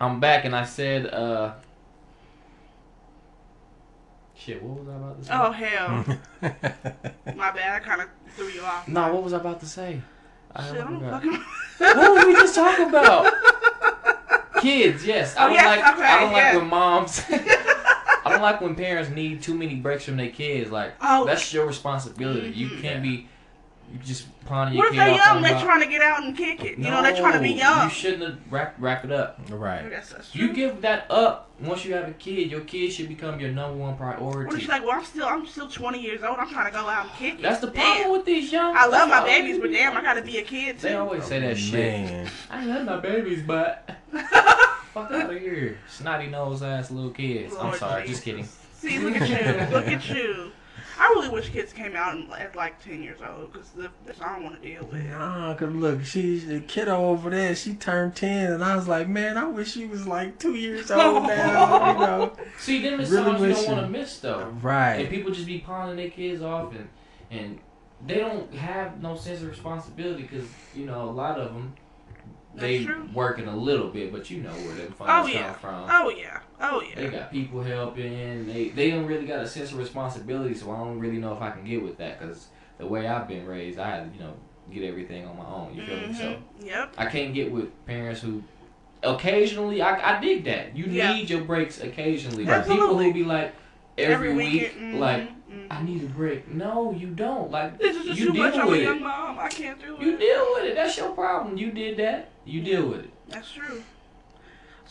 I'm 0.00 0.18
back 0.20 0.44
and 0.44 0.54
I 0.56 0.64
said, 0.64 1.06
uh, 1.06 1.52
shit, 4.36 4.62
what 4.62 4.78
was 4.84 4.88
I 4.88 4.96
about 4.96 5.18
to 5.18 5.24
say? 5.24 5.32
Oh 5.34 5.52
hell, 5.52 7.34
my 7.36 7.50
bad. 7.52 7.80
I 7.82 7.84
kind 7.84 8.02
of 8.02 8.08
threw 8.36 8.48
you 8.48 8.62
off. 8.62 8.88
No, 8.88 9.12
what 9.14 9.22
was 9.22 9.32
I 9.32 9.36
about 9.38 9.60
to 9.60 9.66
say? 9.66 10.00
I 10.54 10.62
Shit, 10.66 10.74
I 10.74 10.78
don't 10.84 10.98
forgot. 10.98 11.22
fucking. 11.22 11.44
what 11.78 12.12
were 12.12 12.26
we 12.26 12.34
just 12.34 12.54
talking 12.54 12.88
about? 12.88 13.32
Kids, 14.60 15.04
yes. 15.06 15.36
I 15.36 15.44
Oh, 15.44 15.46
don't 15.46 15.54
yes, 15.54 15.66
like. 15.80 15.94
okay, 15.94 16.04
I 16.06 16.20
don't 16.20 16.30
yeah. 16.36 16.44
like 16.52 16.56
when 16.56 16.68
moms. 16.68 17.22
I 17.30 18.30
don't 18.30 18.42
like 18.42 18.60
when 18.60 18.74
parents 18.76 19.10
need 19.10 19.42
too 19.42 19.54
many 19.54 19.76
breaks 19.76 20.04
from 20.04 20.16
their 20.16 20.28
kids. 20.30 20.70
Like 20.70 20.94
Oh. 21.00 21.24
that's 21.24 21.52
your 21.52 21.66
responsibility. 21.66 22.50
You 22.50 22.68
Mhm. 22.68 22.82
can't 22.82 23.02
be. 23.02 23.28
You 23.92 23.98
just 23.98 24.26
pawning 24.46 24.74
your 24.74 24.84
What 24.84 24.92
if 24.92 24.98
they're 24.98 25.14
young? 25.14 25.42
They're 25.42 25.52
about- 25.52 25.64
trying 25.64 25.80
to 25.82 25.86
get 25.86 26.00
out 26.00 26.22
and 26.22 26.36
kick 26.36 26.64
it. 26.64 26.78
You 26.78 26.84
know, 26.84 27.02
they're 27.02 27.16
trying 27.16 27.34
to 27.34 27.40
be 27.40 27.50
young. 27.50 27.84
You 27.84 27.90
shouldn't 27.90 28.22
have 28.22 28.38
wrap 28.50 28.74
wrap 28.78 29.04
it 29.04 29.12
up. 29.12 29.38
I 29.50 29.54
right. 29.54 29.90
guess 29.90 30.10
that's 30.10 30.30
true. 30.30 30.46
You 30.46 30.52
give 30.54 30.80
that 30.80 31.10
up 31.10 31.50
once 31.60 31.84
you 31.84 31.92
have 31.94 32.08
a 32.08 32.12
kid. 32.12 32.50
Your 32.50 32.62
kid 32.62 32.90
should 32.92 33.08
become 33.08 33.38
your 33.38 33.52
number 33.52 33.76
one 33.76 33.96
priority. 33.96 34.46
What 34.46 34.54
if 34.54 34.60
she's 34.60 34.68
like, 34.68 34.82
well, 34.82 34.92
I'm 34.92 35.04
still, 35.04 35.26
I'm 35.26 35.46
still 35.46 35.68
20 35.68 36.00
years 36.00 36.22
old. 36.22 36.38
I'm 36.38 36.48
trying 36.48 36.72
to 36.72 36.72
go 36.72 36.88
out 36.88 37.04
and 37.04 37.14
kick 37.14 37.34
it. 37.34 37.42
That's 37.42 37.60
the 37.60 37.68
problem 37.68 38.02
Damn. 38.02 38.12
with 38.12 38.24
these 38.24 38.50
young. 38.50 38.74
I 38.76 38.86
love 38.86 39.10
my 39.10 39.24
babies, 39.24 39.58
but 39.58 39.70
damn, 39.70 39.96
I 39.96 40.02
gotta 40.02 40.22
be 40.22 40.38
a 40.38 40.42
kid 40.42 40.78
too. 40.78 40.88
They 40.88 40.94
always 40.94 41.24
say 41.24 41.40
that 41.40 41.52
oh, 41.52 41.54
shit. 41.54 41.72
Man. 41.72 42.30
I 42.50 42.64
love 42.64 42.86
my 42.86 42.98
babies, 42.98 43.42
but 43.46 43.90
fuck 44.12 45.10
out 45.10 45.30
of 45.30 45.38
here, 45.38 45.78
snotty 45.88 46.28
nose 46.28 46.62
ass 46.62 46.90
little 46.90 47.10
kids. 47.10 47.54
I'm 47.60 47.76
sorry, 47.76 48.02
Jesus. 48.02 48.16
just 48.16 48.24
kidding. 48.24 48.48
See, 48.74 48.98
look 48.98 49.16
at 49.16 49.28
you, 49.28 49.76
look 49.76 49.86
at 49.86 50.08
you. 50.08 50.52
I 50.98 51.08
really 51.08 51.28
wish 51.28 51.48
kids 51.50 51.72
came 51.72 51.96
out 51.96 52.14
and- 52.14 52.32
at 52.32 52.54
like 52.54 52.82
10 52.84 53.02
years 53.02 53.18
old 53.20 53.52
because 53.52 53.70
that's 54.06 54.20
all 54.20 54.28
I 54.28 54.40
want 54.40 54.60
to 54.62 54.68
deal 54.68 54.84
with. 54.84 55.04
Nah, 55.06 55.54
cause 55.54 55.72
look, 55.72 56.04
she's 56.04 56.46
the 56.46 56.60
kiddo 56.60 56.96
over 57.08 57.30
there. 57.30 57.54
She 57.54 57.74
turned 57.74 58.14
ten, 58.14 58.52
and 58.52 58.64
I 58.64 58.76
was 58.76 58.88
like, 58.88 59.08
man, 59.08 59.36
I 59.36 59.44
wish 59.44 59.72
she 59.72 59.86
was 59.86 60.06
like 60.06 60.38
two 60.38 60.54
years 60.54 60.90
old 60.90 61.24
now. 61.24 61.92
You 61.92 61.98
know, 61.98 62.32
See, 62.58 62.82
them 62.82 63.00
is 63.00 63.10
Really 63.10 63.24
songs 63.24 63.40
you 63.40 63.54
don't 63.54 63.76
want 63.76 63.86
to 63.86 63.98
miss 63.98 64.18
though. 64.18 64.54
Right. 64.62 64.96
And 64.96 65.08
people 65.08 65.32
just 65.32 65.46
be 65.46 65.58
pawning 65.60 65.96
their 65.96 66.10
kids 66.10 66.42
off, 66.42 66.72
and 66.74 66.88
and 67.30 67.58
they 68.06 68.16
don't 68.18 68.52
have 68.54 69.00
no 69.00 69.16
sense 69.16 69.42
of 69.42 69.48
responsibility 69.48 70.22
because 70.22 70.46
you 70.74 70.86
know 70.86 71.08
a 71.08 71.12
lot 71.12 71.38
of 71.40 71.52
them 71.54 71.74
they 72.54 72.84
true. 72.84 73.08
working 73.14 73.48
a 73.48 73.56
little 73.56 73.88
bit, 73.88 74.12
but 74.12 74.28
you 74.30 74.42
know 74.42 74.50
where 74.50 74.74
them 74.74 74.94
Oh, 75.00 75.04
funds 75.06 75.32
yeah. 75.32 75.46
come 75.52 75.54
from. 75.54 75.86
Oh 75.90 76.08
yeah, 76.10 76.40
oh 76.60 76.82
yeah. 76.82 76.94
They 76.96 77.08
got 77.08 77.30
people 77.30 77.62
helping. 77.62 78.46
They 78.46 78.68
they 78.68 78.90
don't 78.90 79.06
really 79.06 79.26
got 79.26 79.40
a 79.40 79.48
sense 79.48 79.72
of 79.72 79.78
responsibility, 79.78 80.54
so 80.54 80.70
I 80.70 80.78
don't 80.78 80.98
really 80.98 81.18
know 81.18 81.32
if 81.34 81.40
I 81.40 81.50
can 81.50 81.64
get 81.64 81.82
with 81.82 81.96
that 81.98 82.18
because 82.20 82.48
the 82.78 82.86
way 82.86 83.06
I've 83.06 83.26
been 83.28 83.46
raised, 83.46 83.78
I 83.78 83.96
had 83.96 84.10
you 84.14 84.20
know 84.20 84.34
get 84.70 84.84
everything 84.84 85.26
on 85.26 85.36
my 85.36 85.46
own. 85.46 85.74
You 85.74 85.82
feel 85.82 85.96
me? 85.96 86.12
So 86.14 86.24
Mhm. 86.60 86.66
Yep. 86.66 86.94
I 86.98 87.06
can't 87.06 87.34
get 87.34 87.50
with 87.50 87.84
parents 87.86 88.20
who 88.20 88.42
occasionally 89.02 89.82
I, 89.82 90.16
I 90.16 90.20
dig 90.20 90.44
that. 90.44 90.76
You 90.76 90.84
Yeah. 90.86 91.12
need 91.14 91.30
your 91.30 91.42
breaks 91.42 91.80
occasionally. 91.80 92.44
But 92.44 92.66
people 92.66 92.96
who 92.98 93.12
be 93.12 93.24
like, 93.24 93.54
every, 93.98 94.30
Every 94.30 94.32
week. 94.34 94.52
weekend, 94.74 94.94
mhm, 94.94 94.98
Like. 94.98 95.28
I 95.70 95.82
need 95.82 96.02
a 96.02 96.06
break. 96.06 96.48
No, 96.48 96.92
you 96.92 97.08
don't. 97.08 97.50
Like 97.50 97.78
This 97.78 97.96
is 97.96 98.04
just 98.04 98.18
you 98.20 98.26
too 98.26 98.32
deal 98.34 98.42
much. 98.42 98.54
I'm 98.56 98.72
a 98.72 98.76
young 98.76 98.96
it. 98.98 99.02
mom. 99.02 99.38
I 99.38 99.48
can't 99.48 99.78
do 99.80 99.96
You 100.00 100.14
it. 100.14 100.18
deal 100.18 100.46
with 100.54 100.64
it. 100.64 100.74
That's 100.74 100.96
your 100.98 101.10
problem. 101.12 101.56
You 101.56 101.70
did 101.72 101.96
that. 101.98 102.28
You 102.44 102.62
deal 102.62 102.88
with 102.88 103.00
it. 103.00 103.10
That's 103.28 103.50
true. 103.52 103.82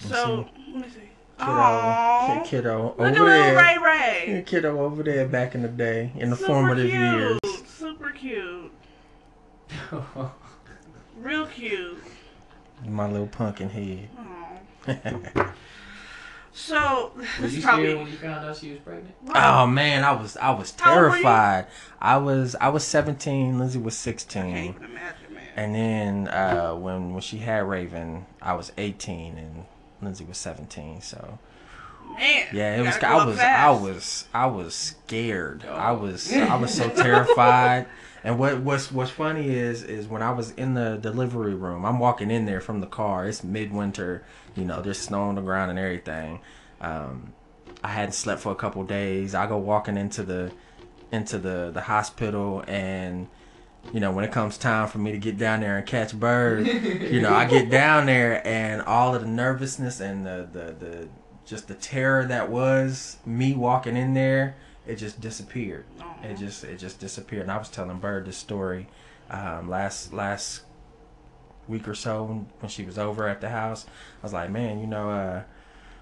Let's 0.04 0.08
So 0.10 0.48
let 0.74 0.76
me 0.76 0.90
see. 0.90 1.00
Kiddo, 1.38 1.52
Aww. 1.52 2.46
kiddo 2.46 2.84
Look 2.84 3.00
over 3.00 3.06
at 3.08 3.12
little 3.14 3.26
there. 3.28 3.56
Ray 3.58 3.78
Ray. 3.84 4.44
Kiddo 4.46 4.80
over 4.80 5.02
there 5.04 5.28
back 5.28 5.56
in 5.56 5.64
the 5.64 5.68
day, 5.68 6.12
in 6.16 6.30
the 6.30 6.36
Super 6.36 6.48
formative 6.48 6.90
cute. 6.90 6.94
years. 6.94 7.40
Super 7.68 8.12
cute. 8.12 8.72
Real 11.18 11.46
cute. 11.48 11.98
My 12.88 13.10
little 13.10 13.28
pumpkin 13.28 13.70
head. 13.70 14.10
Aw. 14.88 15.54
So 16.54 17.12
Was 17.16 17.26
this 17.40 17.52
you 17.54 17.58
is 17.60 17.64
scared 17.64 17.64
probably. 17.64 17.96
when 17.96 18.08
you 18.08 18.18
found 18.18 18.46
out 18.46 18.58
she 18.58 18.72
was 18.72 18.80
pregnant? 18.80 19.16
oh 19.34 19.66
man, 19.68 20.04
I 20.04 20.12
was 20.12 20.36
I 20.38 20.50
was 20.52 20.74
How 20.80 20.92
old 20.92 21.00
were 21.12 21.18
you? 21.18 21.24
terrified. 21.24 21.68
I 22.02 22.18
was 22.18 22.56
I 22.60 22.70
was 22.70 22.84
17. 22.84 23.58
Lindsay 23.58 23.80
was 23.80 23.96
I 23.98 24.76
can't 25.56 25.74
16. 25.74 25.76
even 25.76 25.94
imagine, 25.94 26.16
man. 26.16 26.26
And 26.26 26.28
then 26.28 26.28
uh, 26.34 26.76
when 26.76 27.14
when 27.14 27.22
she 27.22 27.40
had 27.40 27.68
Raven, 27.68 28.26
I 28.42 28.54
was 28.54 28.72
18 28.78 29.38
and 29.38 29.66
Lindsay 30.02 30.26
was 30.26 30.38
17. 30.38 31.02
So 31.02 31.40
Man. 32.18 32.48
yeah, 32.54 32.78
it 32.78 32.86
was 32.86 32.98
I 32.98 33.00
grow 33.00 33.20
up 33.20 33.28
was 33.28 33.40
I 33.40 33.70
was 33.72 34.26
I 34.34 34.46
was 34.48 34.76
scared. 34.76 35.66
Oh. 35.68 35.74
I 35.74 35.92
was 35.92 36.32
I 36.34 36.56
was 36.56 36.74
so 36.74 36.90
terrified. 36.90 37.88
And 38.24 38.38
what 38.38 38.60
what's 38.60 38.92
what's 38.92 39.10
funny 39.10 39.50
is 39.50 39.84
is 39.84 40.08
when 40.08 40.22
I 40.22 40.32
was 40.32 40.52
in 40.52 40.76
the 40.76 40.98
delivery 41.02 41.56
room, 41.56 41.86
I'm 41.86 41.98
walking 41.98 42.30
in 42.30 42.46
there 42.46 42.62
from 42.62 42.80
the 42.80 42.86
car. 42.86 43.28
It's 43.28 43.44
midwinter, 43.44 44.24
you 44.56 44.64
know, 44.64 44.82
there's 44.82 45.00
snow 45.00 45.24
on 45.24 45.36
the 45.36 45.42
ground 45.42 45.72
and 45.72 45.80
everything. 45.80 46.40
Um, 46.82 47.34
I 47.84 47.88
hadn't 47.88 48.12
slept 48.12 48.42
for 48.42 48.52
a 48.52 48.56
couple 48.56 48.84
days. 48.84 49.34
I 49.34 49.48
go 49.48 49.58
walking 49.58 49.98
into 49.98 50.22
the 50.22 50.52
into 51.12 51.40
the 51.40 51.72
the 51.74 51.82
hospital 51.82 52.64
and 52.68 53.28
you 53.94 54.00
know 54.00 54.12
when 54.12 54.24
it 54.24 54.32
comes 54.32 54.58
time 54.58 54.88
for 54.88 55.00
me 55.00 55.12
to 55.12 55.17
get 55.17 55.38
down 55.38 55.60
there 55.60 55.78
and 55.78 55.88
catch 55.88 56.17
bird 56.17 56.65
you 57.12 57.22
know 57.22 57.34
i 57.34 57.46
get 57.46 57.70
down 57.70 58.06
there 58.06 58.46
and 58.46 58.82
all 58.84 59.15
of 59.15 59.22
the 59.22 59.28
nervousness 59.28 60.00
and 60.00 60.26
the 60.26 60.48
the, 60.52 60.86
the 60.86 61.10
just 61.46 61.67
the 61.67 61.74
terror 61.74 62.26
that 62.26 62.50
was 62.50 63.17
me 63.26 63.54
walking 63.54 63.98
in 63.98 64.13
there 64.13 64.56
it 64.86 64.96
just 64.96 65.22
disappeared. 65.22 65.86
Aw. 66.02 66.24
it 66.24 66.38
just 66.38 66.63
it 66.63 66.78
just 66.78 67.00
disappeared. 67.00 67.44
And 67.44 67.52
i 67.52 67.58
was 67.58 67.70
telling 67.70 68.00
bird 68.00 68.26
this 68.26 68.38
story 68.38 68.88
um, 69.30 69.70
last 69.70 70.12
last 70.13 70.62
week 71.67 71.88
or 71.88 71.96
so 71.96 72.46
when 72.60 72.70
she 72.70 72.84
was 72.84 72.98
over 72.98 73.28
at 73.28 73.41
the 73.41 73.50
house. 73.50 73.86
I 74.22 74.24
was 74.24 74.34
like 74.34 74.50
man 74.50 74.80
you 74.80 74.88
know 74.88 75.10
uh 75.10 75.44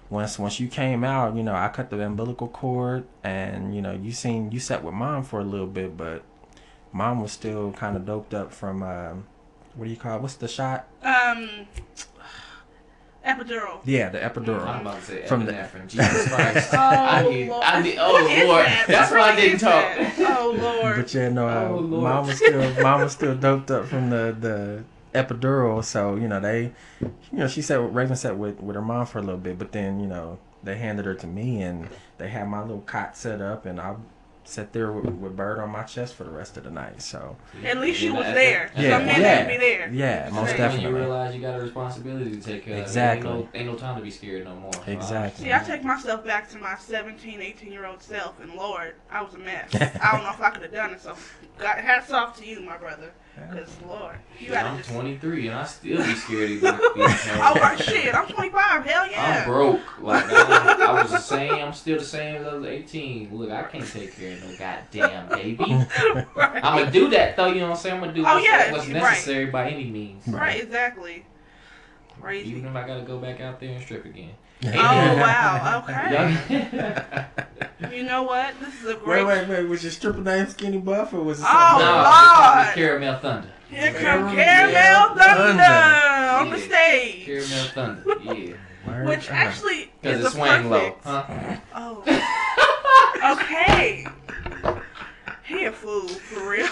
once 0.08 0.38
once 0.38 0.58
you 0.58 0.66
came 0.66 1.04
out, 1.04 1.36
you 1.36 1.42
know, 1.44 1.54
I 1.54 1.68
cut 1.68 1.88
the 1.88 2.04
umbilical 2.04 2.48
cord, 2.48 3.06
and 3.22 3.72
you 3.72 3.80
know, 3.80 3.92
you 3.92 4.10
seen 4.10 4.50
you 4.50 4.58
sat 4.58 4.82
with 4.82 4.92
mom 4.92 5.22
for 5.22 5.38
a 5.38 5.44
little 5.44 5.68
bit, 5.68 5.96
but 5.96 6.24
mom 6.92 7.20
was 7.22 7.32
still 7.32 7.72
kind 7.72 7.96
of 7.96 8.04
doped 8.06 8.34
up 8.34 8.52
from 8.52 8.82
um, 8.82 9.26
what 9.74 9.84
do 9.86 9.90
you 9.90 9.96
call 9.96 10.16
it? 10.16 10.22
What's 10.22 10.34
the 10.34 10.48
shot? 10.48 10.86
Um. 11.02 11.48
Epidural. 13.26 13.80
Yeah, 13.84 14.08
the 14.08 14.24
I'm 14.24 14.30
epidural. 14.30 14.80
about 14.80 14.96
to 15.00 15.02
say 15.04 15.26
From 15.26 15.44
the- 15.44 15.52
epinephrine. 15.52 15.88
Jesus 15.88 16.28
Christ. 16.34 16.70
Oh, 16.72 16.78
I 16.78 17.22
need. 17.28 17.48
Lord. 17.50 17.64
I 17.64 17.82
need. 17.82 17.98
Oh 18.00 18.16
is 18.26 18.48
Lord. 18.48 18.64
that? 18.64 18.84
That's 18.88 19.10
why 19.12 19.20
I 19.20 19.36
didn't 19.36 19.58
talk. 19.58 19.70
that? 19.72 20.14
Oh 20.20 20.56
Lord. 20.58 20.96
But 20.96 21.12
yeah, 21.14 21.28
no, 21.28 21.46
uh, 21.46 21.68
Oh, 21.70 21.76
Lord. 21.80 22.02
mom 22.02 22.26
was 22.26 22.36
still 22.38 22.82
mom 22.82 23.00
was 23.02 23.12
still 23.12 23.34
doped 23.34 23.70
up 23.70 23.84
from 23.86 24.08
the 24.08 24.34
the 24.40 24.84
epidural. 25.18 25.84
So 25.84 26.16
you 26.16 26.28
know 26.28 26.40
they, 26.40 26.72
you 27.02 27.12
know, 27.32 27.46
she 27.46 27.60
said 27.60 27.94
Raven 27.94 28.16
sat 28.16 28.38
with 28.38 28.58
with 28.60 28.74
her 28.74 28.80
mom 28.82 29.04
for 29.04 29.18
a 29.18 29.22
little 29.22 29.36
bit, 29.38 29.58
but 29.58 29.72
then 29.72 30.00
you 30.00 30.06
know 30.06 30.38
they 30.64 30.78
handed 30.78 31.04
her 31.04 31.14
to 31.16 31.26
me, 31.26 31.60
and 31.60 31.88
they 32.16 32.28
had 32.30 32.48
my 32.48 32.62
little 32.62 32.80
cot 32.80 33.18
set 33.18 33.42
up, 33.42 33.66
and 33.66 33.78
I 33.78 33.96
sat 34.50 34.72
there 34.72 34.90
with, 34.92 35.06
with 35.14 35.36
Bird 35.36 35.58
on 35.60 35.70
my 35.70 35.82
chest 35.84 36.14
for 36.14 36.24
the 36.24 36.30
rest 36.30 36.56
of 36.56 36.64
the 36.64 36.70
night. 36.70 37.00
So 37.02 37.36
At 37.64 37.78
least 37.78 38.00
you 38.02 38.12
Yeah, 38.12 38.16
was 38.18 38.26
that- 38.26 38.34
there. 38.34 38.72
Yeah, 38.76 38.98
Some 38.98 39.06
yeah. 39.06 39.12
had 39.12 39.42
to 39.44 39.48
be 39.48 39.56
there. 39.58 39.88
yeah, 39.92 40.22
That's 40.22 40.34
most 40.34 40.48
right. 40.48 40.56
definitely. 40.56 40.86
When 40.86 40.94
you 40.96 41.00
realize 41.00 41.34
you 41.34 41.40
got 41.40 41.58
a 41.58 41.62
responsibility 41.62 42.30
to 42.32 42.40
take 42.40 42.64
care 42.64 42.74
of. 42.74 42.80
Exactly. 42.80 43.30
Ain't 43.30 43.38
no, 43.40 43.48
ain't 43.54 43.66
no 43.66 43.74
time 43.76 43.96
to 43.96 44.02
be 44.02 44.10
scared 44.10 44.44
no 44.44 44.54
more. 44.56 44.72
So 44.72 44.82
Exactly. 44.86 45.44
See, 45.46 45.52
I 45.52 45.58
take 45.60 45.84
myself 45.84 46.24
back 46.24 46.48
to 46.50 46.58
my 46.58 46.76
17, 46.76 47.40
18 47.40 47.72
year 47.72 47.86
old 47.86 48.02
self, 48.02 48.40
and 48.40 48.54
Lord, 48.54 48.94
I 49.10 49.22
was 49.22 49.34
a 49.34 49.38
mess. 49.38 49.74
I 49.74 50.12
don't 50.12 50.22
know 50.24 50.30
if 50.30 50.40
I 50.40 50.50
could 50.50 50.62
have 50.62 50.72
done 50.72 50.92
it. 50.94 51.00
So, 51.00 51.14
God, 51.58 51.78
hats 51.78 52.10
off 52.10 52.38
to 52.40 52.46
you, 52.46 52.60
my 52.60 52.76
brother. 52.76 53.12
Because, 53.34 53.74
Lord, 53.86 54.16
you 54.38 54.46
Shit, 54.46 54.54
gotta 54.54 54.68
I'm 54.68 54.76
just. 54.78 54.90
23 54.90 55.48
and 55.48 55.56
I 55.58 55.64
still 55.64 55.96
be 55.98 56.14
scared 56.14 56.48
to 56.50 56.60
go. 56.60 56.78
Oh, 56.96 57.54
right, 57.60 57.78
shit, 57.78 58.14
I'm 58.14 58.26
25. 58.28 58.84
Hell 58.84 59.10
yeah. 59.10 59.44
I'm 59.44 59.50
broke. 59.50 60.02
Like 60.02 60.24
I, 60.30 60.84
I 60.86 61.02
was 61.02 61.10
the 61.10 61.18
same. 61.18 61.52
I'm 61.52 61.72
still 61.72 61.98
the 61.98 62.04
same 62.04 62.36
as 62.36 62.46
I 62.46 62.54
was 62.54 62.66
18. 62.66 63.34
Look, 63.36 63.50
I 63.50 63.62
can't 63.62 63.86
take 63.86 64.14
care 64.16 64.32
of 64.36 64.44
no 64.44 64.56
goddamn 64.56 65.28
baby. 65.30 65.64
right. 66.36 66.64
I'm 66.64 66.78
gonna 66.80 66.90
do 66.90 67.08
that 67.10 67.36
though. 67.36 67.46
You 67.46 67.60
know 67.60 67.70
what 67.70 67.76
I'm 67.76 67.76
saying? 67.78 67.94
I'm 67.94 68.00
gonna 68.00 68.12
do 68.12 68.20
Oh, 68.26 68.34
what's, 68.34 68.44
yeah, 68.46 68.72
what's 68.72 68.86
right. 68.88 68.94
necessary 68.94 69.46
by 69.46 69.70
any 69.70 69.84
means. 69.86 70.26
right, 70.28 70.62
exactly. 70.62 71.24
Crazy. 72.20 72.50
Even 72.50 72.66
if 72.66 72.76
I 72.76 72.86
gotta 72.86 73.02
go 73.02 73.18
back 73.18 73.40
out 73.40 73.58
there 73.60 73.70
and 73.70 73.82
strip 73.82 74.04
again. 74.04 74.32
Oh, 74.64 75.16
wow. 75.16 75.84
Okay. 76.50 77.96
You 77.96 78.02
know 78.04 78.22
what? 78.24 78.54
This 78.60 78.74
is 78.82 78.84
a 78.84 78.94
Wait, 78.94 79.04
great. 79.04 79.26
wait, 79.26 79.48
wait. 79.48 79.58
Wait. 79.60 79.68
Was 79.68 79.82
your 79.82 79.90
stripper 79.92 80.20
name 80.20 80.46
Skinny 80.48 80.78
Buff 80.78 81.12
or 81.14 81.22
was 81.22 81.40
it 81.40 81.46
Oh, 81.48 81.78
something 81.78 81.86
no, 81.86 81.94
else? 81.96 82.66
Lord. 82.66 82.74
Caramel 82.74 83.18
Thunder. 83.20 83.48
Here 83.70 83.92
come 83.94 84.02
Caramel 84.02 84.34
Caramel 84.34 85.08
Thunder 85.16 85.62
Thunder. 85.62 86.30
on 86.32 86.50
the 86.50 86.58
Yeah. 86.58 86.66
stage. 86.66 87.24
Caramel 87.26 87.66
Thunder. 87.74 88.34
Yeah. 88.34 88.54
Word? 88.86 89.06
Which 89.08 89.30
actually 89.30 89.90
Because 90.02 90.18
is 90.20 90.24
it 90.26 90.28
a 90.28 90.30
swang 90.32 90.70
low. 90.70 90.94
Huh? 91.04 91.24
Oh. 91.74 92.02
okay. 93.40 94.06
He 95.44 95.64
a 95.64 95.72
fool 95.72 96.06
for 96.08 96.48
real. 96.50 96.66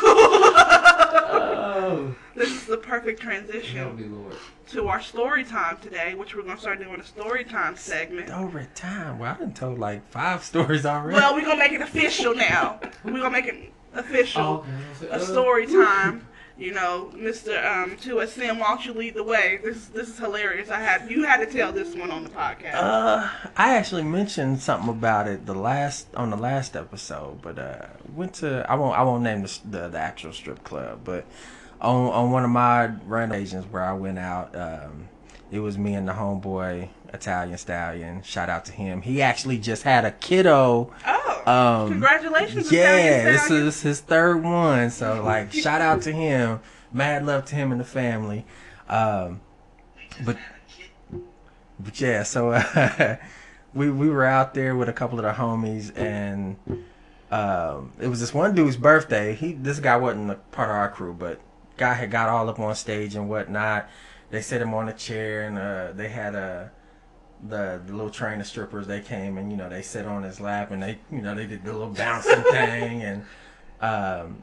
Oh. 1.11 2.15
this 2.35 2.51
is 2.51 2.67
the 2.67 2.77
perfect 2.77 3.21
transition 3.21 4.31
to 4.69 4.89
our 4.89 5.01
story 5.01 5.45
time 5.45 5.79
today, 5.79 6.15
which 6.15 6.35
we're 6.35 6.43
gonna 6.43 6.59
start 6.59 6.79
doing 6.79 7.01
a 7.01 7.05
story 7.05 7.45
time 7.45 7.77
segment. 7.77 8.31
Over 8.31 8.67
time. 8.75 9.19
Well, 9.19 9.33
I've 9.33 9.39
been 9.39 9.55
told 9.55 9.79
like 9.79 10.09
five 10.11 10.45
stories 10.45 10.85
already. 10.85 11.15
Well, 11.15 11.35
we're 11.35 11.45
gonna 11.45 11.59
make 11.59 11.73
it 11.73 11.81
official 11.81 12.35
now. 12.35 12.81
We're 13.05 13.13
gonna 13.13 13.31
make 13.31 13.47
it 13.47 13.73
official. 13.95 14.67
Okay. 15.03 15.09
A 15.11 15.15
uh, 15.15 15.19
story 15.19 15.67
time. 15.67 16.27
You 16.59 16.73
know, 16.73 17.13
Mr. 17.15 17.65
Um, 17.65 17.97
2SM, 17.99 18.59
why 18.59 18.67
don't 18.67 18.85
you 18.85 18.93
lead 18.93 19.15
the 19.15 19.23
way? 19.23 19.61
This 19.63 19.87
this 19.87 20.09
is 20.09 20.19
hilarious. 20.19 20.71
I 20.71 20.81
had 20.81 21.09
you 21.09 21.23
had 21.23 21.37
to 21.37 21.47
tell 21.47 21.71
this 21.71 21.95
one 21.95 22.11
on 22.11 22.25
the 22.25 22.31
podcast. 22.31 22.75
Uh, 22.75 23.31
I 23.57 23.77
actually 23.77 24.03
mentioned 24.03 24.61
something 24.61 24.89
about 24.89 25.29
it 25.29 25.47
the 25.47 25.55
last 25.55 26.13
on 26.17 26.31
the 26.31 26.37
last 26.37 26.75
episode, 26.75 27.41
but 27.43 27.61
uh, 27.61 27.87
went 28.13 28.35
to 28.35 28.67
I 28.69 28.75
won't 28.75 28.99
I 28.99 29.03
won't 29.05 29.23
name 29.23 29.43
the 29.43 29.61
the, 29.71 29.89
the 29.89 29.99
actual 29.99 30.33
strip 30.33 30.65
club, 30.65 31.03
but 31.05 31.27
on 31.81 32.07
on 32.07 32.33
one 32.33 32.43
of 32.43 32.51
my 32.51 32.87
random 33.07 33.39
occasions 33.39 33.65
where 33.67 33.85
I 33.85 33.93
went 33.93 34.19
out, 34.19 34.57
um, 34.57 35.09
it 35.53 35.61
was 35.61 35.79
me 35.79 35.95
and 35.95 36.09
the 36.09 36.13
homeboy 36.13 36.89
Italian 37.13 37.57
Stallion. 37.59 38.23
Shout 38.23 38.49
out 38.49 38.65
to 38.67 38.73
him. 38.73 39.03
He 39.03 39.23
actually 39.23 39.59
just 39.59 39.83
had 39.83 40.05
a 40.05 40.11
kiddo. 40.11 40.93
oh, 41.07 41.43
Um, 41.85 41.91
congratulations! 41.91 42.71
yeah, 42.71 42.95
Italian 42.97 43.25
this 43.33 43.43
Stallion. 43.45 43.67
is 43.69 43.83
his 43.83 44.01
third 44.01 44.43
one. 44.45 44.91
So 44.91 45.23
like, 45.25 45.53
shout 45.53 45.81
out 45.81 46.03
to 46.03 46.13
him. 46.13 46.61
Mad 46.93 47.25
love 47.27 47.45
to 47.47 47.55
him 47.55 47.73
and 47.73 47.81
the 47.81 47.85
family. 47.85 48.45
Um, 48.89 49.41
but 50.25 50.37
but 51.81 52.01
yeah, 52.01 52.23
so 52.25 52.51
uh, 52.53 53.17
we 53.75 53.91
we 53.91 54.09
were 54.11 54.25
out 54.25 54.55
there 54.55 54.75
with 54.77 54.89
a 54.89 54.93
couple 54.93 55.19
of 55.19 55.25
the 55.25 55.33
homies, 55.43 55.97
and 55.97 56.57
um, 57.31 57.93
it 58.01 58.09
was 58.09 58.21
this 58.21 58.35
one 58.35 58.55
dude's 58.55 58.77
birthday. 58.77 59.35
He 59.35 59.53
this 59.53 59.79
guy 59.81 59.97
wasn't 59.97 60.31
a 60.31 60.35
part 60.37 60.71
of 60.71 60.77
our 60.77 60.91
crew, 60.91 61.15
but 61.19 61.41
guy 61.77 61.95
had 61.95 62.11
got 62.11 62.29
all 62.29 62.49
up 62.49 62.59
on 62.59 62.75
stage 62.75 63.15
and 63.15 63.29
whatnot. 63.29 63.89
They 64.31 64.43
set 64.43 64.61
him 64.61 64.75
on 64.75 64.89
a 64.89 64.93
chair, 64.93 65.47
and 65.47 65.59
uh, 65.59 65.93
they 65.93 66.09
had 66.09 66.35
a. 66.35 66.71
The, 67.47 67.81
the 67.87 67.93
little 67.93 68.11
train 68.11 68.41
of 68.41 68.47
strippers 68.47 68.87
they 68.89 69.01
came 69.01 69.39
and 69.39 69.51
you 69.51 69.57
know 69.57 69.69
they 69.69 69.83
sit 69.83 70.07
on 70.07 70.25
his 70.25 70.41
lap 70.41 70.73
and 70.73 70.83
they 70.83 70.99
you 71.11 71.23
know 71.23 71.35
they 71.37 71.47
did 71.47 71.65
the 71.65 71.73
little 71.73 71.89
bouncing 71.95 72.43
thing 72.51 73.03
and 73.03 73.25
um 73.81 74.43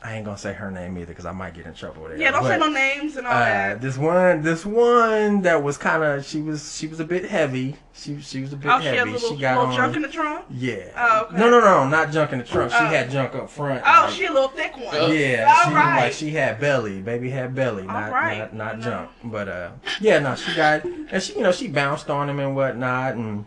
I 0.00 0.14
ain't 0.14 0.24
gonna 0.24 0.38
say 0.38 0.52
her 0.52 0.70
name 0.70 0.96
either 0.96 1.06
because 1.08 1.26
I 1.26 1.32
might 1.32 1.54
get 1.54 1.66
in 1.66 1.74
trouble 1.74 2.04
with 2.04 2.12
it. 2.12 2.20
yeah, 2.20 2.30
don't 2.30 2.44
say 2.44 2.56
no 2.56 2.68
names 2.68 3.16
and 3.16 3.26
all 3.26 3.32
uh, 3.32 3.38
that. 3.40 3.80
this 3.80 3.98
one, 3.98 4.42
this 4.42 4.64
one 4.64 5.42
that 5.42 5.60
was 5.60 5.76
kind 5.76 6.04
of, 6.04 6.24
she 6.24 6.40
was, 6.40 6.76
she 6.76 6.86
was 6.86 7.00
a 7.00 7.04
bit 7.04 7.24
heavy. 7.24 7.74
She, 7.94 8.20
she 8.20 8.40
was 8.42 8.52
a 8.52 8.56
bit 8.56 8.70
Oh, 8.70 8.78
she 8.78 8.86
had 8.86 8.94
heavy. 8.98 9.10
little, 9.10 9.30
she 9.34 9.40
got 9.40 9.58
little 9.58 9.72
on. 9.72 9.76
junk 9.76 9.96
in 9.96 10.02
the 10.02 10.08
trunk. 10.08 10.44
yeah. 10.52 10.84
Oh, 10.96 11.26
okay. 11.26 11.36
No, 11.38 11.50
no, 11.50 11.58
no, 11.60 11.88
not 11.88 12.12
junk 12.12 12.30
in 12.32 12.38
the 12.38 12.44
trunk. 12.44 12.70
She 12.70 12.78
Oh. 12.78 12.86
had 12.86 13.10
junk 13.10 13.34
up 13.34 13.50
front. 13.50 13.82
Oh, 13.84 14.04
like- 14.04 14.10
she 14.14 14.26
a 14.26 14.32
little 14.32 14.50
thick 14.50 14.76
one. 14.76 14.94
Yeah, 15.12 15.52
All 15.64 15.68
she 15.70 15.74
right. 15.74 16.00
like 16.04 16.12
she 16.12 16.30
had 16.30 16.60
belly. 16.60 17.00
Baby 17.02 17.30
had 17.30 17.56
belly, 17.56 17.82
not 17.82 18.04
All 18.04 18.10
right. 18.12 18.38
not, 18.38 18.54
not 18.54 18.78
know. 18.78 18.84
junk. 18.84 19.10
But 19.24 19.48
uh, 19.48 19.70
yeah, 20.00 20.20
no, 20.20 20.36
she 20.36 20.54
got 20.54 20.84
and 20.84 21.20
she, 21.20 21.34
you 21.34 21.40
know, 21.42 21.50
she 21.50 21.66
bounced 21.66 22.08
on 22.08 22.30
him 22.30 22.38
and 22.38 22.54
whatnot, 22.54 23.14
and 23.16 23.46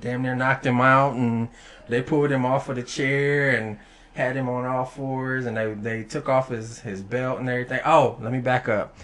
damn 0.00 0.22
near 0.22 0.34
knocked 0.34 0.66
him 0.66 0.80
out, 0.80 1.14
and 1.14 1.48
they 1.88 2.02
pulled 2.02 2.32
him 2.32 2.44
off 2.44 2.68
of 2.68 2.74
the 2.74 2.82
chair 2.82 3.50
and 3.50 3.78
had 4.20 4.36
him 4.36 4.48
on 4.48 4.64
all 4.66 4.84
fours, 4.84 5.46
and 5.46 5.56
they 5.56 5.72
they 5.74 6.04
took 6.04 6.28
off 6.28 6.48
his 6.50 6.80
his 6.80 7.00
belt 7.02 7.40
and 7.40 7.48
everything. 7.48 7.80
Oh, 7.84 8.18
let 8.20 8.32
me 8.32 8.40
back 8.40 8.68
up. 8.68 8.96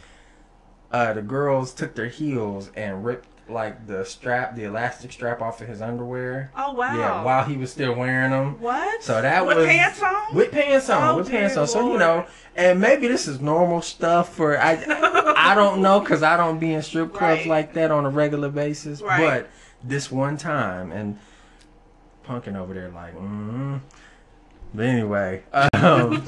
Uh, 0.92 1.12
the 1.12 1.22
girls 1.22 1.72
took 1.74 1.94
their 1.94 2.08
heels 2.08 2.70
and 2.76 3.04
ripped 3.04 3.28
like 3.48 3.86
the 3.86 4.04
strap, 4.04 4.56
the 4.56 4.64
elastic 4.64 5.12
strap 5.12 5.40
off 5.40 5.60
of 5.60 5.68
his 5.68 5.80
underwear. 5.80 6.50
Oh 6.56 6.72
wow. 6.72 6.96
Yeah, 6.96 7.22
while 7.22 7.44
he 7.44 7.56
was 7.56 7.70
still 7.72 7.94
wearing 7.94 8.30
them. 8.30 8.60
What? 8.60 9.02
So 9.02 9.20
that 9.22 9.46
with 9.46 9.56
was 9.58 9.66
pants 9.66 10.02
on. 10.02 10.34
with 10.34 10.50
pants 10.52 10.90
on, 10.90 11.08
Oh, 11.14 11.16
with 11.18 11.30
pants 11.30 11.56
on. 11.56 11.66
So 11.66 11.92
you 11.92 11.98
know, 11.98 12.26
and 12.56 12.80
maybe 12.80 13.08
this 13.08 13.26
is 13.28 13.40
normal 13.40 13.82
stuff 13.82 14.34
for 14.34 14.58
I. 14.58 14.72
I 15.38 15.54
don't 15.54 15.80
know 15.80 16.00
because 16.00 16.22
I 16.22 16.36
don't 16.36 16.58
be 16.58 16.72
in 16.74 16.82
strip 16.82 17.12
clubs 17.12 17.40
Right. 17.40 17.46
like 17.46 17.72
that 17.74 17.90
on 17.90 18.04
a 18.04 18.10
regular 18.10 18.48
basis. 18.48 19.00
Right. 19.00 19.20
But 19.20 19.50
this 19.84 20.10
one 20.10 20.36
time, 20.36 20.90
and 20.90 21.18
punking 22.26 22.56
over 22.56 22.74
there 22.74 22.88
like, 22.90 23.14
mm 23.16 23.80
but 24.76 24.84
anyway, 24.86 25.42
um, 25.52 26.22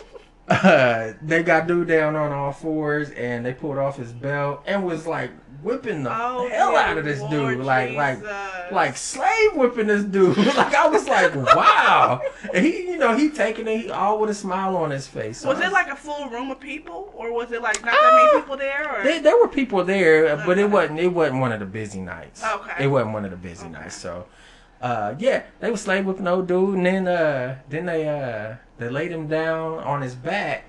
uh, 0.48 1.12
they 1.22 1.42
got 1.42 1.66
dude 1.66 1.88
down 1.88 2.16
on 2.16 2.32
all 2.32 2.52
fours 2.52 3.10
and 3.10 3.44
they 3.44 3.54
pulled 3.54 3.78
off 3.78 3.96
his 3.96 4.12
belt 4.12 4.62
and 4.66 4.84
was 4.84 5.06
like 5.06 5.30
whipping 5.62 6.02
the 6.02 6.10
Oh, 6.14 6.46
hell 6.50 6.76
out 6.76 6.98
of 6.98 7.04
this 7.06 7.20
Lord 7.20 7.56
dude, 7.56 7.64
like 7.64 7.94
like 7.94 8.18
like 8.70 8.96
slave 8.98 9.54
whipping 9.54 9.86
this 9.86 10.04
dude. 10.04 10.36
like 10.56 10.74
I 10.74 10.86
was 10.88 11.06
like, 11.08 11.34
wow. 11.34 12.20
And 12.52 12.64
he, 12.64 12.82
you 12.90 12.98
know, 12.98 13.16
he 13.16 13.30
taking 13.30 13.66
it 13.68 13.80
he, 13.82 13.90
all 13.90 14.18
with 14.20 14.28
a 14.30 14.34
smile 14.34 14.76
on 14.76 14.90
his 14.90 15.06
face. 15.06 15.38
So 15.38 15.48
Was 15.48 15.60
it 15.60 15.72
like 15.72 15.88
a 15.88 15.96
full 15.96 16.28
room 16.28 16.50
of 16.50 16.60
people, 16.60 17.10
or 17.14 17.32
was 17.32 17.50
it 17.52 17.62
like 17.62 17.82
not 17.82 17.92
that 17.92 18.12
many 18.14 18.28
Ah, 18.28 18.40
people 18.40 18.56
there? 18.58 19.00
Or? 19.00 19.02
There, 19.02 19.20
there 19.22 19.38
were 19.38 19.48
people 19.48 19.82
there, 19.84 20.36
but 20.44 20.58
it 20.58 20.70
wasn't. 20.70 21.00
It 21.00 21.08
wasn't 21.08 21.40
one 21.40 21.52
of 21.52 21.60
the 21.60 21.66
busy 21.66 22.00
nights. 22.00 22.44
Okay. 22.44 22.84
It 22.84 22.88
wasn't 22.88 23.14
one 23.14 23.24
of 23.24 23.30
the 23.30 23.36
busy 23.38 23.64
Okay. 23.66 23.72
nights. 23.72 23.96
So, 23.96 24.26
uh, 24.84 25.14
yeah, 25.18 25.42
they 25.60 25.70
was 25.70 25.80
slave 25.80 26.04
whipping 26.04 26.26
old 26.28 26.46
dude, 26.46 26.74
and 26.76 26.84
then 26.86 27.08
uh, 27.08 27.58
then 27.70 27.86
they 27.86 28.06
uh, 28.08 28.56
they 28.78 28.88
laid 28.90 29.10
him 29.10 29.26
down 29.28 29.78
on 29.78 30.02
his 30.02 30.14
back, 30.14 30.64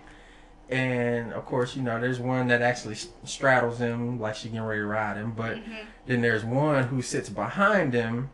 and 0.69 1.33
of 1.33 1.45
course, 1.45 1.75
you 1.75 1.81
know, 1.81 1.99
there's 1.99 2.19
one 2.19 2.47
that 2.47 2.61
actually 2.61 2.95
straddles 3.23 3.79
him 3.79 4.19
like 4.19 4.35
she 4.35 4.47
getting 4.49 4.63
ready 4.63 4.81
to 4.81 4.85
ride 4.87 5.17
him, 5.17 5.31
but 5.31 5.57
Mm-hmm. 5.57 5.73
then 6.07 6.21
there's 6.21 6.43
one 6.45 6.85
who 6.85 7.01
sits 7.01 7.29
behind 7.29 7.93
him. 7.93 8.29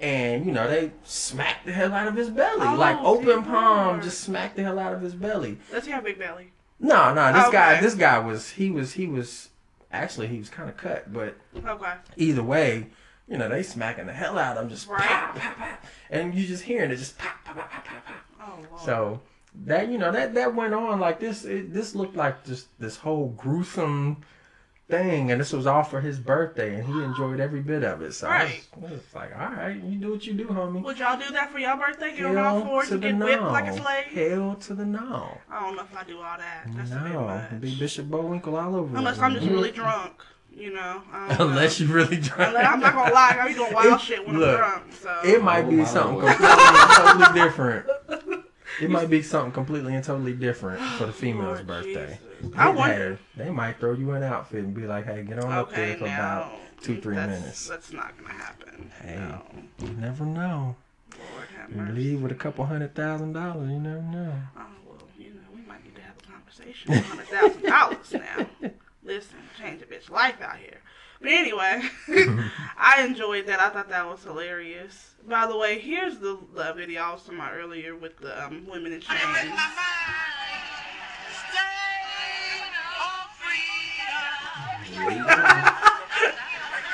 And 0.00 0.44
you 0.44 0.52
know 0.52 0.68
they 0.68 0.90
smack 1.04 1.64
the 1.64 1.72
hell 1.72 1.92
out 1.94 2.08
of 2.08 2.16
his 2.16 2.28
belly, 2.28 2.66
Oh, 2.66 2.74
like 2.76 2.96
open 2.98 3.44
palm, 3.44 4.02
just 4.02 4.20
smack 4.20 4.54
the 4.56 4.62
hell 4.64 4.78
out 4.78 4.92
of 4.92 5.00
his 5.00 5.14
belly. 5.14 5.58
Does 5.70 5.84
he 5.86 5.92
have 5.92 6.02
a 6.02 6.06
big 6.06 6.18
belly? 6.18 6.52
No, 6.80 7.14
no, 7.14 7.32
this 7.32 7.48
guy, 7.50 7.72
Okay. 7.74 7.80
this 7.80 7.94
guy 7.94 8.18
was 8.18 8.50
he 8.50 8.70
was 8.70 8.94
he 8.94 9.06
was 9.06 9.50
actually 9.92 10.26
he 10.26 10.38
was 10.38 10.50
kind 10.50 10.68
of 10.68 10.76
cut, 10.76 11.12
but 11.12 11.36
Okay. 11.64 11.92
either 12.16 12.42
way, 12.42 12.88
you 13.28 13.38
know 13.38 13.48
they 13.48 13.62
smacking 13.62 14.06
the 14.06 14.12
hell 14.12 14.38
out 14.38 14.56
of 14.56 14.64
him, 14.64 14.68
just 14.70 14.88
Right. 14.88 15.00
pop, 15.00 15.36
pop, 15.36 15.56
pop, 15.56 15.84
and 16.10 16.34
you 16.34 16.46
just 16.46 16.64
hearing 16.64 16.90
it 16.90 16.96
just 16.96 17.18
pop, 17.18 17.32
pop, 17.44 17.56
pop, 17.56 17.70
pop, 17.70 17.84
pop, 17.84 18.04
pop. 18.06 18.16
Oh 18.40 18.66
Lord. 18.70 18.82
So 18.84 19.20
that 19.66 19.88
you 19.88 19.98
know 19.98 20.12
that 20.12 20.34
that 20.34 20.54
went 20.54 20.74
on 20.74 21.00
like 21.00 21.20
this. 21.20 21.44
It, 21.44 21.72
this 21.72 21.94
looked 21.94 22.16
like 22.16 22.44
just 22.44 22.66
this 22.78 22.96
whole 22.96 23.28
gruesome 23.28 24.22
thing, 24.88 25.30
and 25.30 25.40
this 25.40 25.52
was 25.52 25.66
all 25.66 25.82
for 25.82 26.00
his 26.02 26.18
birthday, 26.18 26.74
and 26.74 26.84
he 26.86 27.02
enjoyed 27.02 27.40
every 27.40 27.60
bit 27.62 27.82
of 27.84 28.02
it. 28.02 28.12
So 28.12 28.28
I, 28.28 28.44
was, 28.44 28.90
I 28.90 28.92
was 28.92 29.00
like, 29.14 29.30
all 29.34 29.48
right, 29.50 29.82
you 29.82 29.98
do 29.98 30.10
what 30.10 30.26
you 30.26 30.34
do, 30.34 30.46
homie. 30.46 30.82
Would 30.82 30.98
y'all 30.98 31.18
do 31.18 31.32
that 31.32 31.50
for 31.50 31.58
your 31.58 31.76
birthday? 31.76 32.14
Get 32.14 32.26
on 32.26 32.36
all 32.36 32.60
fours 32.60 32.90
and 32.90 33.00
get 33.00 33.16
whipped 33.16 33.42
like 33.44 33.66
a 33.66 33.72
slave? 33.76 34.04
Hell 34.06 34.56
to 34.56 34.74
the 34.74 34.84
no. 34.84 35.38
I 35.50 35.60
don't 35.60 35.76
know 35.76 35.82
if 35.82 35.96
I 35.96 36.04
do 36.04 36.18
all 36.18 36.36
that. 36.36 36.66
That's 36.74 36.90
No, 36.90 37.46
be 37.60 37.74
Bishop 37.76 38.10
Bullwinkle 38.10 38.56
all 38.56 38.76
over. 38.76 38.94
Unless. 38.96 39.18
I'm 39.20 39.34
just 39.34 39.46
really 39.46 39.70
drunk, 39.70 40.12
you 40.56 40.72
know. 40.72 41.02
I 41.12 41.28
don't 41.28 41.38
know. 41.38 41.48
Unless 41.48 41.80
you 41.80 41.86
really 41.88 42.16
drunk. 42.16 42.48
Unless- 42.48 42.66
I'm 42.66 42.80
not 42.80 42.94
gonna 42.94 43.12
lie, 43.14 43.38
I 43.40 43.48
be 43.48 43.54
doing 43.54 43.72
wild 43.72 43.94
It- 43.94 44.00
shit 44.04 44.26
when 44.26 44.38
look, 44.38 44.60
I'm 44.60 44.80
drunk. 44.80 44.92
So 45.00 45.20
It 45.24 45.42
might 45.42 45.64
Oh, 45.64 45.70
be 45.70 45.84
something 45.84 46.18
Lord. 46.18 46.36
completely 46.36 46.66
and 46.66 46.96
totally 46.96 47.40
different. 47.42 47.86
It 48.80 48.90
might 48.90 49.10
be 49.10 49.22
something 49.22 49.52
completely 49.52 49.94
and 49.94 50.04
totally 50.04 50.32
different 50.32 50.80
for 50.98 51.06
the 51.06 51.12
female's 51.22 51.58
Lord 51.58 51.66
birthday. 51.66 52.18
Jesus. 52.40 52.54
I 52.56 52.70
They- 52.72 52.78
wonder. 52.78 53.18
They, 53.36 53.44
they 53.44 53.50
might 53.50 53.78
throw 53.78 53.92
you 53.92 54.10
an 54.12 54.22
outfit 54.22 54.64
and 54.64 54.74
be 54.74 54.86
like, 54.86 55.06
"Hey, 55.06 55.22
get 55.22 55.38
on 55.38 55.52
up 55.52 55.72
there 55.72 55.96
for 55.96 56.04
now 56.04 56.18
about 56.42 56.52
two, 56.82 57.00
three 57.00 57.14
that's, 57.16 57.40
minutes." 57.40 57.68
That's 57.68 57.92
not 57.92 58.14
gonna 58.18 58.34
happen. 58.34 58.90
Hey. 59.02 59.16
No. 59.16 59.42
You 59.86 59.92
never 59.94 60.24
know. 60.24 60.76
Lord 61.16 61.46
have 61.56 61.88
You 61.88 61.94
leave 61.94 62.20
with 62.22 62.32
a 62.32 62.34
couple 62.34 62.64
hundred 62.66 62.94
thousand 62.94 63.32
dollars. 63.34 63.70
You 63.70 63.78
never 63.78 64.02
know. 64.02 64.32
Oh 64.58 64.62
well, 64.86 64.98
you 65.16 65.30
know, 65.30 65.40
we 65.54 65.62
might 65.62 65.84
need 65.84 65.94
to 65.94 66.02
have 66.02 66.14
a 66.18 66.32
conversation. 66.32 66.92
Hundred 66.94 67.26
thousand 67.28 67.62
dollars 67.62 68.12
now. 68.12 68.46
Listen, 69.04 69.36
change 69.58 69.82
a 69.82 69.86
bitch 69.86 70.10
life 70.10 70.40
out 70.40 70.56
here. 70.56 70.80
But 71.20 71.30
anyway, 71.30 71.82
I 72.76 73.04
enjoyed 73.06 73.46
that. 73.46 73.60
I 73.60 73.68
thought 73.70 73.88
that 73.90 74.06
was 74.06 74.24
hilarious. 74.24 75.14
By 75.28 75.46
the 75.46 75.56
way, 75.56 75.78
here's 75.78 76.18
the, 76.18 76.38
the 76.54 76.72
video 76.74 77.02
I 77.02 77.12
was 77.12 77.22
talking 77.22 77.38
about 77.38 77.54
earlier 77.54 77.96
with 77.96 78.18
the 78.18 78.44
um, 78.44 78.66
women 78.66 78.92
in 78.92 79.00
chains. 79.00 79.20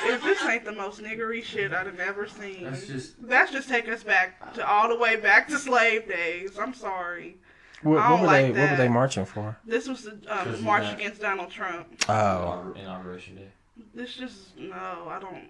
If 0.03 0.23
this 0.23 0.45
ain't 0.45 0.65
the 0.65 0.73
most 0.73 1.01
niggery 1.01 1.43
shit 1.43 1.73
I've 1.73 1.99
ever 2.01 2.27
seen. 2.27 2.65
That's 2.65 2.87
just 2.87 3.29
That's 3.29 3.53
just 3.53 3.69
take 3.69 3.89
us 3.89 4.03
back 4.03 4.55
to 4.55 4.69
all 4.69 4.89
the 4.89 4.97
way 4.97 5.17
back 5.17 5.47
to 5.49 5.59
slave 5.59 6.09
days. 6.09 6.59
I'm 6.59 6.75
sorry. 6.75 7.37
What, 7.83 7.97
what 8.11 8.21
were 8.21 8.27
like 8.27 8.53
they? 8.55 8.61
What 8.61 8.71
were 8.73 8.77
they 8.77 8.89
marching 8.89 9.25
for? 9.25 9.57
This 9.65 9.89
was 9.89 10.03
the 10.05 10.11
Because 10.13 10.59
um, 10.59 10.65
march 10.65 10.83
that. 10.85 10.95
against 10.99 11.21
Donald 11.21 11.51
Trump. 11.51 11.87
Oh, 12.09 12.73
inauguration 12.77 13.37
day. 13.37 13.49
This 13.95 14.15
just 14.15 14.57
no, 14.59 15.07
I 15.09 15.19
don't. 15.21 15.49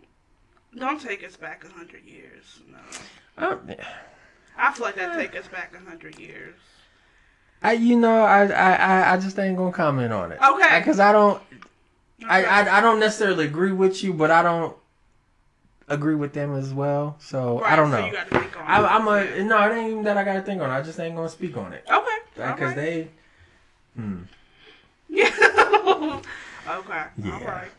Don't 0.77 1.01
take 1.01 1.25
us 1.25 1.37
back 1.37 1.65
a 1.65 1.69
hundred 1.69 2.05
years. 2.05 2.61
No, 2.71 2.79
Oh, 3.39 3.59
I 4.57 4.73
feel 4.73 4.87
like 4.87 4.95
that 4.97 5.17
take 5.17 5.35
us 5.37 5.49
back 5.49 5.75
a 5.75 5.89
hundred 5.89 6.19
years. 6.19 6.55
I 7.63 7.73
you 7.73 7.97
know 7.97 8.23
I, 8.23 8.45
I 8.47 8.75
I- 8.75 9.13
I 9.15 9.17
just 9.19 9.39
ain't 9.39 9.57
gonna 9.57 9.73
comment 9.73 10.13
on 10.13 10.31
it. 10.33 10.39
Okay. 10.41 10.79
Because 10.79 11.01
I 11.01 11.11
don't 11.13 11.43
I, 12.29 12.45
I 12.45 12.79
I 12.79 12.81
don't 12.81 13.01
necessarily 13.01 13.47
agree 13.47 13.73
with 13.73 14.05
you, 14.05 14.13
but 14.13 14.31
I 14.31 14.43
don't 14.43 14.77
agree 15.91 16.15
with 16.15 16.33
them 16.33 16.55
as 16.55 16.73
well. 16.73 17.17
So 17.19 17.63
I 17.63 17.77
don't 17.77 17.91
so 17.91 18.01
know. 18.01 18.07
you 18.07 18.13
gotta 18.13 18.31
think 18.31 18.59
on 18.59 18.65
I, 18.67 18.87
I'm 18.97 19.07
a 19.09 19.25
Yeah. 19.25 19.43
no. 19.45 19.71
It 19.71 19.77
ain't 19.77 19.91
even 19.91 20.05
that 20.05 20.17
I 20.17 20.25
gotta 20.25 20.41
think 20.43 20.63
on. 20.63 20.71
it. 20.71 20.73
I 20.75 20.81
just 20.83 20.99
ain't 20.99 21.15
gonna 21.17 21.29
speak 21.29 21.57
on 21.57 21.73
it 21.75 21.85
Okay. 21.91 22.17
because 22.53 22.75
they. 22.75 23.09
Hmm. 23.97 24.23
Yeah. 25.13 25.27
okay. 25.29 26.23
All 26.69 27.11
Yeah. 27.19 27.45
right. 27.45 27.71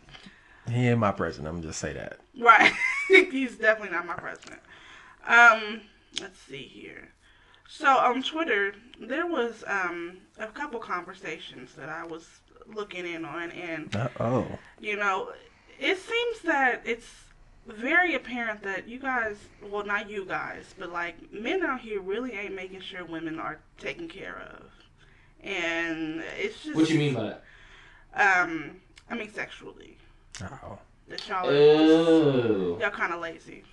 He 0.70 0.88
ain't 0.90 1.00
my 1.00 1.12
president. 1.12 1.48
I'm 1.56 1.62
just 1.62 1.80
say 1.80 1.94
that. 1.94 2.20
Right. 2.40 2.72
He's 3.08 3.56
definitely 3.58 3.96
not 3.96 4.06
my 4.06 4.14
president. 4.16 4.60
Um, 5.26 5.82
let's 6.20 6.38
see 6.40 6.64
here. 6.64 7.10
So 7.70 7.88
on 7.88 8.22
Twitter, 8.22 8.74
there 9.00 9.26
was 9.28 9.64
um 9.66 10.18
a 10.38 10.48
couple 10.48 10.80
conversations 10.82 11.74
that 11.76 11.88
I 11.90 12.06
was 12.06 12.28
looking 12.68 13.06
in 13.08 13.24
on, 13.24 13.52
and 13.52 13.96
Uh 13.96 14.10
oh. 14.20 14.46
you 14.80 14.98
know, 14.98 15.32
it 15.80 15.98
seems 15.98 16.42
that 16.42 16.82
it's 16.86 17.08
very 17.68 18.16
apparent 18.16 18.64
that 18.64 18.88
you 18.88 19.00
guys, 19.00 19.38
well, 19.70 19.86
not 19.86 20.10
you 20.10 20.26
guys, 20.26 20.74
but 20.78 20.92
like 20.92 21.32
men 21.32 21.64
out 21.64 21.82
here 21.82 22.02
really 22.02 22.34
ain't 22.34 22.56
making 22.56 22.82
sure 22.82 23.06
women 23.06 23.40
are 23.40 23.60
taken 23.78 24.08
care 24.08 24.42
of, 24.56 24.64
and 25.44 26.24
it's 26.40 26.64
just 26.64 26.76
What 26.76 26.88
do 26.88 26.94
you 26.94 27.00
mean 27.00 27.14
by 27.14 27.36
that? 28.16 28.44
Um, 28.44 28.82
I 29.10 29.16
mean 29.16 29.32
sexually. 29.32 29.98
Oh. 30.42 30.80
That 31.08 31.28
y'all 31.28 31.50
are 31.50 32.80
y'all 32.80 32.90
kind 32.90 33.14
of 33.14 33.20
lazy. 33.22 33.64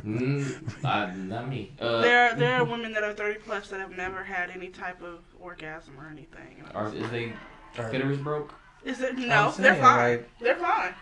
mm, 0.00 0.84
I, 0.84 1.12
not 1.14 1.48
me. 1.48 1.72
Uh, 1.80 2.00
There, 2.02 2.34
there 2.36 2.54
are 2.60 2.64
women 2.64 2.92
that 2.92 3.02
are 3.02 3.12
30 3.12 3.40
plus 3.40 3.68
that 3.70 3.80
have 3.80 3.90
never 3.96 4.22
had 4.22 4.50
any 4.50 4.68
type 4.68 5.02
of 5.02 5.20
orgasm 5.40 5.94
or 5.98 6.08
anything. 6.08 6.62
are, 6.74 6.94
is 6.94 7.10
they 7.10 7.32
clitoris 7.74 8.18
broke? 8.18 8.54
Is 8.84 9.00
it 9.00 9.16
no? 9.18 9.50
saying, 9.50 9.62
They're 9.62 9.74
fine. 9.82 10.10
like, 10.10 10.30
they're 10.40 10.56
fine. 10.56 10.94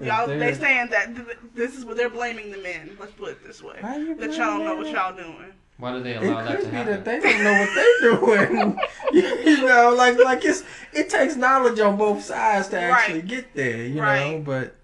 If 0.00 0.06
Y'all, 0.06 0.26
they 0.26 0.38
they're- 0.38 0.54
saying 0.54 0.88
that 0.90 1.14
th- 1.14 1.38
this 1.54 1.76
is 1.76 1.84
what 1.84 1.96
they're 1.96 2.08
blaming 2.10 2.50
the 2.50 2.58
men. 2.58 2.96
Let's 2.98 3.12
put 3.12 3.28
it 3.30 3.46
this 3.46 3.62
way. 3.62 3.76
Why 3.80 3.96
you 3.98 4.14
That 4.16 4.30
y'all 4.30 4.58
don't 4.58 4.64
know 4.64 4.74
what 4.76 4.88
y'all 4.90 5.14
doing. 5.14 5.52
Why 5.78 5.92
do 5.92 6.02
they 6.02 6.14
It 6.16 6.22
allow 6.22 6.44
that 6.44 6.56
could 6.56 6.64
to 6.66 6.70
be 6.70 6.76
happen? 6.76 6.92
that 6.92 7.04
they 7.04 7.20
don't 7.20 7.42
know 7.44 7.60
what 7.60 7.74
they're 7.74 8.50
doing. 8.50 8.80
you 9.46 9.66
know, 9.66 9.94
like 9.96 10.18
like 10.18 10.44
it's 10.44 10.62
it 10.92 11.08
takes 11.08 11.36
knowledge 11.36 11.80
on 11.80 11.96
both 11.96 12.22
sides 12.22 12.68
to 12.68 12.78
actually 12.80 13.20
Right. 13.20 13.26
get 13.28 13.54
there. 13.54 13.84
You 13.86 13.94
know, 13.94 14.42
but 14.44 14.76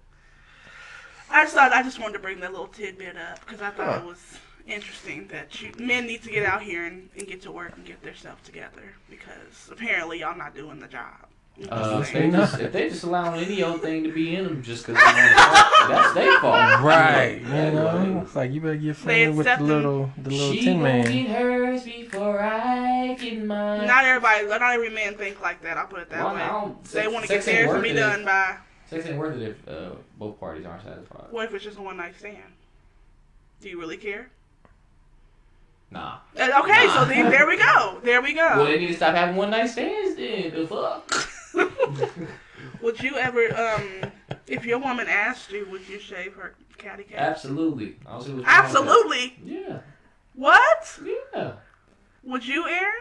I 1.29 1.43
just 1.43 1.53
thought 1.53 1.71
I 1.73 1.83
just 1.83 1.99
wanted 1.99 2.13
to 2.13 2.19
bring 2.19 2.39
that 2.39 2.51
little 2.51 2.67
tidbit 2.67 3.15
up 3.17 3.45
because 3.45 3.61
I 3.61 3.69
thought 3.71 3.93
Huh. 3.93 3.99
it 4.03 4.05
was 4.05 4.39
interesting 4.65 5.27
that 5.27 5.61
you, 5.61 5.71
men 5.77 6.07
need 6.07 6.23
to 6.23 6.29
get 6.31 6.45
out 6.45 6.61
here 6.61 6.85
and, 6.85 7.09
and 7.17 7.27
get 7.27 7.41
to 7.43 7.51
work 7.51 7.73
and 7.77 7.85
get 7.85 8.01
themselves 8.01 8.43
together 8.43 8.95
because 9.09 9.69
apparently 9.71 10.19
y'all 10.21 10.35
not 10.37 10.55
doing 10.55 10.79
the 10.79 10.87
job. 10.87 11.26
I'm 11.59 11.67
just 11.69 11.71
Uh, 11.71 11.99
if, 11.99 12.11
they 12.13 12.29
just, 12.31 12.59
if 12.59 12.71
they 12.71 12.89
just 12.89 13.03
allowing 13.03 13.43
any 13.43 13.63
old 13.63 13.81
thing 13.81 14.03
to 14.03 14.11
be 14.11 14.35
in 14.35 14.43
them 14.45 14.61
just 14.61 14.85
because 14.85 15.01
they 15.01 15.05
want 15.05 15.17
to 15.17 15.87
that's 15.93 16.13
their 16.13 16.39
fault. 16.39 16.83
right, 16.83 17.41
Yeah, 17.41 17.65
you 17.65 17.71
know, 17.71 17.85
like, 18.13 18.23
it's 18.25 18.35
like 18.35 18.51
you 18.51 18.61
better 18.61 18.75
get 18.75 18.87
They 18.87 18.93
friendly 19.25 19.37
with 19.37 19.45
the 19.57 19.63
little 19.63 20.11
the 20.21 20.29
little 20.29 20.51
she 20.53 20.61
tin 20.61 20.73
gon' 20.75 20.83
man. 20.83 21.11
get 21.11 21.27
hers 21.35 21.83
before 21.83 22.39
I 22.41 23.15
get 23.19 23.43
mine. 23.43 23.87
Not 23.87 24.05
everybody, 24.05 24.45
not 24.47 24.61
every 24.61 24.89
man 24.91 25.15
think 25.15 25.41
like 25.41 25.61
that. 25.63 25.77
I'll 25.77 25.87
put 25.87 26.01
it 26.01 26.09
that 26.11 26.23
Well, 26.23 26.67
way. 26.67 26.73
They 26.93 27.07
want 27.07 27.25
to 27.25 27.33
get 27.33 27.43
theirs 27.43 27.71
to 27.73 27.81
be 27.81 27.93
done 27.93 28.23
by. 28.23 28.57
Sex 28.89 29.05
ain't 29.07 29.17
worth 29.17 29.37
it 29.41 29.49
if 29.49 29.67
uh, 29.67 29.95
both 30.19 30.39
parties 30.39 30.65
aren't 30.65 30.83
satisfied. 30.83 31.25
What 31.31 31.45
if 31.45 31.53
it's 31.55 31.63
just 31.63 31.77
a 31.77 31.81
one 31.81 31.97
night 31.97 32.13
stand? 32.19 32.37
Do 33.61 33.69
you 33.69 33.79
really 33.79 33.97
care? 33.97 34.29
Nah. 35.89 36.17
Uh, 36.39 36.49
Okay, 36.63 36.85
Nah. 36.85 36.93
so 36.93 37.05
then 37.05 37.31
there 37.31 37.47
we 37.47 37.57
go. 37.57 37.99
There 38.03 38.21
we 38.21 38.33
go. 38.33 38.45
Well, 38.57 38.65
they 38.65 38.77
need 38.79 38.87
to 38.87 38.93
stop 38.93 39.15
having 39.15 39.35
one 39.35 39.49
night 39.49 39.67
stands 39.69 40.15
then. 40.15 40.53
The 40.53 40.67
fuck? 40.67 41.11
Would 42.81 43.01
you 43.01 43.15
ever 43.17 43.41
um 43.57 44.11
If 44.47 44.65
your 44.65 44.79
woman 44.79 45.07
asked 45.07 45.51
you, 45.51 45.67
would 45.71 45.87
you 45.87 45.99
shave 45.99 46.33
her 46.35 46.55
catty 46.77 47.03
cat? 47.03 47.19
Absolutely. 47.19 47.97
I 48.05 48.11
don't 48.11 48.21
see 48.23 48.33
what's 48.33 48.33
wrong 48.33 48.35
with 48.37 48.45
that. 48.45 48.63
Absolutely. 48.65 49.39
Yeah. 49.43 49.79
What? 50.33 50.99
Yeah. 51.33 51.51
Would 52.23 52.45
you, 52.45 52.63
Arin? 52.63 52.91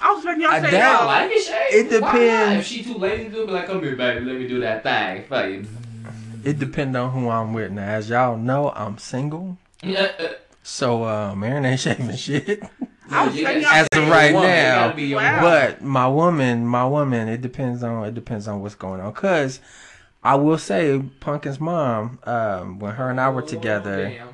I 0.00 0.10
was 0.12 0.18
expecting 0.18 0.42
y'all 0.42 0.52
I 0.52 0.60
to 0.60 0.64
say 0.66 0.70
doubt- 0.72 1.02
no. 1.02 1.08
I 1.08 1.22
like 1.24 1.30
it 1.32 1.42
shaved. 1.42 1.74
It 1.74 1.90
depends. 2.00 2.60
If 2.60 2.66
she 2.66 2.82
too 2.84 2.94
lazy 2.98 3.24
to 3.24 3.30
do 3.30 3.42
it, 3.42 3.46
be 3.46 3.52
like, 3.52 3.66
come 3.66 3.82
here, 3.82 3.96
baby, 3.96 4.24
let 4.24 4.36
me 4.38 4.46
do 4.48 4.60
that 4.60 4.82
thing 4.82 5.24
for 5.24 5.46
you. 5.48 5.66
It 6.44 6.58
depends 6.58 6.96
on 6.96 7.10
who 7.10 7.28
I'm 7.28 7.52
with. 7.52 7.72
Now, 7.72 7.82
as 7.88 8.08
y'all 8.08 8.36
know, 8.36 8.70
I'm 8.70 8.96
single, 8.98 9.58
Yeah, 9.82 10.10
uh, 10.18 10.28
so 10.62 11.02
uh, 11.02 11.34
Arin 11.34 11.66
ain't 11.66 11.80
shaving 11.80 12.16
shit. 12.16 12.62
I 13.10 13.24
you 13.26 13.44
thinking 13.44 13.64
As 13.66 13.86
of 13.92 14.08
right 14.08 14.32
woman, 14.32 14.50
now, 14.50 14.86
gotta 14.86 14.96
be 14.96 15.04
your 15.06 15.18
Wow. 15.18 15.40
But 15.40 15.82
my 15.82 16.06
woman, 16.08 16.66
my 16.66 16.86
woman, 16.86 17.28
it 17.28 17.40
depends 17.40 17.82
on 17.82 18.04
it 18.04 18.14
depends 18.14 18.46
on 18.48 18.60
what's 18.60 18.74
going 18.74 19.00
on. 19.00 19.12
Cause 19.12 19.60
I 20.22 20.34
will 20.36 20.58
say, 20.58 21.02
Pumpkin's 21.20 21.58
mom, 21.60 22.18
um, 22.24 22.78
when 22.78 22.94
her 22.94 23.08
and 23.10 23.20
I 23.20 23.30
were 23.30 23.42
Oh, 23.42 23.46
together, 23.46 24.08
damn. 24.10 24.28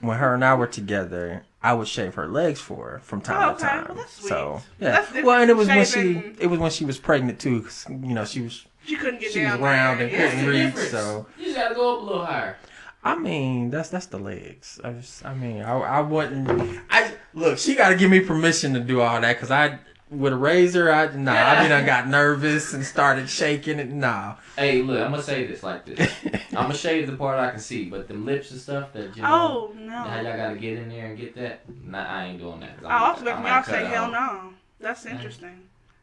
when 0.00 0.18
her 0.18 0.34
and 0.34 0.44
I 0.44 0.54
were 0.54 0.66
together, 0.68 1.44
I 1.62 1.74
would 1.74 1.88
shave 1.88 2.14
her 2.14 2.28
legs 2.28 2.60
for 2.60 2.90
her 2.90 2.98
from 3.00 3.20
time 3.20 3.50
Oh, 3.50 3.54
to 3.56 3.60
time. 3.60 3.84
Well, 3.88 3.94
that's 3.96 4.12
sweet. 4.12 4.28
So 4.28 4.62
yeah, 4.80 4.90
That's 5.02 5.24
well, 5.24 5.40
and 5.40 5.50
it 5.50 5.56
was 5.56 5.66
from 5.68 5.76
when 5.78 5.86
she 5.86 6.34
it 6.38 6.46
was 6.48 6.58
when 6.60 6.70
she 6.70 6.84
was 6.84 6.98
pregnant 6.98 7.40
too. 7.40 7.62
'cause, 7.62 7.86
you 7.88 8.14
know, 8.14 8.24
she 8.24 8.42
was 8.42 8.64
She 8.86 8.96
couldn't 8.96 9.20
get 9.20 9.32
she 9.32 9.44
was 9.44 9.54
round 9.56 10.00
there. 10.00 10.08
and 10.08 10.16
couldn't 10.16 10.44
the 10.44 10.50
reach. 10.50 10.90
So 10.90 11.26
You 11.38 11.46
just 11.46 11.56
gotta 11.56 11.74
go 11.74 11.96
up 11.96 12.02
a 12.02 12.04
little 12.04 12.24
higher. 12.26 12.56
I 13.04 13.14
mean, 13.16 13.70
that's 13.70 13.90
that's 13.90 14.06
the 14.06 14.18
legs. 14.18 14.80
I 14.82 14.92
just, 14.92 15.24
I 15.24 15.34
mean, 15.34 15.62
I 15.62 15.78
I 15.78 16.00
wouldn't. 16.00 16.80
I 16.90 17.12
look. 17.34 17.58
She 17.58 17.74
got 17.74 17.90
to 17.90 17.96
give 17.96 18.10
me 18.10 18.20
permission 18.20 18.72
to 18.74 18.80
do 18.80 19.00
all 19.02 19.20
that 19.20 19.34
because 19.34 19.50
I 19.50 19.78
with 20.10 20.32
a 20.32 20.36
razor. 20.36 20.90
I 20.90 21.14
nah. 21.14 21.32
I 21.32 21.62
mean, 21.62 21.72
I 21.72 21.84
got 21.84 22.08
nervous 22.08 22.72
and 22.72 22.84
started 22.84 23.28
shaking 23.28 23.78
it. 23.78 23.90
Nah. 23.90 24.36
Hey, 24.56 24.80
look, 24.82 25.00
I'm 25.00 25.10
gonna 25.10 25.22
say 25.22 25.46
this 25.46 25.62
like 25.62 25.84
this. 25.84 26.10
I'm 26.50 26.62
gonna 26.68 26.74
shave 26.74 27.06
the 27.10 27.16
part 27.16 27.38
I 27.38 27.50
can 27.50 27.60
see, 27.60 27.84
but 27.86 28.08
them 28.08 28.24
lips 28.24 28.50
and 28.52 28.60
stuff 28.60 28.92
that 28.94 29.14
you 29.16 29.22
know, 29.22 29.28
Oh 29.28 29.74
how 29.90 30.06
no. 30.06 30.22
y'all 30.22 30.36
gotta 30.36 30.56
get 30.56 30.78
in 30.78 30.88
there 30.88 31.06
and 31.06 31.18
get 31.18 31.34
that. 31.36 31.60
Nah, 31.84 32.06
I 32.06 32.24
ain't 32.26 32.38
doing 32.38 32.60
that. 32.60 32.78
I 32.84 32.88
I'm- 32.88 33.10
was 33.12 33.20
expecting 33.22 33.46
y'all 33.46 33.62
say 33.64 33.84
hell 33.86 34.10
no. 34.10 34.54
That's 34.80 35.04
interesting. 35.06 35.60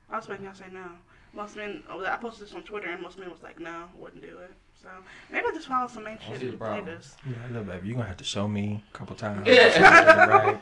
I 0.10 0.18
was 0.18 0.26
expecting 0.26 0.45
y'all 0.45 0.56
say 0.56 0.66
no. 0.72 0.86
Most 1.34 1.56
men, 1.56 1.82
oh, 1.89 2.04
I 2.06 2.18
posted 2.18 2.47
this 2.47 2.54
on 2.54 2.64
Twitter, 2.64 2.89
and 2.89 3.02
most 3.02 3.18
men 3.18 3.30
was 3.32 3.41
like, 3.41 3.58
no, 3.58 3.86
wouldn't 3.97 4.22
do 4.22 4.38
it. 4.39 4.52
So 4.82 4.89
maybe 5.32 5.45
I 5.47 5.51
just 5.53 5.67
follow 5.67 5.88
some 5.88 6.03
main 6.05 6.17
I 6.21 6.32
shit 6.32 6.39
see 6.39 6.45
the 6.45 6.51
and 6.51 6.59
problem. 6.59 6.86
potatoes. 6.86 7.15
Yeah, 7.25 7.34
look, 7.57 7.67
baby, 7.67 7.88
you're 7.88 7.97
gonna 7.97 8.07
have 8.07 8.17
to 8.17 8.23
show 8.23 8.47
me 8.47 8.84
a 8.93 8.97
couple 8.97 9.15
times. 9.15 9.45
Yeah. 9.45 10.25
right. 10.27 10.61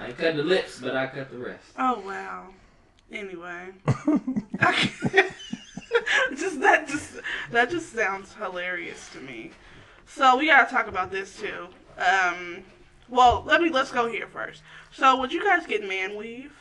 I 0.00 0.06
ain't 0.06 0.18
cut 0.18 0.36
the 0.36 0.42
lips, 0.42 0.78
but 0.80 0.94
I 0.96 1.06
cut 1.08 1.30
the 1.30 1.38
rest. 1.38 1.64
Oh 1.78 2.00
wow. 2.00 2.48
Anyway, 3.10 3.68
just 6.36 6.60
that 6.60 6.86
just 6.88 7.20
that 7.50 7.70
just 7.70 7.92
sounds 7.92 8.32
hilarious 8.34 9.08
to 9.12 9.18
me. 9.20 9.50
So 10.06 10.36
we 10.38 10.46
gotta 10.46 10.70
talk 10.70 10.86
about 10.86 11.10
this 11.10 11.38
too. 11.38 11.66
Um, 11.98 12.62
well, 13.08 13.42
let 13.46 13.60
me 13.60 13.70
let's 13.70 13.90
go 13.90 14.08
here 14.10 14.26
first. 14.26 14.62
So, 14.92 15.16
would 15.16 15.32
you 15.32 15.42
guys 15.44 15.66
get 15.66 15.86
man 15.86 16.16
weave? 16.16 16.52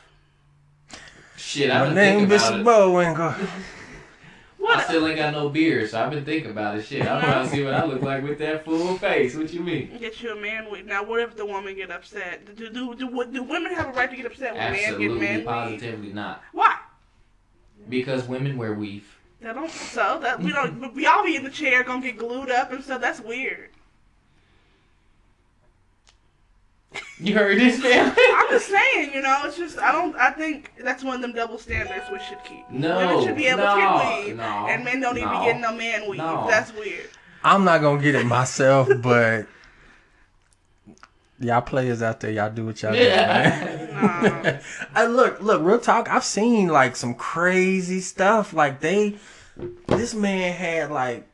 Shit, 1.38 1.70
My 1.70 1.82
I've 1.82 1.86
been 1.88 1.96
name 1.96 2.20
thinking 2.20 2.30
Bishop 2.30 2.62
about 2.62 3.40
Bullwinkle. 4.62 4.82
I 4.82 4.84
still 4.88 5.08
ain't 5.08 5.18
got 5.18 5.34
no 5.34 5.50
beard, 5.50 5.90
so 5.90 6.02
I've 6.02 6.12
been 6.12 6.24
thinking 6.24 6.52
about 6.52 6.78
it. 6.78 6.86
Shit, 6.86 7.02
I'm 7.06 7.22
trying 7.22 7.46
to 7.46 7.52
see 7.54 7.64
what 7.64 7.74
I 7.74 7.84
look 7.86 8.02
like 8.02 8.24
with 8.24 8.40
that 8.40 8.64
full 8.64 8.98
face. 8.98 9.36
What 9.36 9.52
you 9.52 9.60
mean? 9.62 9.98
Get 10.00 10.22
you 10.22 10.32
a 10.32 10.36
man 10.42 10.72
weave. 10.72 10.86
Now, 10.86 11.04
what 11.04 11.20
if 11.20 11.36
the 11.36 11.46
woman 11.46 11.76
get 11.76 11.92
upset? 11.92 12.46
Do 12.46 12.70
do 12.70 12.70
do, 12.70 12.96
do, 12.96 13.26
do 13.32 13.44
women 13.44 13.74
have 13.74 13.90
a 13.90 13.92
right 13.92 14.10
to 14.10 14.16
get 14.16 14.26
upset 14.26 14.54
when 14.54 14.62
men 14.62 14.74
get 14.74 14.84
Absolutely, 14.90 15.20
man 15.20 15.38
weave? 15.38 15.46
positively 15.46 16.14
not. 16.14 16.44
Why? 16.54 16.78
Because 17.90 18.28
women 18.28 18.58
wear 18.58 18.74
weave. 18.74 19.18
That 19.42 19.56
don't 19.56 19.72
so 19.72 20.20
that 20.22 20.40
we 20.40 20.52
don't 20.52 20.94
we 20.94 21.08
all 21.08 21.26
be 21.26 21.36
in 21.36 21.44
the 21.44 21.50
chair 21.50 21.84
gonna 21.84 22.02
get 22.02 22.18
glued 22.20 22.52
up 22.52 22.72
and 22.72 22.84
stuff. 22.84 23.02
That's 23.02 23.20
weird. 23.20 23.70
You 27.22 27.36
heard 27.36 27.60
this, 27.60 27.80
man? 27.84 28.16
I'm 28.18 28.50
just 28.50 28.68
saying, 28.68 29.14
you 29.14 29.22
know, 29.22 29.42
it's 29.46 29.56
just 29.56 29.78
I 29.78 29.92
don't. 29.92 30.16
I 30.16 30.32
think 30.32 30.74
that's 30.84 31.04
one 31.04 31.16
of 31.16 31.22
them 31.22 31.34
double 31.34 31.60
standards 31.60 32.06
we 32.12 32.18
should 32.20 32.44
keep. 32.44 32.68
No, 32.72 32.98
women 32.98 33.24
should 33.24 33.36
be 33.36 33.46
able 33.46 33.60
no, 33.60 33.76
to 33.76 33.82
get 33.82 34.26
weave, 34.26 34.38
no, 34.38 34.68
and 34.68 34.84
men 34.84 35.00
don't 35.02 35.14
need 35.14 35.22
to 35.22 35.28
no, 35.28 35.40
be 35.40 35.46
getting 35.46 35.62
no 35.62 35.76
man 35.76 36.10
weave. 36.10 36.18
no. 36.18 36.48
That's 36.50 36.74
weird. 36.74 37.10
I'm 37.44 37.64
not 37.64 37.82
gonna 37.82 38.02
get 38.02 38.16
it 38.16 38.26
myself, 38.26 38.90
but 39.04 39.46
y'all 41.40 41.62
players 41.62 42.02
out 42.02 42.22
there, 42.22 42.32
y'all 42.32 42.52
do 42.52 42.66
what 42.66 42.82
y'all 42.82 42.96
Yeah. 42.96 43.60
do, 43.60 43.94
man. 43.94 44.62
I 44.96 45.04
uh, 45.04 45.08
look, 45.08 45.42
look, 45.42 45.62
real 45.62 45.80
talk. 45.80 46.10
I've 46.10 46.24
seen 46.24 46.70
like 46.70 46.96
some 46.96 47.14
crazy 47.14 48.00
stuff. 48.00 48.52
Like 48.52 48.80
they, 48.80 49.18
this 49.88 50.16
man 50.16 50.54
had 50.54 50.90
like 50.90 51.28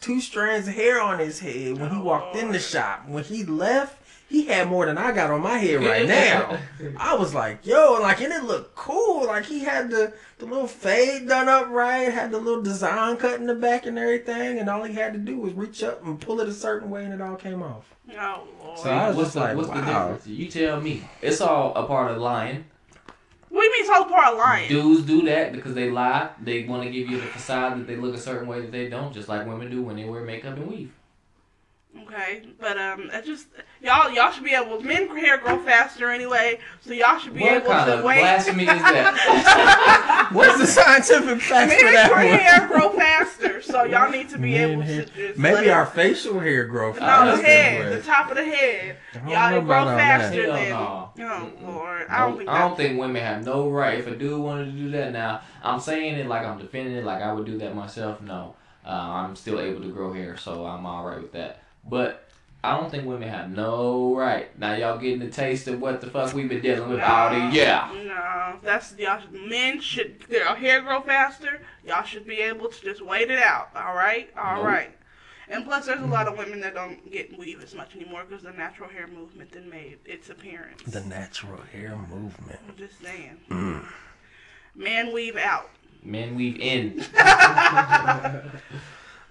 two 0.00 0.20
strands 0.20 0.68
of 0.68 0.74
hair 0.74 1.00
on 1.00 1.18
his 1.18 1.40
head 1.40 1.78
when 1.78 1.90
he 1.90 1.98
walked 2.00 2.36
in 2.36 2.52
the 2.52 2.58
oh, 2.58 2.60
shop. 2.60 3.08
When 3.08 3.24
he 3.24 3.44
left, 3.44 3.96
he 4.28 4.44
had 4.44 4.68
more 4.68 4.84
than 4.84 4.98
I 4.98 5.12
got 5.12 5.30
on 5.30 5.40
my 5.40 5.56
head 5.56 5.82
right 5.82 6.06
now. 6.06 6.58
I 6.98 7.14
was 7.14 7.34
like, 7.34 7.66
yo, 7.66 7.94
and 7.94 8.02
like, 8.02 8.20
and 8.20 8.32
it 8.32 8.44
looked 8.44 8.74
cool. 8.74 9.26
Like 9.26 9.46
he 9.46 9.60
had 9.60 9.90
the 9.90 10.12
the 10.38 10.44
little 10.44 10.66
fade 10.66 11.26
done 11.26 11.48
up 11.48 11.68
right, 11.70 12.12
had 12.12 12.30
the 12.30 12.38
little 12.38 12.62
design 12.62 13.16
cut 13.16 13.40
in 13.40 13.46
the 13.46 13.54
back 13.54 13.86
and 13.86 13.98
everything, 13.98 14.58
and 14.58 14.68
all 14.68 14.84
he 14.84 14.94
had 14.94 15.14
to 15.14 15.18
do 15.18 15.38
was 15.38 15.54
reach 15.54 15.82
up 15.82 16.04
and 16.04 16.20
pull 16.20 16.40
it 16.40 16.48
a 16.48 16.52
certain 16.52 16.90
way, 16.90 17.04
and 17.04 17.14
it 17.14 17.22
all 17.22 17.36
came 17.36 17.62
off. 17.62 17.94
Oh 18.18 18.46
lord. 18.62 18.78
So 18.78 18.90
I 18.90 19.08
was 19.08 19.16
what's 19.16 19.26
just 19.28 19.34
the, 19.34 19.40
like, 19.40 19.56
what's 19.56 19.68
the 19.68 19.74
wow. 19.76 20.08
difference? 20.08 20.26
You 20.26 20.48
tell 20.48 20.80
me. 20.80 21.08
It's 21.22 21.40
all 21.40 21.74
a 21.74 21.86
part 21.86 22.10
of 22.10 22.18
lying. 22.18 22.66
what 23.48 23.62
do 23.62 23.66
you 23.66 23.72
mean 23.72 23.80
it's 23.80 23.90
all 23.90 24.04
part 24.04 24.32
of 24.34 24.38
lying? 24.38 24.68
Dudes 24.68 25.06
do 25.06 25.22
that 25.22 25.52
because 25.52 25.74
they 25.74 25.90
lie. 25.90 26.30
They 26.42 26.64
want 26.64 26.84
to 26.84 26.90
give 26.90 27.08
you 27.08 27.18
the 27.18 27.26
facade 27.26 27.80
that 27.80 27.86
they 27.86 27.96
look 27.96 28.14
a 28.14 28.18
certain 28.18 28.46
way 28.46 28.60
that 28.60 28.72
they 28.72 28.90
don't, 28.90 29.14
just 29.14 29.28
like 29.28 29.46
women 29.46 29.70
do 29.70 29.80
when 29.82 29.96
they 29.96 30.04
wear 30.04 30.20
makeup 30.20 30.56
and 30.56 30.66
weave. 30.66 30.92
Okay, 32.04 32.42
but 32.60 32.78
um, 32.78 33.10
it 33.12 33.24
just 33.24 33.48
y'all 33.82 34.10
y'all 34.10 34.30
should 34.32 34.44
be 34.44 34.54
able. 34.54 34.80
Men 34.80 35.08
hair 35.16 35.38
grow 35.38 35.58
faster 35.58 36.10
anyway, 36.10 36.58
so 36.80 36.92
y'all 36.92 37.18
should 37.18 37.34
be 37.34 37.40
What 37.40 37.52
able 37.52 37.66
kind 37.70 37.86
to 37.90 37.98
of 37.98 38.04
wait. 38.04 38.20
blasphemy 38.20 38.62
is 38.64 38.68
that? 38.68 40.28
What's 40.32 40.58
the 40.58 40.66
scientific 40.66 41.40
fact 41.40 41.72
for 41.72 41.84
Men 41.84 41.92
that 41.94 42.12
hair 42.40 42.68
grow 42.68 42.90
faster, 42.90 43.60
so 43.62 43.84
y'all 43.84 44.10
need 44.10 44.28
to 44.30 44.38
be 44.38 44.52
Men 44.52 44.70
able 44.72 44.82
hair- 44.82 45.04
to 45.04 45.10
just 45.10 45.38
let 45.38 45.54
Maybe 45.54 45.66
it- 45.68 45.70
our 45.70 45.86
facial 45.86 46.40
hair 46.40 46.64
grow 46.66 46.92
No, 46.92 46.98
faster. 46.98 47.36
the 47.42 47.48
head, 47.48 47.92
the 47.92 48.02
top 48.06 48.30
of 48.30 48.36
the 48.36 48.44
head. 48.44 48.96
Y'all 49.26 49.50
grow 49.50 49.58
about 49.60 49.88
all 49.88 49.96
that. 49.96 50.20
faster 50.20 50.42
Hell 50.44 50.54
than. 50.54 50.70
no. 50.70 51.10
Oh 51.20 51.52
lord, 51.72 52.06
I 52.08 52.20
don't 52.20 52.30
No, 52.32 52.36
think 52.38 52.48
I 52.50 52.58
don't 52.60 52.76
think 52.76 52.98
women 52.98 53.22
have 53.22 53.44
no 53.44 53.68
right. 53.68 53.98
If 53.98 54.06
a 54.06 54.14
dude 54.16 54.40
wanted 54.40 54.66
to 54.66 54.72
do 54.72 54.90
that 54.92 55.12
now, 55.12 55.40
I'm 55.62 55.80
saying 55.80 56.14
it 56.14 56.26
like 56.26 56.44
I'm 56.46 56.58
defending 56.58 56.94
it, 56.96 57.04
like 57.04 57.22
I 57.22 57.32
would 57.32 57.44
do 57.44 57.58
that 57.58 57.74
myself. 57.74 58.20
No, 58.22 58.54
uh, 58.86 58.90
I'm 58.90 59.34
still 59.36 59.60
able 59.60 59.82
to 59.82 59.88
grow 59.88 60.12
hair, 60.12 60.36
so 60.36 60.64
I'm 60.64 60.86
all 60.86 61.04
right 61.04 61.20
with 61.20 61.32
that. 61.32 61.62
But 61.88 62.28
I 62.62 62.76
don't 62.76 62.90
think 62.90 63.06
women 63.06 63.28
have 63.28 63.50
no 63.50 64.14
right. 64.16 64.56
Now 64.58 64.74
y'all 64.74 64.98
getting 64.98 65.20
the 65.20 65.30
taste 65.30 65.68
of 65.68 65.80
what 65.80 66.00
the 66.00 66.08
fuck 66.08 66.34
we've 66.34 66.48
been 66.48 66.60
dealing 66.60 66.88
with 66.90 67.00
all 67.00 67.30
the 67.30 67.54
yeah. 67.54 67.90
No, 68.04 68.58
that's 68.62 68.94
y'all. 68.98 69.22
Men 69.30 69.80
should 69.80 70.20
their 70.28 70.54
hair 70.54 70.80
grow 70.82 71.00
faster. 71.00 71.62
Y'all 71.86 72.04
should 72.04 72.26
be 72.26 72.38
able 72.38 72.68
to 72.68 72.80
just 72.82 73.04
wait 73.04 73.30
it 73.30 73.38
out. 73.38 73.70
All 73.76 73.94
right, 73.94 74.30
all 74.36 74.62
right. 74.62 74.88
Nope. 74.88 74.94
And 75.50 75.64
plus, 75.64 75.86
there's 75.86 76.02
a 76.02 76.06
lot 76.06 76.28
of 76.28 76.36
women 76.36 76.60
that 76.60 76.74
don't 76.74 77.10
get 77.10 77.38
weave 77.38 77.62
as 77.62 77.74
much 77.74 77.96
anymore 77.96 78.24
because 78.28 78.44
the 78.44 78.52
natural 78.52 78.90
hair 78.90 79.06
movement 79.06 79.50
then 79.52 79.70
made 79.70 79.98
its 80.04 80.28
appearance. 80.28 80.82
The 80.82 81.00
natural 81.02 81.62
hair 81.72 81.96
movement. 82.10 82.58
I'm 82.68 82.76
just 82.76 83.00
saying. 83.00 83.38
Mm. 83.48 83.86
Man 84.74 85.12
weave 85.14 85.36
out. 85.36 85.70
Man 86.02 86.34
weave 86.34 86.58
in. 86.60 87.02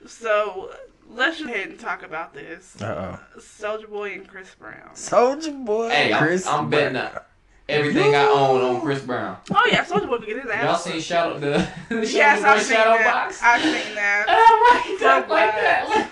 So 0.05 0.71
let's 1.09 1.37
just 1.37 1.47
go 1.47 1.53
ahead 1.53 1.69
and 1.69 1.79
talk 1.79 2.03
about 2.03 2.33
this. 2.33 2.81
Uh 2.81 3.19
oh. 3.35 3.39
Soulja 3.39 3.89
Boy 3.89 4.13
and 4.13 4.27
Chris 4.27 4.53
Brown. 4.55 4.89
Soulja 4.93 5.65
Boy. 5.65 5.89
Hey, 5.89 6.13
I'm, 6.13 6.23
Chris 6.23 6.45
I'm 6.47 6.69
betting 6.69 6.93
Brown. 6.93 7.11
that 7.13 7.27
everything 7.69 8.15
I 8.15 8.25
own 8.25 8.61
on 8.61 8.81
Chris 8.81 9.01
Brown. 9.01 9.37
Oh 9.51 9.67
yeah, 9.71 9.83
Soulja 9.85 10.07
Boy 10.07 10.17
can 10.17 10.27
get 10.27 10.41
his 10.43 10.51
ass. 10.51 10.63
Y'all 10.63 10.77
seen 10.93 11.01
Shadow 11.01 11.39
the, 11.39 11.67
the 11.89 12.07
Yes, 12.07 12.41
Boy 12.41 12.47
I've 12.47 12.61
seen 12.61 12.77
Shadow 12.77 12.89
that. 12.97 13.13
Box? 13.25 13.39
I've 13.43 13.61
seen 13.61 13.95
that. 13.95 14.25
Oh, 14.27 14.81
right, 14.85 14.99
duck 14.99 15.25
For 15.27 15.33
like 15.33 15.53
what? 15.53 15.61
that. 15.61 15.89
Like, 15.89 16.07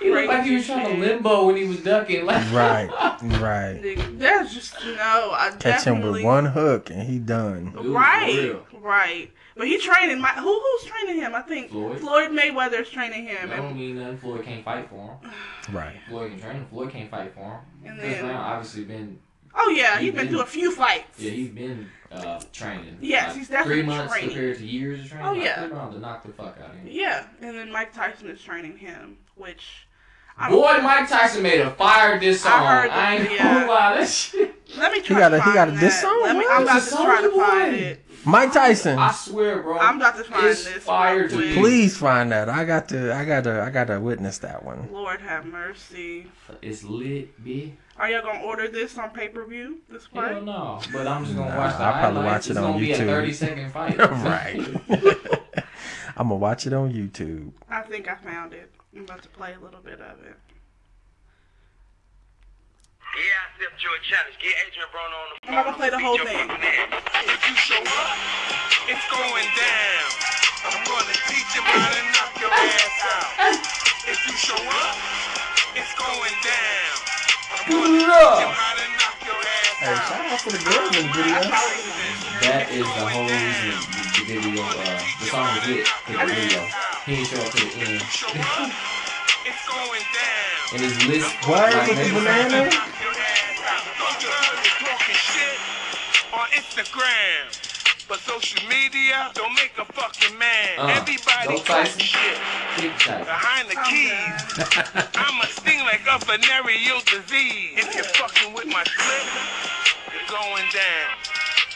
he 0.00 0.10
looked 0.10 0.28
like 0.28 0.44
he 0.44 0.54
was 0.54 0.66
Crazy 0.66 0.80
trying 0.82 0.94
to 1.00 1.06
limbo 1.06 1.46
when 1.46 1.56
he 1.56 1.64
was 1.66 1.82
ducking. 1.82 2.26
Like, 2.26 2.52
Right, 2.52 2.90
right. 3.40 3.96
There's 4.18 4.52
just 4.52 4.74
no. 4.84 5.30
I 5.32 5.54
Catch 5.58 5.84
him 5.84 6.02
with 6.02 6.22
one 6.22 6.44
hook 6.44 6.90
and 6.90 7.02
he 7.02 7.18
done. 7.18 7.72
Dude, 7.72 7.86
right, 7.86 8.26
real. 8.34 8.66
right. 8.80 9.30
But 9.56 9.66
he 9.68 9.78
training 9.78 10.20
my 10.20 10.28
who 10.28 10.60
who's 10.60 10.84
training 10.90 11.16
him? 11.20 11.34
I 11.34 11.40
think 11.42 11.70
Floyd. 11.70 11.98
Floyd 12.00 12.30
Mayweather's 12.30 12.90
training 12.90 13.24
him, 13.26 13.48
That 13.48 13.56
don't 13.56 13.76
mean 13.76 13.98
nothing. 13.98 14.18
Floyd 14.18 14.44
can't 14.44 14.64
fight 14.64 14.88
for 14.90 15.18
him. 15.22 15.30
Right. 15.74 15.96
Floyd 16.08 16.30
can 16.32 16.40
train 16.40 16.56
him. 16.56 16.66
Floyd 16.66 16.90
can't 16.90 17.10
fight 17.10 17.34
for 17.34 17.40
him. 17.40 17.60
and 17.90 17.98
Chris 17.98 18.18
Brown 18.18 18.28
then 18.28 18.36
obviously 18.36 18.84
been 18.84 19.18
oh 19.54 19.70
yeah, 19.70 19.98
He 19.98 20.06
he's 20.06 20.14
been 20.14 20.26
been- 20.26 20.34
through 20.34 20.42
a 20.42 20.46
few 20.46 20.70
fights. 20.72 21.18
yeah 21.18 21.30
he's 21.30 21.48
been 21.50 21.88
uh, 22.12 22.40
training. 22.52 22.98
Yes, 23.00 23.28
Like, 23.28 23.36
he's 23.38 23.48
definitely 23.48 23.74
three 23.82 23.82
months 23.86 24.12
training. 24.12 24.28
compared 24.30 24.58
to 24.58 24.66
years 24.66 25.00
of 25.00 25.08
training. 25.08 25.26
Oh, 25.26 25.32
yeah. 25.32 25.54
Chris 25.58 25.70
Brown 25.70 25.92
to 25.92 25.98
knock 25.98 26.22
the 26.22 26.32
fuck 26.32 26.56
out 26.62 26.70
of 26.70 26.76
him. 26.76 26.86
Yeah, 26.88 27.26
and 27.40 27.56
then 27.56 27.72
Mike 27.72 27.92
Tyson 27.92 28.28
is 28.30 28.40
training 28.40 28.78
him, 28.78 29.16
which 29.34 29.88
I 30.38 30.48
don't- 30.50 30.60
Boy, 30.60 30.80
Mike 30.82 31.08
Tyson 31.08 31.42
made 31.42 31.60
a 31.62 31.70
fire 31.70 32.20
diss 32.20 32.44
I 32.46 32.50
song. 32.50 32.62
I, 32.66 32.80
heard 32.82 32.90
that, 32.90 33.20
ain't 33.20 33.32
yeah. 33.32 33.54
gonna 33.54 33.66
lie, 33.72 33.94
that 33.98 34.08
shit. 34.08 34.54
Let 34.76 34.92
me 34.92 35.00
try 35.00 35.16
He 35.16 35.20
got 35.20 35.28
to 35.30 35.36
a- 35.36 35.42
he 35.42 35.52
got 35.52 35.68
a 35.68 35.70
that. 35.72 35.80
diss 35.80 36.00
song? 36.00 36.20
Let 36.22 36.36
me, 36.36 36.44
I'm 36.48 36.62
about 36.62 36.82
to 36.82 36.90
try 36.90 37.22
to 37.22 37.30
find 37.30 37.74
it. 37.74 38.05
Mike 38.26 38.52
Tyson. 38.52 38.98
I 38.98 39.12
swear, 39.12 39.62
bro. 39.62 39.78
I'm 39.78 39.96
about 39.96 40.16
to 40.16 40.24
find 40.24 40.46
it's 40.46 40.64
this 40.64 40.82
fire 40.82 41.20
real 41.20 41.28
to 41.28 41.36
quick. 41.36 41.54
Please 41.54 41.96
find 41.96 42.32
that. 42.32 42.48
I 42.48 42.64
got 42.64 42.88
to. 42.90 43.14
I 43.14 43.24
got 43.24 43.44
to. 43.44 43.62
I 43.62 43.70
got 43.70 43.86
to 43.86 44.00
witness 44.00 44.38
that 44.38 44.64
one. 44.64 44.88
Lord 44.92 45.20
have 45.20 45.46
mercy. 45.46 46.26
It's 46.60 46.82
lit, 46.84 47.42
B. 47.44 47.74
Are 47.98 48.10
y'all 48.10 48.22
gonna 48.22 48.42
order 48.42 48.68
this 48.68 48.98
on 48.98 49.10
pay 49.10 49.28
per 49.28 49.46
view? 49.46 49.78
This 49.88 50.06
fight? 50.06 50.32
Hell 50.32 50.42
no. 50.42 50.80
But 50.92 51.06
I'm 51.06 51.24
just 51.24 51.36
gonna 51.36 51.48
Nah, 51.48 51.56
watch 51.56 51.78
the 51.78 51.84
I'll 51.84 52.00
probably 52.00 52.24
watch 52.24 52.46
it 52.46 52.50
it's 52.50 52.58
on 52.58 52.64
gonna 52.72 52.78
be 52.78 52.92
a 52.92 52.96
30 52.96 53.32
second 53.32 53.70
fight. 53.72 53.96
right. 53.98 54.58
I'm 56.18 56.28
gonna 56.28 56.34
watch 56.36 56.66
it 56.66 56.72
on 56.74 56.92
YouTube. 56.92 57.52
I 57.70 57.82
think 57.82 58.08
I 58.08 58.16
found 58.16 58.52
it. 58.52 58.70
I'm 58.94 59.02
about 59.04 59.22
to 59.22 59.28
play 59.30 59.54
a 59.54 59.64
little 59.64 59.80
bit 59.80 60.00
of 60.00 60.18
it. 60.24 60.36
Yeah, 63.16 63.32
I 63.40 63.48
stepped 63.56 63.80
to 63.80 63.88
a 63.88 64.00
challenge. 64.04 64.36
Get 64.44 64.52
Adrien 64.68 64.88
Broner 64.92 65.16
on 65.16 65.28
the 65.32 65.36
I'm 65.48 65.64
gonna 65.64 65.76
play 65.80 65.88
the 65.88 66.00
whole 66.00 66.20
thing. 66.20 66.36
If 66.36 67.40
you 67.48 67.54
show 67.56 67.80
up, 67.80 68.16
it's 68.92 69.06
going 69.08 69.48
down. 69.56 70.08
I'm 70.68 70.84
gonna 70.84 71.16
teach 71.24 71.50
him 71.56 71.64
how 71.64 71.88
to 71.96 72.00
knock 72.12 72.32
your 72.36 72.52
ass 72.52 73.00
out. 73.16 73.56
If 74.04 74.20
you 74.28 74.34
show 74.36 74.60
up, 74.60 74.96
it's 75.72 75.94
going 75.96 76.36
down. 76.44 76.94
I'm 77.56 77.64
gonna 77.72 77.88
teach 77.96 78.04
him 78.04 78.52
how 78.52 78.72
to 78.76 78.86
knock 79.00 79.16
your 79.24 79.40
ass 79.40 79.80
out. 79.80 79.96
Hey, 79.96 79.96
shout 79.96 80.24
out 80.28 80.40
to 80.44 80.48
the 80.52 80.60
girls 80.60 80.92
in 80.92 81.08
the 81.08 81.12
video. 81.16 81.40
That 82.44 82.64
is 82.68 82.84
the 82.84 83.06
whole 83.08 83.24
reason 83.32 83.80
the, 84.28 84.28
the 84.28 84.40
video, 84.44 84.60
uh, 84.60 85.00
the 85.20 85.26
song 85.32 85.48
was 85.56 85.64
lit 85.72 85.88
to 85.88 86.12
the 86.12 86.20
video. 86.20 86.60
He 87.08 87.16
didn't 87.16 87.32
show 87.32 87.40
up 87.40 87.48
to 87.48 87.64
the 87.64 87.72
end. 87.80 88.00
Show 88.12 88.28
it's 89.48 89.62
going 89.64 90.04
down. 90.12 90.58
And 90.74 90.80
his 90.82 90.96
list, 91.06 91.30
What? 91.46 91.72
like, 91.72 91.86
With 91.88 91.96
the 91.96 92.12
maybe- 92.12 92.18
banana? 92.18 92.92
On 96.46 96.52
Instagram. 96.62 97.50
But 98.06 98.20
social 98.22 98.62
media 98.68 99.32
don't 99.34 99.50
make 99.58 99.72
a 99.82 99.84
fucking 99.84 100.38
man. 100.38 100.78
Uh, 100.78 100.94
Everybody 101.02 101.58
go 101.58 101.58
Tyson. 101.58 101.98
talk 101.98 102.06
shit 102.06 102.38
behind 103.26 103.66
the 103.66 103.74
keys. 103.90 105.10
I'm 105.18 105.42
a 105.42 105.46
sting 105.50 105.82
like 105.82 106.06
a 106.06 106.22
venereal 106.22 107.02
disease. 107.02 107.82
If 107.82 107.90
you're 107.98 108.06
fucking 108.14 108.54
with 108.54 108.66
my 108.70 108.84
slip, 108.86 109.26
you're 110.14 110.30
going 110.30 110.62
down. 110.70 111.08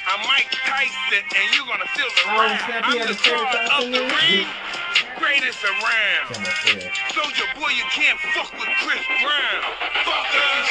I'm 0.06 0.22
Mike 0.30 0.54
Tyson, 0.54 1.18
and 1.34 1.46
you're 1.58 1.66
gonna 1.66 1.90
feel 1.98 2.06
the 2.06 2.22
Oh, 2.30 2.38
wrath. 2.38 2.62
snap, 2.62 2.82
I'm 2.86 2.98
the 3.10 3.14
star 3.18 3.42
of 3.74 3.90
the 3.90 4.02
ring, 4.06 4.46
greatest 5.18 5.64
around. 5.66 6.46
Soulja 7.10 7.46
Boy, 7.58 7.74
you 7.74 7.86
can't 7.90 8.18
fuck 8.38 8.52
with 8.54 8.70
Chris 8.86 9.02
Brown. 9.18 9.60
Fuck 10.06 10.30
us, 10.30 10.70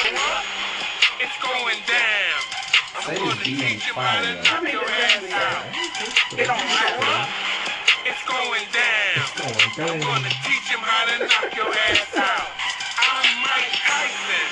it's 1.20 1.36
going 1.44 1.84
down. 1.84 2.49
I'm 2.96 3.04
Say 3.06 3.16
gonna 3.18 3.36
teach 3.44 3.62
ain't 3.62 3.82
him 3.84 3.96
how 3.96 4.22
to 4.22 4.26
fire, 4.26 4.40
I 4.40 4.44
knock 4.44 4.64
mean, 4.64 4.74
your 4.74 4.84
it's 4.84 5.32
ass 5.32 5.32
out. 5.32 5.66
It 6.40 6.46
don't 6.50 6.58
matter. 6.58 7.30
It's 8.10 8.24
going 8.26 8.66
down. 8.74 9.26
I'm 9.78 10.00
gonna 10.02 10.34
teach 10.46 10.68
him 10.74 10.82
how 10.82 11.04
to 11.10 11.16
knock 11.26 11.50
your 11.56 11.70
ass 11.70 12.10
out. 12.18 12.50
I'm 13.00 13.28
Mike 13.46 13.74
Tyson. 13.86 14.46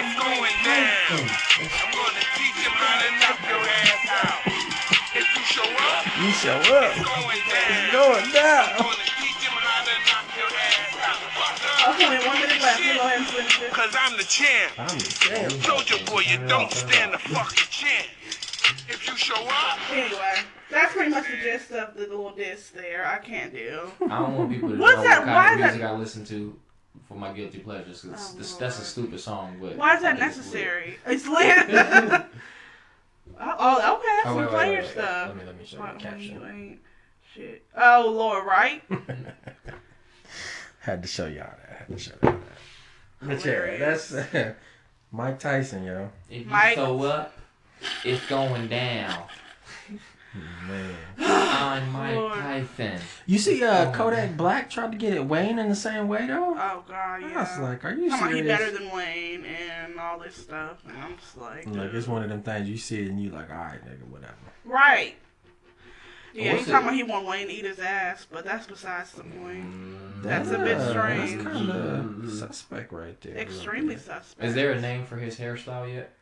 It's 0.00 0.14
going 0.18 0.58
down. 0.66 1.22
I'm 1.70 1.90
gonna 1.94 2.24
teach 2.34 2.58
him 2.60 2.74
how 2.74 2.94
to 3.02 3.08
knock 3.22 3.38
your 3.46 3.62
ass 3.62 4.04
out. 4.10 4.40
If 5.14 5.26
you 5.30 5.42
show 5.46 5.68
up, 5.70 6.02
You 6.18 6.30
show 6.34 6.58
it's 6.58 6.68
up. 6.70 6.92
going 6.98 7.42
down. 7.46 7.92
Going 7.94 8.26
I'm 8.26 8.32
down. 8.34 8.68
Okay, 11.88 12.26
one 12.26 12.40
minute 12.40 12.60
left. 12.62 12.80
We'll 12.80 12.94
go 12.94 13.00
ahead 13.02 13.18
and 13.18 13.26
finish 13.26 13.60
it. 13.62 13.70
Cause 13.72 13.94
I'm 13.98 14.16
the 14.16 14.24
champ. 14.24 14.72
I'm 14.78 14.98
the 14.98 15.04
champ. 15.04 15.52
Soulja 15.52 16.06
Boy, 16.10 16.20
you 16.20 16.38
don't 16.48 16.70
stand 16.72 17.14
a 17.14 17.18
fucking 17.18 17.66
chance. 17.70 18.08
If 18.88 19.06
you 19.06 19.16
show 19.16 19.34
up, 19.46 19.78
Anyway, 19.90 20.34
that's 20.70 20.92
pretty 20.94 21.10
much 21.10 21.24
the 21.30 21.36
gist 21.36 21.70
of 21.72 21.94
the 21.94 22.00
little 22.00 22.30
disc 22.34 22.72
there. 22.74 23.06
I 23.06 23.18
can't 23.18 23.52
do. 23.52 23.90
I 24.02 24.18
don't 24.18 24.36
want 24.36 24.50
people 24.50 24.70
to 24.70 24.76
What's 24.76 24.96
know 24.96 25.02
that? 25.04 25.18
what 25.20 25.26
kind 25.26 25.48
is 25.48 25.52
of 25.54 25.60
music 25.60 25.80
that- 25.82 25.90
I 25.90 25.96
listen 25.96 26.24
to 26.26 26.58
for 27.08 27.14
my 27.16 27.32
guilty 27.32 27.58
pleasures. 27.58 28.00
'cause 28.02 28.32
Oh, 28.34 28.38
this, 28.38 28.54
that's 28.54 28.78
a 28.78 28.80
oh, 28.80 28.84
stupid 28.84 29.20
song, 29.20 29.58
but 29.60 29.76
Why 29.76 29.96
is 29.96 30.02
that 30.02 30.16
I 30.16 30.18
think 30.30 30.36
it's 30.36 30.36
lit. 30.52 30.54
necessary? 30.54 30.98
It's 31.06 31.26
lit. 31.28 32.26
oh, 33.40 33.96
okay. 33.96 34.06
That's 34.06 34.26
Oh, 34.26 34.28
some 34.28 34.36
wait, 34.36 34.44
wait, 34.44 34.50
player 34.50 34.70
wait, 34.72 34.82
wait. 34.84 34.90
stuff. 34.92 35.28
Let 35.28 35.36
me 35.36 35.44
let 35.44 35.58
me 35.58 35.64
show 35.66 35.76
you 35.76 35.82
Why- 35.82 35.88
the 35.88 35.92
when 35.94 36.02
caption. 36.02 36.40
you 36.40 36.46
ain't 36.46 36.78
shit. 37.34 37.66
Oh 37.76 38.10
Lord, 38.14 38.46
right? 38.46 38.82
Had 40.84 41.02
to 41.02 41.08
show 41.08 41.26
y'all 41.26 41.44
that. 41.66 41.76
Had 41.78 41.88
to 41.88 41.98
show 41.98 42.12
y'all 42.22 42.32
that. 42.32 42.40
But 43.22 43.44
yeah, 43.44 43.76
that's 43.78 44.14
Mike 45.12 45.38
Tyson, 45.38 45.84
yo. 45.84 46.10
If 46.30 46.40
you 46.44 46.50
Mike- 46.50 46.74
show 46.74 47.02
up, 47.04 47.32
it's 48.04 48.24
going 48.26 48.68
down. 48.68 49.24
Man. 50.66 50.94
I'm 51.18 51.92
Mike 51.92 52.16
Lord. 52.16 52.34
Tyson. 52.34 52.98
You 53.24 53.38
see, 53.38 53.62
uh, 53.62 53.92
Kodak 53.92 54.30
man. 54.30 54.36
Black 54.36 54.68
tried 54.68 54.90
to 54.92 54.98
get 54.98 55.14
it 55.14 55.24
Wayne 55.24 55.58
in 55.60 55.68
the 55.68 55.76
same 55.76 56.08
way 56.08 56.26
though. 56.26 56.54
Oh 56.58 56.82
God, 56.88 56.92
I 56.92 57.18
yeah. 57.20 57.40
was 57.40 57.58
like, 57.60 57.84
are 57.84 57.94
you 57.94 58.10
Come 58.10 58.24
on, 58.24 58.34
he 58.34 58.42
better 58.42 58.70
than 58.72 58.90
Wayne 58.90 59.44
and 59.44 59.98
all 59.98 60.18
this 60.18 60.34
stuff, 60.34 60.78
and 60.88 60.98
I'm 60.98 61.16
just 61.18 61.36
like, 61.38 61.66
Like 61.66 61.94
it's 61.94 62.08
one 62.08 62.24
of 62.24 62.28
them 62.30 62.42
things 62.42 62.68
you 62.68 62.76
see 62.76 63.02
it 63.02 63.08
and 63.08 63.22
you 63.22 63.30
like, 63.30 63.48
all 63.48 63.56
right, 63.56 63.80
nigga, 63.86 64.08
whatever. 64.08 64.34
right. 64.64 65.14
Yeah, 66.34 66.52
What's 66.52 66.64
he's 66.64 66.72
talking 66.72 66.88
about 66.88 66.96
he 66.96 67.02
want 67.04 67.26
Wayne 67.26 67.46
to 67.46 67.52
eat 67.52 67.64
his 67.64 67.78
ass, 67.78 68.26
but 68.30 68.44
that's 68.44 68.66
besides 68.66 69.12
the 69.12 69.22
point. 69.22 70.22
That's 70.22 70.50
a 70.50 70.58
bit 70.58 70.80
strange. 70.90 71.42
That's 71.42 71.42
kind 71.44 71.70
of 71.70 72.32
suspect 72.32 72.92
right 72.92 73.20
there. 73.20 73.34
a 73.34 73.38
little 73.38 73.54
Extremely 73.54 73.96
suspect. 73.96 74.42
Is 74.42 74.54
there 74.54 74.72
a 74.72 74.80
name 74.80 75.04
for 75.06 75.16
his 75.16 75.38
hairstyle 75.38 75.92
yet? 75.92 76.12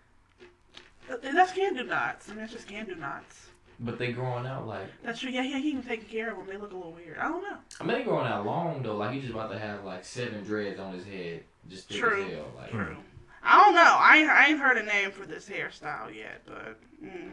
Uh, 1.10 1.16
That's 1.22 1.52
can 1.52 1.74
do 1.74 1.84
knots. 1.84 2.28
I 2.28 2.34
mean, 2.34 2.44
it's 2.44 2.52
just 2.52 2.68
can 2.68 2.86
do 2.86 2.94
knots. 2.94 3.46
But 3.80 3.98
they 3.98 4.12
growing 4.12 4.46
out 4.46 4.66
like 4.66 4.86
That's 5.02 5.20
true. 5.20 5.30
Yeah, 5.30 5.42
yeah, 5.42 5.58
he 5.58 5.72
can 5.72 5.82
take 5.82 6.08
care 6.08 6.30
of 6.30 6.36
them. 6.36 6.46
They 6.46 6.56
look 6.56 6.72
a 6.72 6.76
little 6.76 6.92
weird. 6.92 7.18
I 7.18 7.28
don't 7.28 7.42
know. 7.42 7.56
I 7.80 7.84
mean 7.84 7.98
they 7.98 8.04
growing 8.04 8.26
out 8.26 8.46
long 8.46 8.82
though. 8.82 8.96
Like 8.96 9.12
he's 9.12 9.22
just 9.22 9.34
about 9.34 9.50
to 9.50 9.58
have 9.58 9.84
like 9.84 10.04
seven 10.04 10.44
dreads 10.44 10.78
on 10.78 10.94
his 10.94 11.04
head, 11.04 11.42
just 11.68 11.88
thick 11.88 11.98
True. 11.98 12.24
as 12.24 12.32
hell. 12.32 12.46
Like 12.56 12.70
True. 12.70 12.96
I 13.42 13.64
don't 13.64 13.74
know. 13.74 13.96
I 13.98 14.18
ain't, 14.18 14.30
I 14.30 14.46
ain't 14.48 14.60
heard 14.60 14.76
a 14.76 14.84
name 14.84 15.10
for 15.10 15.26
this 15.26 15.48
hairstyle 15.48 16.14
yet, 16.14 16.42
but 16.46 16.78
mm. 17.02 17.32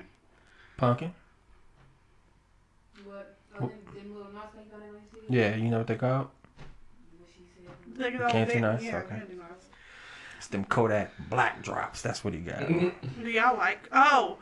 Pumpkin. 0.77 1.13
What? 3.09 3.35
Oh, 3.55 3.59
them, 3.67 3.71
them 3.95 4.15
little 4.15 4.31
knots 4.33 4.55
they 4.55 4.63
got 4.71 4.85
in 4.85 4.93
my 4.93 4.99
city? 5.11 5.25
Yeah, 5.29 5.55
you 5.55 5.69
know 5.69 5.79
what 5.79 5.87
they 5.87 5.95
call? 5.95 6.31
What 7.17 7.29
she. 7.35 7.43
They 7.97 8.11
can 8.11 8.19
Can't 8.29 8.49
all- 8.49 8.55
do 8.55 8.61
knots? 8.61 8.83
Yeah, 8.83 8.97
Okay. 8.97 9.07
can 9.19 9.27
do 9.27 9.35
knots. 9.35 9.65
It's 10.37 10.47
them 10.47 10.63
Kodak 10.65 11.11
Black 11.29 11.61
drops. 11.61 12.01
That's 12.01 12.23
what 12.23 12.33
he 12.33 12.39
got. 12.39 12.59
Mm-hmm. 12.59 13.23
Do 13.23 13.29
y'all 13.29 13.57
like? 13.57 13.87
Oh, 13.91 14.37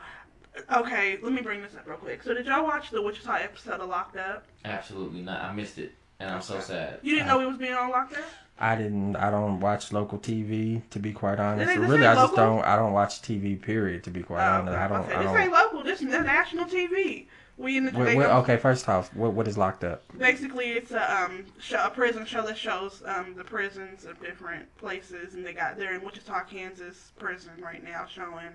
okay. 0.76 1.18
Let 1.22 1.32
me 1.32 1.40
bring 1.42 1.62
this 1.62 1.74
up 1.74 1.86
real 1.86 1.96
quick. 1.96 2.22
So, 2.22 2.34
did 2.34 2.46
y'all 2.46 2.62
watch 2.64 2.90
the 2.90 3.02
Wichita 3.02 3.34
episode 3.42 3.80
of 3.80 3.88
Locked 3.88 4.16
Up? 4.16 4.44
Absolutely 4.64 5.22
not. 5.22 5.42
I 5.42 5.52
missed 5.52 5.78
it, 5.78 5.94
and 6.20 6.30
I'm 6.30 6.42
so 6.42 6.60
sad. 6.60 7.00
You 7.02 7.14
didn't 7.16 7.26
know 7.28 7.40
he 7.40 7.46
was 7.46 7.56
being 7.56 7.74
on 7.74 7.90
Locked 7.90 8.14
Up? 8.16 8.24
I 8.60 8.74
didn't. 8.76 9.14
I 9.16 9.30
don't 9.30 9.60
watch 9.60 9.92
local 9.92 10.18
TV 10.18 10.82
to 10.90 10.98
be 10.98 11.12
quite 11.12 11.38
honest. 11.38 11.66
This 11.68 11.76
Or 11.76 11.80
ain't 11.82 11.90
really, 11.90 12.06
I 12.06 12.14
just 12.14 12.32
local? 12.32 12.56
don't. 12.56 12.64
I 12.64 12.76
don't 12.76 12.92
watch 12.92 13.22
TV. 13.22 13.60
Period. 13.60 14.02
To 14.04 14.10
be 14.10 14.22
quite 14.22 14.44
Oh, 14.46 14.58
honest, 14.60 14.76
I 14.76 14.88
don't. 14.88 15.00
okay. 15.00 15.14
I 15.14 15.18
This 15.18 15.26
don't. 15.26 15.40
ain't 15.40 15.52
local. 15.52 15.82
This 15.84 16.00
is 16.02 16.06
national 16.08 16.64
TV. 16.66 17.26
We 17.58 17.76
in 17.76 17.86
the 17.86 17.90
Wait, 17.90 18.04
they 18.04 18.16
wait, 18.16 18.24
go- 18.26 18.38
okay, 18.38 18.56
first 18.56 18.88
off, 18.88 19.12
what 19.14 19.32
what 19.32 19.48
is 19.48 19.58
locked 19.58 19.82
up? 19.82 20.02
Basically, 20.16 20.66
it's 20.70 20.92
a 20.92 21.22
um 21.24 21.44
show, 21.58 21.84
a 21.84 21.90
prison 21.90 22.24
show 22.24 22.42
that 22.46 22.56
shows 22.56 23.02
um 23.04 23.34
the 23.36 23.44
prisons 23.44 24.04
of 24.04 24.20
different 24.20 24.74
places, 24.76 25.34
and 25.34 25.44
they 25.44 25.52
got 25.52 25.76
they're 25.76 25.94
in 25.94 26.04
Wichita, 26.04 26.44
Kansas 26.44 27.12
prison 27.18 27.52
right 27.60 27.82
now, 27.82 28.06
showing 28.06 28.50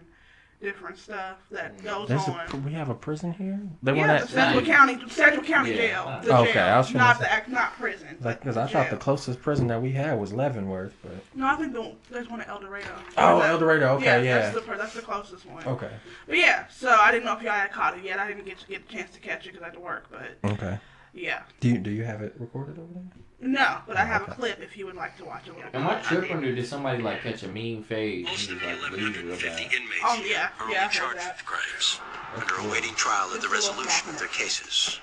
different 0.64 0.98
stuff 0.98 1.38
that 1.52 1.84
goes 1.84 2.08
There's 2.08 2.28
on. 2.28 2.40
a, 2.54 2.58
we 2.58 2.72
have 2.72 2.88
a 2.90 2.96
prison 2.96 3.34
here. 3.34 3.60
They 3.84 3.92
want 3.92 4.08
yeah, 4.08 4.20
the 4.22 4.26
that 4.26 4.30
Central 4.30 4.62
Nice. 4.66 4.76
County, 4.76 5.10
Central 5.10 5.44
County 5.44 5.72
Yeah. 5.72 5.76
Jail. 5.78 6.22
The 6.24 6.38
Okay, 6.40 6.54
jail, 6.54 6.64
I 6.64 6.78
was 6.78 6.90
finna 6.90 6.94
not 6.96 7.20
say- 7.20 7.42
the 7.46 7.52
not 7.52 7.74
prison. 7.74 8.18
like 8.22 8.40
because 8.40 8.56
I 8.58 8.66
thought 8.68 8.90
the 8.90 8.96
closest 8.98 9.42
prison 9.42 9.68
that 9.68 9.82
we 9.82 9.92
had 9.92 10.18
was 10.20 10.32
Leavenworth, 10.32 10.94
but 11.04 11.12
No, 11.36 11.48
I 11.48 11.56
think 11.58 11.74
the, 11.74 11.94
there's 12.10 12.30
one 12.30 12.40
at 12.42 12.48
El 12.48 12.62
Dorado. 12.62 12.88
oh, 13.18 13.36
Or 13.38 13.44
is 13.44 13.50
El 13.50 13.60
Dorado. 13.60 13.88
Okay, 13.98 14.26
yeah. 14.26 14.52
That's 14.52 14.66
the, 14.66 14.76
that's 14.76 14.94
the 14.94 15.02
closest 15.02 15.46
one. 15.46 15.66
Okay, 15.68 15.92
But 16.28 16.38
yeah, 16.38 16.68
so 16.70 16.90
I 16.90 17.12
didn't 17.12 17.26
know 17.26 17.34
if 17.36 17.44
y'all 17.44 17.52
had 17.52 17.72
caught 17.72 17.98
it 17.98 18.04
yet. 18.04 18.18
I 18.18 18.28
didn't 18.30 18.46
get 18.46 18.58
to 18.60 18.68
get 18.68 18.84
a 18.90 18.92
chance 18.92 19.12
to 19.12 19.20
catch 19.20 19.46
it 19.46 19.50
because 19.52 19.62
I 19.62 19.66
had 19.66 19.74
to 19.74 19.82
work. 19.82 20.06
But 20.10 20.50
okay. 20.52 20.80
yeah, 21.14 21.42
Do 21.60 21.68
you 21.70 21.78
do 21.78 21.92
you 21.92 22.06
have 22.06 22.22
it 22.22 22.36
recorded 22.40 22.80
over 22.80 22.88
there? 22.94 23.04
No. 23.44 23.78
But 23.88 23.98
I 23.98 24.04
oh, 24.04 24.06
have 24.06 24.28
a 24.28 24.32
clip 24.32 24.62
if 24.62 24.78
you 24.78 24.86
would 24.86 24.96
like 24.96 25.18
to 25.18 25.26
watch 25.26 25.48
a 25.48 25.54
little. 25.54 25.70
Am 25.74 25.88
I 25.88 25.96
bit. 25.96 26.04
tripping 26.04 26.44
or 26.44 26.56
did 26.56 26.66
somebody 26.66 27.02
like 27.02 27.22
catch 27.22 27.44
a 27.44 27.48
mean 27.48 27.84
fade? 27.84 28.26
Most 28.26 28.50
and 28.50 28.58
of 28.58 28.64
the 28.64 28.68
just, 28.68 28.82
like, 28.82 28.92
bleed 28.92 29.18
real 29.18 29.36
1,150 29.36 29.64
bad? 29.64 29.74
inmates 29.74 30.04
Oh, 30.04 30.24
yeah, 30.24 30.50
are 30.60 30.72
yeah, 30.72 30.80
I 30.80 30.84
only 30.84 30.84
heard 30.84 30.92
charged 30.92 31.20
that. 31.20 31.38
with 31.38 31.46
crimes 31.46 32.00
and 32.36 32.50
are 32.50 32.62
awaiting 32.68 32.96
trial 32.96 33.30
at 33.34 33.42
the 33.42 33.50
resolution 33.50 34.10
of 34.10 34.18
their 34.18 34.32
cases. 34.32 35.00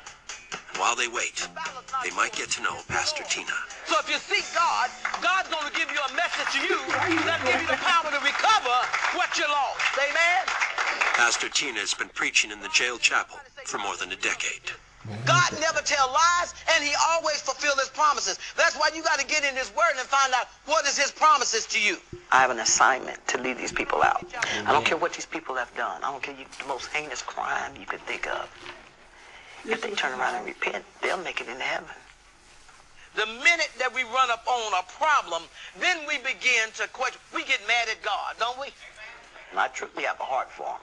And 0.53 0.78
while 0.78 0.97
they 0.97 1.07
wait, 1.07 1.47
they 2.03 2.11
might 2.16 2.32
get 2.32 2.51
to 2.59 2.62
know 2.62 2.74
Pastor 2.88 3.22
Tina. 3.24 3.55
So 3.86 3.97
if 4.01 4.11
you 4.11 4.18
seek 4.18 4.47
God, 4.55 4.91
God's 5.22 5.49
going 5.49 5.66
to 5.66 5.74
give 5.76 5.91
you 5.93 6.01
a 6.01 6.12
message 6.16 6.51
to 6.57 6.61
you 6.64 6.78
that 7.26 7.38
give 7.47 7.61
you 7.61 7.68
the 7.70 7.78
power 7.78 8.11
to 8.11 8.18
recover 8.18 8.76
what 9.14 9.30
you 9.38 9.47
lost. 9.47 9.95
Amen? 9.99 10.43
Pastor 11.14 11.49
Tina 11.49 11.78
has 11.80 11.95
been 11.95 12.11
preaching 12.14 12.51
in 12.51 12.61
the 12.61 12.70
jail 12.72 12.99
chapel 12.99 13.38
for 13.66 13.78
more 13.78 13.97
than 13.97 14.11
a 14.11 14.16
decade. 14.16 14.74
God 15.24 15.51
never 15.61 15.80
tell 15.80 16.09
lies, 16.09 16.55
and 16.74 16.84
He 16.84 16.92
always 17.09 17.40
fulfill 17.40 17.76
His 17.76 17.88
promises. 17.88 18.38
That's 18.57 18.76
why 18.76 18.90
you 18.94 19.03
got 19.03 19.18
to 19.18 19.26
get 19.26 19.44
in 19.44 19.57
His 19.57 19.70
Word 19.74 19.96
and 19.98 20.07
find 20.07 20.32
out 20.34 20.46
what 20.66 20.86
is 20.86 20.98
His 20.98 21.11
promises 21.11 21.66
to 21.66 21.80
you. 21.80 21.96
I 22.32 22.40
have 22.40 22.51
an 22.51 22.61
assignment 22.61 23.26
to 23.28 23.38
lead 23.38 23.59
these 23.59 23.72
people 23.72 24.03
out. 24.03 24.24
I 24.66 24.72
don't 24.72 24.84
care 24.84 24.96
what 24.96 25.12
these 25.12 25.26
people 25.26 25.55
have 25.57 25.74
done. 25.76 26.03
I 26.05 26.12
don't 26.12 26.22
care 26.22 26.34
you, 26.34 26.44
the 26.61 26.68
most 26.68 26.86
heinous 26.88 27.22
crime 27.22 27.72
you 27.78 27.86
could 27.86 28.01
think 28.03 28.28
of. 28.28 28.48
If 29.64 29.82
they 29.82 29.90
turn 29.92 30.18
around 30.18 30.36
and 30.36 30.46
repent, 30.46 30.84
they'll 31.03 31.22
make 31.22 31.40
it 31.40 31.48
into 31.48 31.62
heaven. 31.62 31.88
The 33.16 33.26
minute 33.26 33.70
that 33.78 33.92
we 33.92 34.05
run 34.05 34.30
up 34.30 34.46
on 34.46 34.72
a 34.78 34.84
problem, 34.92 35.42
then 35.80 35.98
we 36.07 36.18
begin 36.18 36.70
to 36.76 36.86
question. 36.88 37.20
We 37.34 37.44
get 37.44 37.61
mad 37.66 37.88
at 37.90 38.01
God, 38.03 38.36
don't 38.38 38.59
we? 38.61 38.68
And 39.51 39.59
I 39.59 39.66
truly 39.68 40.05
have 40.05 40.20
a 40.20 40.24
heart 40.24 40.51
for 40.53 40.66
him. 40.66 40.80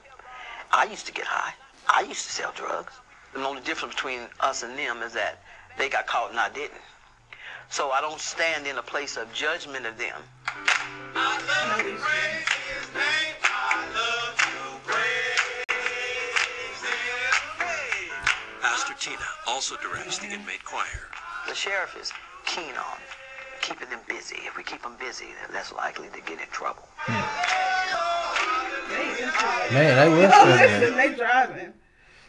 I 0.72 0.84
used 0.86 1.06
to 1.06 1.14
get 1.14 1.26
high. 1.26 1.54
I 1.88 2.02
used 2.02 2.26
to 2.26 2.32
sell 2.32 2.52
drugs. 2.54 2.92
The 3.38 3.46
only 3.46 3.62
difference 3.62 3.94
between 3.94 4.22
us 4.40 4.64
and 4.64 4.76
them 4.80 5.04
is 5.04 5.14
that 5.14 5.44
they 5.78 5.90
got 5.90 6.08
caught 6.08 6.32
and 6.32 6.40
I 6.40 6.50
didn't. 6.50 6.82
So 7.70 7.92
I 7.92 8.02
don't 8.02 8.20
stand 8.20 8.66
in 8.66 8.80
a 8.80 8.82
place 8.82 9.16
of 9.16 9.32
judgment 9.32 9.86
of 9.86 9.96
them. 10.00 10.24
Pastor 18.62 18.94
Tina 19.00 19.22
also 19.48 19.76
directs 19.78 20.18
the 20.20 20.28
inmate 20.28 20.64
choir. 20.64 21.08
The 21.48 21.56
sheriff 21.56 21.96
is 22.00 22.12
keen 22.46 22.76
on 22.76 22.98
keeping 23.62 23.90
them 23.90 24.00
busy. 24.08 24.38
If 24.46 24.58
we 24.58 24.64
keep 24.64 24.82
them 24.84 24.96
busy, 25.00 25.26
they're 25.40 25.54
less 25.56 25.72
likely 25.74 26.08
to 26.10 26.22
get 26.22 26.40
in 26.40 26.48
trouble. 26.52 26.88
Man, 29.72 29.98
they 29.98 30.10
was 30.10 30.32
Oh, 30.34 30.46
feeling 30.46 30.60
listen, 30.60 30.84
it. 30.94 30.96
they 30.96 31.16
driving. 31.16 31.74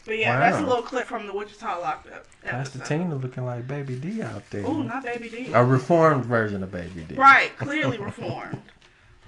But 0.08 0.18
yeah, 0.18 0.38
that's 0.40 0.56
a 0.56 0.66
little 0.66 0.82
clip 0.82 1.06
from 1.06 1.26
the 1.26 1.34
Wichita 1.34 1.80
Lockup. 1.80 2.24
Pastor 2.42 2.78
episode. 2.78 2.98
Tina 2.98 3.14
looking 3.14 3.44
like 3.44 3.68
Baby 3.68 3.94
D 3.96 4.22
out 4.22 4.42
there. 4.48 4.64
Ooh, 4.64 4.82
not 4.82 5.04
Baby 5.04 5.28
D. 5.28 5.52
A 5.52 5.62
reformed 5.62 6.24
version 6.24 6.62
of 6.62 6.72
Baby 6.72 7.04
D. 7.06 7.14
Right, 7.14 7.54
clearly 7.58 7.98
reformed. 7.98 8.62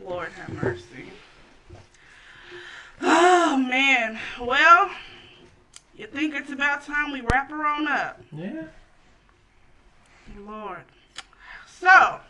Lord 0.02 0.30
have 0.32 0.62
mercy. 0.62 1.12
Oh 3.02 3.58
man. 3.58 4.18
Well, 4.40 4.90
you 5.98 6.06
think 6.06 6.34
it's 6.34 6.50
about 6.50 6.82
time 6.82 7.12
we 7.12 7.20
wrap 7.20 7.50
her 7.50 7.66
on 7.66 7.86
up? 7.86 8.22
Yeah. 8.32 8.62
Lord. 10.38 10.84
So, 11.78 12.20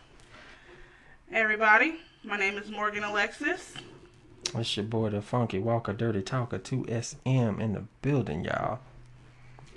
everybody, 1.31 2.01
my 2.25 2.37
name 2.37 2.59
is 2.59 2.69
Morgan 2.69 3.05
Alexis. 3.05 3.75
It's 4.55 4.77
your 4.77 4.87
boy, 4.87 5.11
the 5.11 5.23
Funky 5.23 5.59
Walker, 5.59 5.93
Dirty 5.93 6.23
Talker, 6.23 6.59
2SM 6.59 7.61
in 7.61 7.73
the 7.73 7.85
building, 8.03 8.45
y'all. 8.45 8.81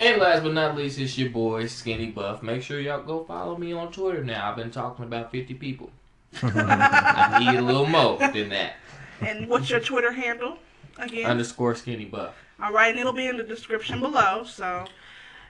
And 0.00 0.20
last 0.20 0.42
but 0.42 0.52
not 0.52 0.76
least, 0.76 0.98
it's 0.98 1.16
your 1.16 1.30
boy 1.30 1.66
Skinny 1.66 2.10
Buff. 2.10 2.42
Make 2.42 2.62
sure 2.62 2.80
y'all 2.80 3.02
go 3.02 3.24
follow 3.24 3.56
me 3.56 3.72
on 3.72 3.92
Twitter 3.92 4.24
now. 4.24 4.50
I've 4.50 4.56
been 4.56 4.70
talking 4.70 5.04
about 5.04 5.30
50 5.30 5.54
people. 5.54 5.90
I 6.42 7.38
need 7.40 7.58
a 7.58 7.62
little 7.62 7.86
more 7.86 8.18
than 8.18 8.48
that. 8.48 8.74
And 9.20 9.48
what's 9.48 9.70
your 9.70 9.80
Twitter 9.80 10.12
handle 10.12 10.58
again? 10.98 11.30
Underscore 11.30 11.76
Skinny 11.76 12.06
Buff. 12.06 12.34
All 12.60 12.72
right, 12.72 12.90
and 12.90 12.98
it'll 12.98 13.12
be 13.12 13.26
in 13.26 13.36
the 13.36 13.44
description 13.44 14.00
below. 14.00 14.44
So, 14.44 14.86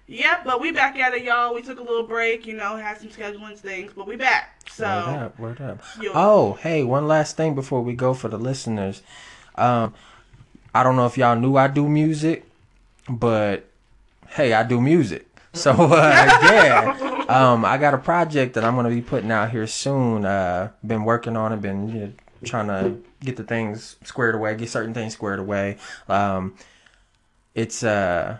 yeah, 0.06 0.40
but 0.44 0.60
we 0.60 0.70
back 0.70 0.98
at 0.98 1.14
it, 1.14 1.22
y'all. 1.22 1.54
We 1.54 1.62
took 1.62 1.78
a 1.78 1.82
little 1.82 2.06
break, 2.06 2.46
you 2.46 2.54
know, 2.54 2.76
had 2.76 2.98
some 2.98 3.08
scheduling 3.08 3.56
things, 3.56 3.92
but 3.96 4.06
we 4.06 4.16
back. 4.16 4.60
So, 4.70 4.84
Word 4.86 5.18
up, 5.18 5.38
word 5.38 5.60
up. 5.60 5.82
Oh, 6.14 6.54
hey, 6.54 6.82
one 6.84 7.08
last 7.08 7.36
thing 7.36 7.54
before 7.54 7.80
we 7.82 7.94
go 7.94 8.12
for 8.12 8.28
the 8.28 8.38
listeners. 8.38 9.02
Um, 9.54 9.94
I 10.74 10.82
don't 10.82 10.96
know 10.96 11.06
if 11.06 11.16
y'all 11.16 11.36
knew 11.36 11.56
I 11.56 11.68
do 11.68 11.88
music, 11.88 12.44
but 13.08 13.64
hey, 14.28 14.52
I 14.52 14.62
do 14.62 14.80
music. 14.80 15.28
So 15.54 15.70
uh, 15.70 16.38
yeah, 16.42 17.24
um, 17.28 17.64
I 17.64 17.78
got 17.78 17.94
a 17.94 17.98
project 17.98 18.54
that 18.54 18.64
I'm 18.64 18.74
gonna 18.74 18.88
be 18.88 19.00
putting 19.00 19.30
out 19.30 19.52
here 19.52 19.68
soon. 19.68 20.24
Uh, 20.24 20.70
been 20.84 21.04
working 21.04 21.36
on 21.36 21.52
it, 21.52 21.60
been 21.60 21.88
you 21.88 22.00
know, 22.00 22.12
trying 22.44 22.66
to 22.66 23.00
get 23.20 23.36
the 23.36 23.44
things 23.44 23.94
squared 24.02 24.34
away, 24.34 24.56
get 24.56 24.68
certain 24.68 24.92
things 24.92 25.12
squared 25.12 25.38
away. 25.38 25.76
Um, 26.08 26.56
it's 27.54 27.84
uh, 27.84 28.38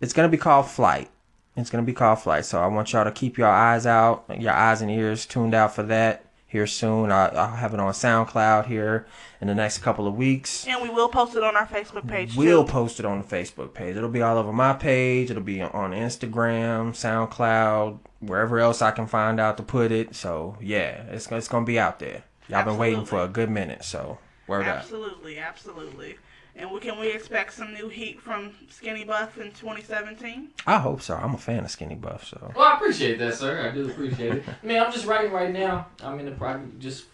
it's 0.00 0.12
gonna 0.12 0.28
be 0.28 0.36
called 0.38 0.66
Flight. 0.66 1.10
It's 1.56 1.70
gonna 1.70 1.82
be 1.84 1.92
called 1.92 2.20
Flight. 2.20 2.44
So 2.44 2.60
I 2.62 2.66
want 2.66 2.92
y'all 2.92 3.04
to 3.04 3.10
keep 3.12 3.36
your 3.38 3.48
eyes 3.48 3.86
out, 3.86 4.24
your 4.38 4.52
eyes 4.52 4.80
and 4.82 4.90
ears 4.90 5.26
tuned 5.26 5.54
out 5.54 5.74
for 5.74 5.82
that 5.84 6.24
here 6.46 6.66
soon. 6.66 7.12
I, 7.12 7.26
I'll 7.28 7.56
have 7.56 7.74
it 7.74 7.80
on 7.80 7.92
SoundCloud 7.92 8.66
here 8.66 9.06
in 9.40 9.46
the 9.48 9.54
next 9.54 9.78
couple 9.78 10.06
of 10.08 10.16
weeks. 10.16 10.66
and 10.66 10.82
we 10.82 10.88
will 10.88 11.08
post 11.08 11.36
it 11.36 11.44
on 11.44 11.54
our 11.56 11.66
Facebook 11.66 12.08
page 12.08 12.34
We'll 12.36 12.64
too. 12.64 12.70
post 12.72 12.98
it 12.98 13.06
on 13.06 13.18
the 13.20 13.24
Facebook 13.24 13.72
page. 13.74 13.96
It'll 13.96 14.08
be 14.08 14.22
all 14.22 14.36
over 14.38 14.52
my 14.52 14.72
page. 14.72 15.30
It'll 15.30 15.42
be 15.42 15.62
on 15.62 15.92
Instagram, 15.92 16.90
SoundCloud, 16.92 17.98
wherever 18.20 18.58
else 18.58 18.82
I 18.82 18.90
can 18.90 19.06
find 19.06 19.38
out 19.40 19.56
to 19.58 19.62
put 19.62 19.92
it. 19.92 20.14
So 20.14 20.56
yeah, 20.60 21.02
it's 21.10 21.30
it's 21.30 21.48
gonna 21.48 21.66
be 21.66 21.78
out 21.78 21.98
there. 21.98 22.24
Y'all 22.48 22.64
been 22.64 22.78
waiting 22.78 23.04
for 23.04 23.22
a 23.22 23.28
good 23.28 23.48
minute, 23.50 23.84
so 23.84 24.18
word 24.48 24.66
up. 24.66 24.78
Absolutely, 24.78 25.38
absolutely. 25.38 26.16
And 26.56 26.70
we, 26.70 26.80
can 26.80 26.98
we 26.98 27.12
expect 27.12 27.54
some 27.54 27.72
new 27.72 27.88
heat 27.88 28.20
from 28.20 28.52
Skinny 28.68 29.04
Buff 29.04 29.38
in 29.38 29.52
2017? 29.52 30.48
I 30.66 30.78
hope 30.78 31.00
so. 31.00 31.14
I'm 31.14 31.34
a 31.34 31.38
fan 31.38 31.64
of 31.64 31.70
Skinny 31.70 31.94
Buff, 31.94 32.26
so 32.26 32.52
Well, 32.54 32.66
I 32.66 32.74
appreciate 32.76 33.18
that, 33.18 33.34
sir. 33.34 33.66
I 33.66 33.74
do 33.74 33.86
appreciate 33.88 34.36
it. 34.36 34.44
I 34.62 34.66
mean, 34.66 34.78
I'm 34.80 34.92
just 34.92 35.06
writing 35.06 35.32
right 35.32 35.52
now. 35.52 35.86
I'm 36.02 36.18
in 36.18 36.26
the 36.26 36.32
project. 36.32 36.78
Just 36.80 37.04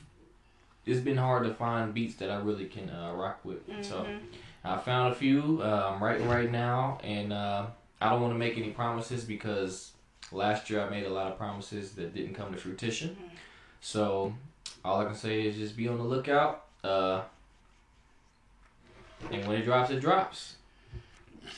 it's 0.86 1.00
been 1.00 1.16
hard 1.16 1.44
to 1.44 1.52
find 1.54 1.92
beats 1.92 2.14
that 2.16 2.30
I 2.30 2.36
really 2.36 2.66
can 2.66 2.88
uh, 2.90 3.12
rock 3.14 3.40
with. 3.44 3.58
So 3.84 4.06
I 4.64 4.78
found 4.78 5.12
a 5.12 5.16
few. 5.16 5.60
Uh, 5.62 5.92
I'm 5.94 6.02
writing 6.02 6.28
right 6.28 6.50
now, 6.50 6.98
and 7.04 7.32
uh, 7.32 7.66
I 8.00 8.10
don't 8.10 8.20
want 8.22 8.32
to 8.34 8.38
make 8.38 8.56
any 8.56 8.70
promises 8.70 9.24
because 9.24 9.92
last 10.32 10.70
year 10.70 10.80
I 10.80 10.88
made 10.88 11.04
a 11.04 11.10
lot 11.10 11.30
of 11.30 11.38
promises 11.38 11.92
that 11.92 12.14
didn't 12.14 12.34
come 12.34 12.52
to 12.52 12.58
fruition. 12.58 13.16
So 13.80 14.32
all 14.84 15.00
I 15.00 15.04
can 15.04 15.14
say 15.14 15.42
is 15.46 15.56
just 15.56 15.76
be 15.76 15.88
on 15.88 15.98
the 15.98 16.04
lookout. 16.04 16.64
Uh, 16.82 17.22
and 19.32 19.46
when 19.46 19.56
it 19.58 19.64
drops, 19.64 19.90
it 19.90 20.00
drops. 20.00 20.54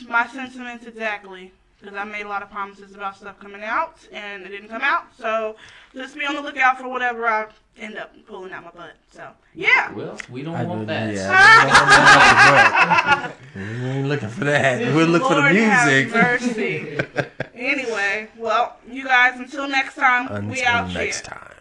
My 0.09 0.27
sentiments 0.27 0.87
exactly. 0.87 1.53
Because 1.81 1.97
I 1.97 2.03
made 2.03 2.27
a 2.27 2.29
lot 2.29 2.43
of 2.43 2.51
promises 2.51 2.97
about 2.97 3.17
stuff 3.17 3.39
coming 3.39 3.63
out, 3.63 3.99
and 4.11 4.43
it 4.43 4.49
didn't 4.49 4.69
come 4.69 4.83
out. 4.83 5.05
So 5.17 5.55
just 5.95 6.19
be 6.19 6.27
on 6.27 6.35
the 6.35 6.41
lookout 6.43 6.77
for 6.79 6.89
whatever 6.89 7.25
I 7.29 7.47
end 7.79 7.97
up 7.97 8.13
pulling 8.27 8.51
out 8.53 8.65
my 8.65 8.73
butt. 8.73 8.95
So, 9.13 9.29
yeah. 9.55 9.93
Well, 9.93 10.19
we 10.29 10.43
don't 10.43 10.57
I 10.57 10.65
want 10.65 10.89
that. 10.89 11.15
yeah. 11.15 13.31
we 13.55 13.63
ain't 13.63 14.09
looking 14.09 14.29
for 14.29 14.43
that. 14.43 14.81
We'll 14.93 15.07
look 15.07 15.23
for 15.23 15.37
the 15.37 15.41
Lord 15.41 15.55
have 15.55 15.87
music. 15.87 16.13
mercy. 16.13 16.99
anyway, 17.55 18.29
well, 18.37 18.77
you 18.91 19.05
guys, 19.05 19.39
until 19.39 19.69
next 19.69 19.95
time, 19.95 20.49
we 20.49 20.59
Until 20.59 20.67
out 20.67 20.93
next 20.93 21.29
here. 21.29 21.37
time. 21.37 21.55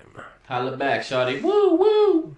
Holla 0.48 0.76
back, 0.78 1.02
shawty. 1.02 1.44
Woo, 1.44 1.76
woo. 1.76 2.36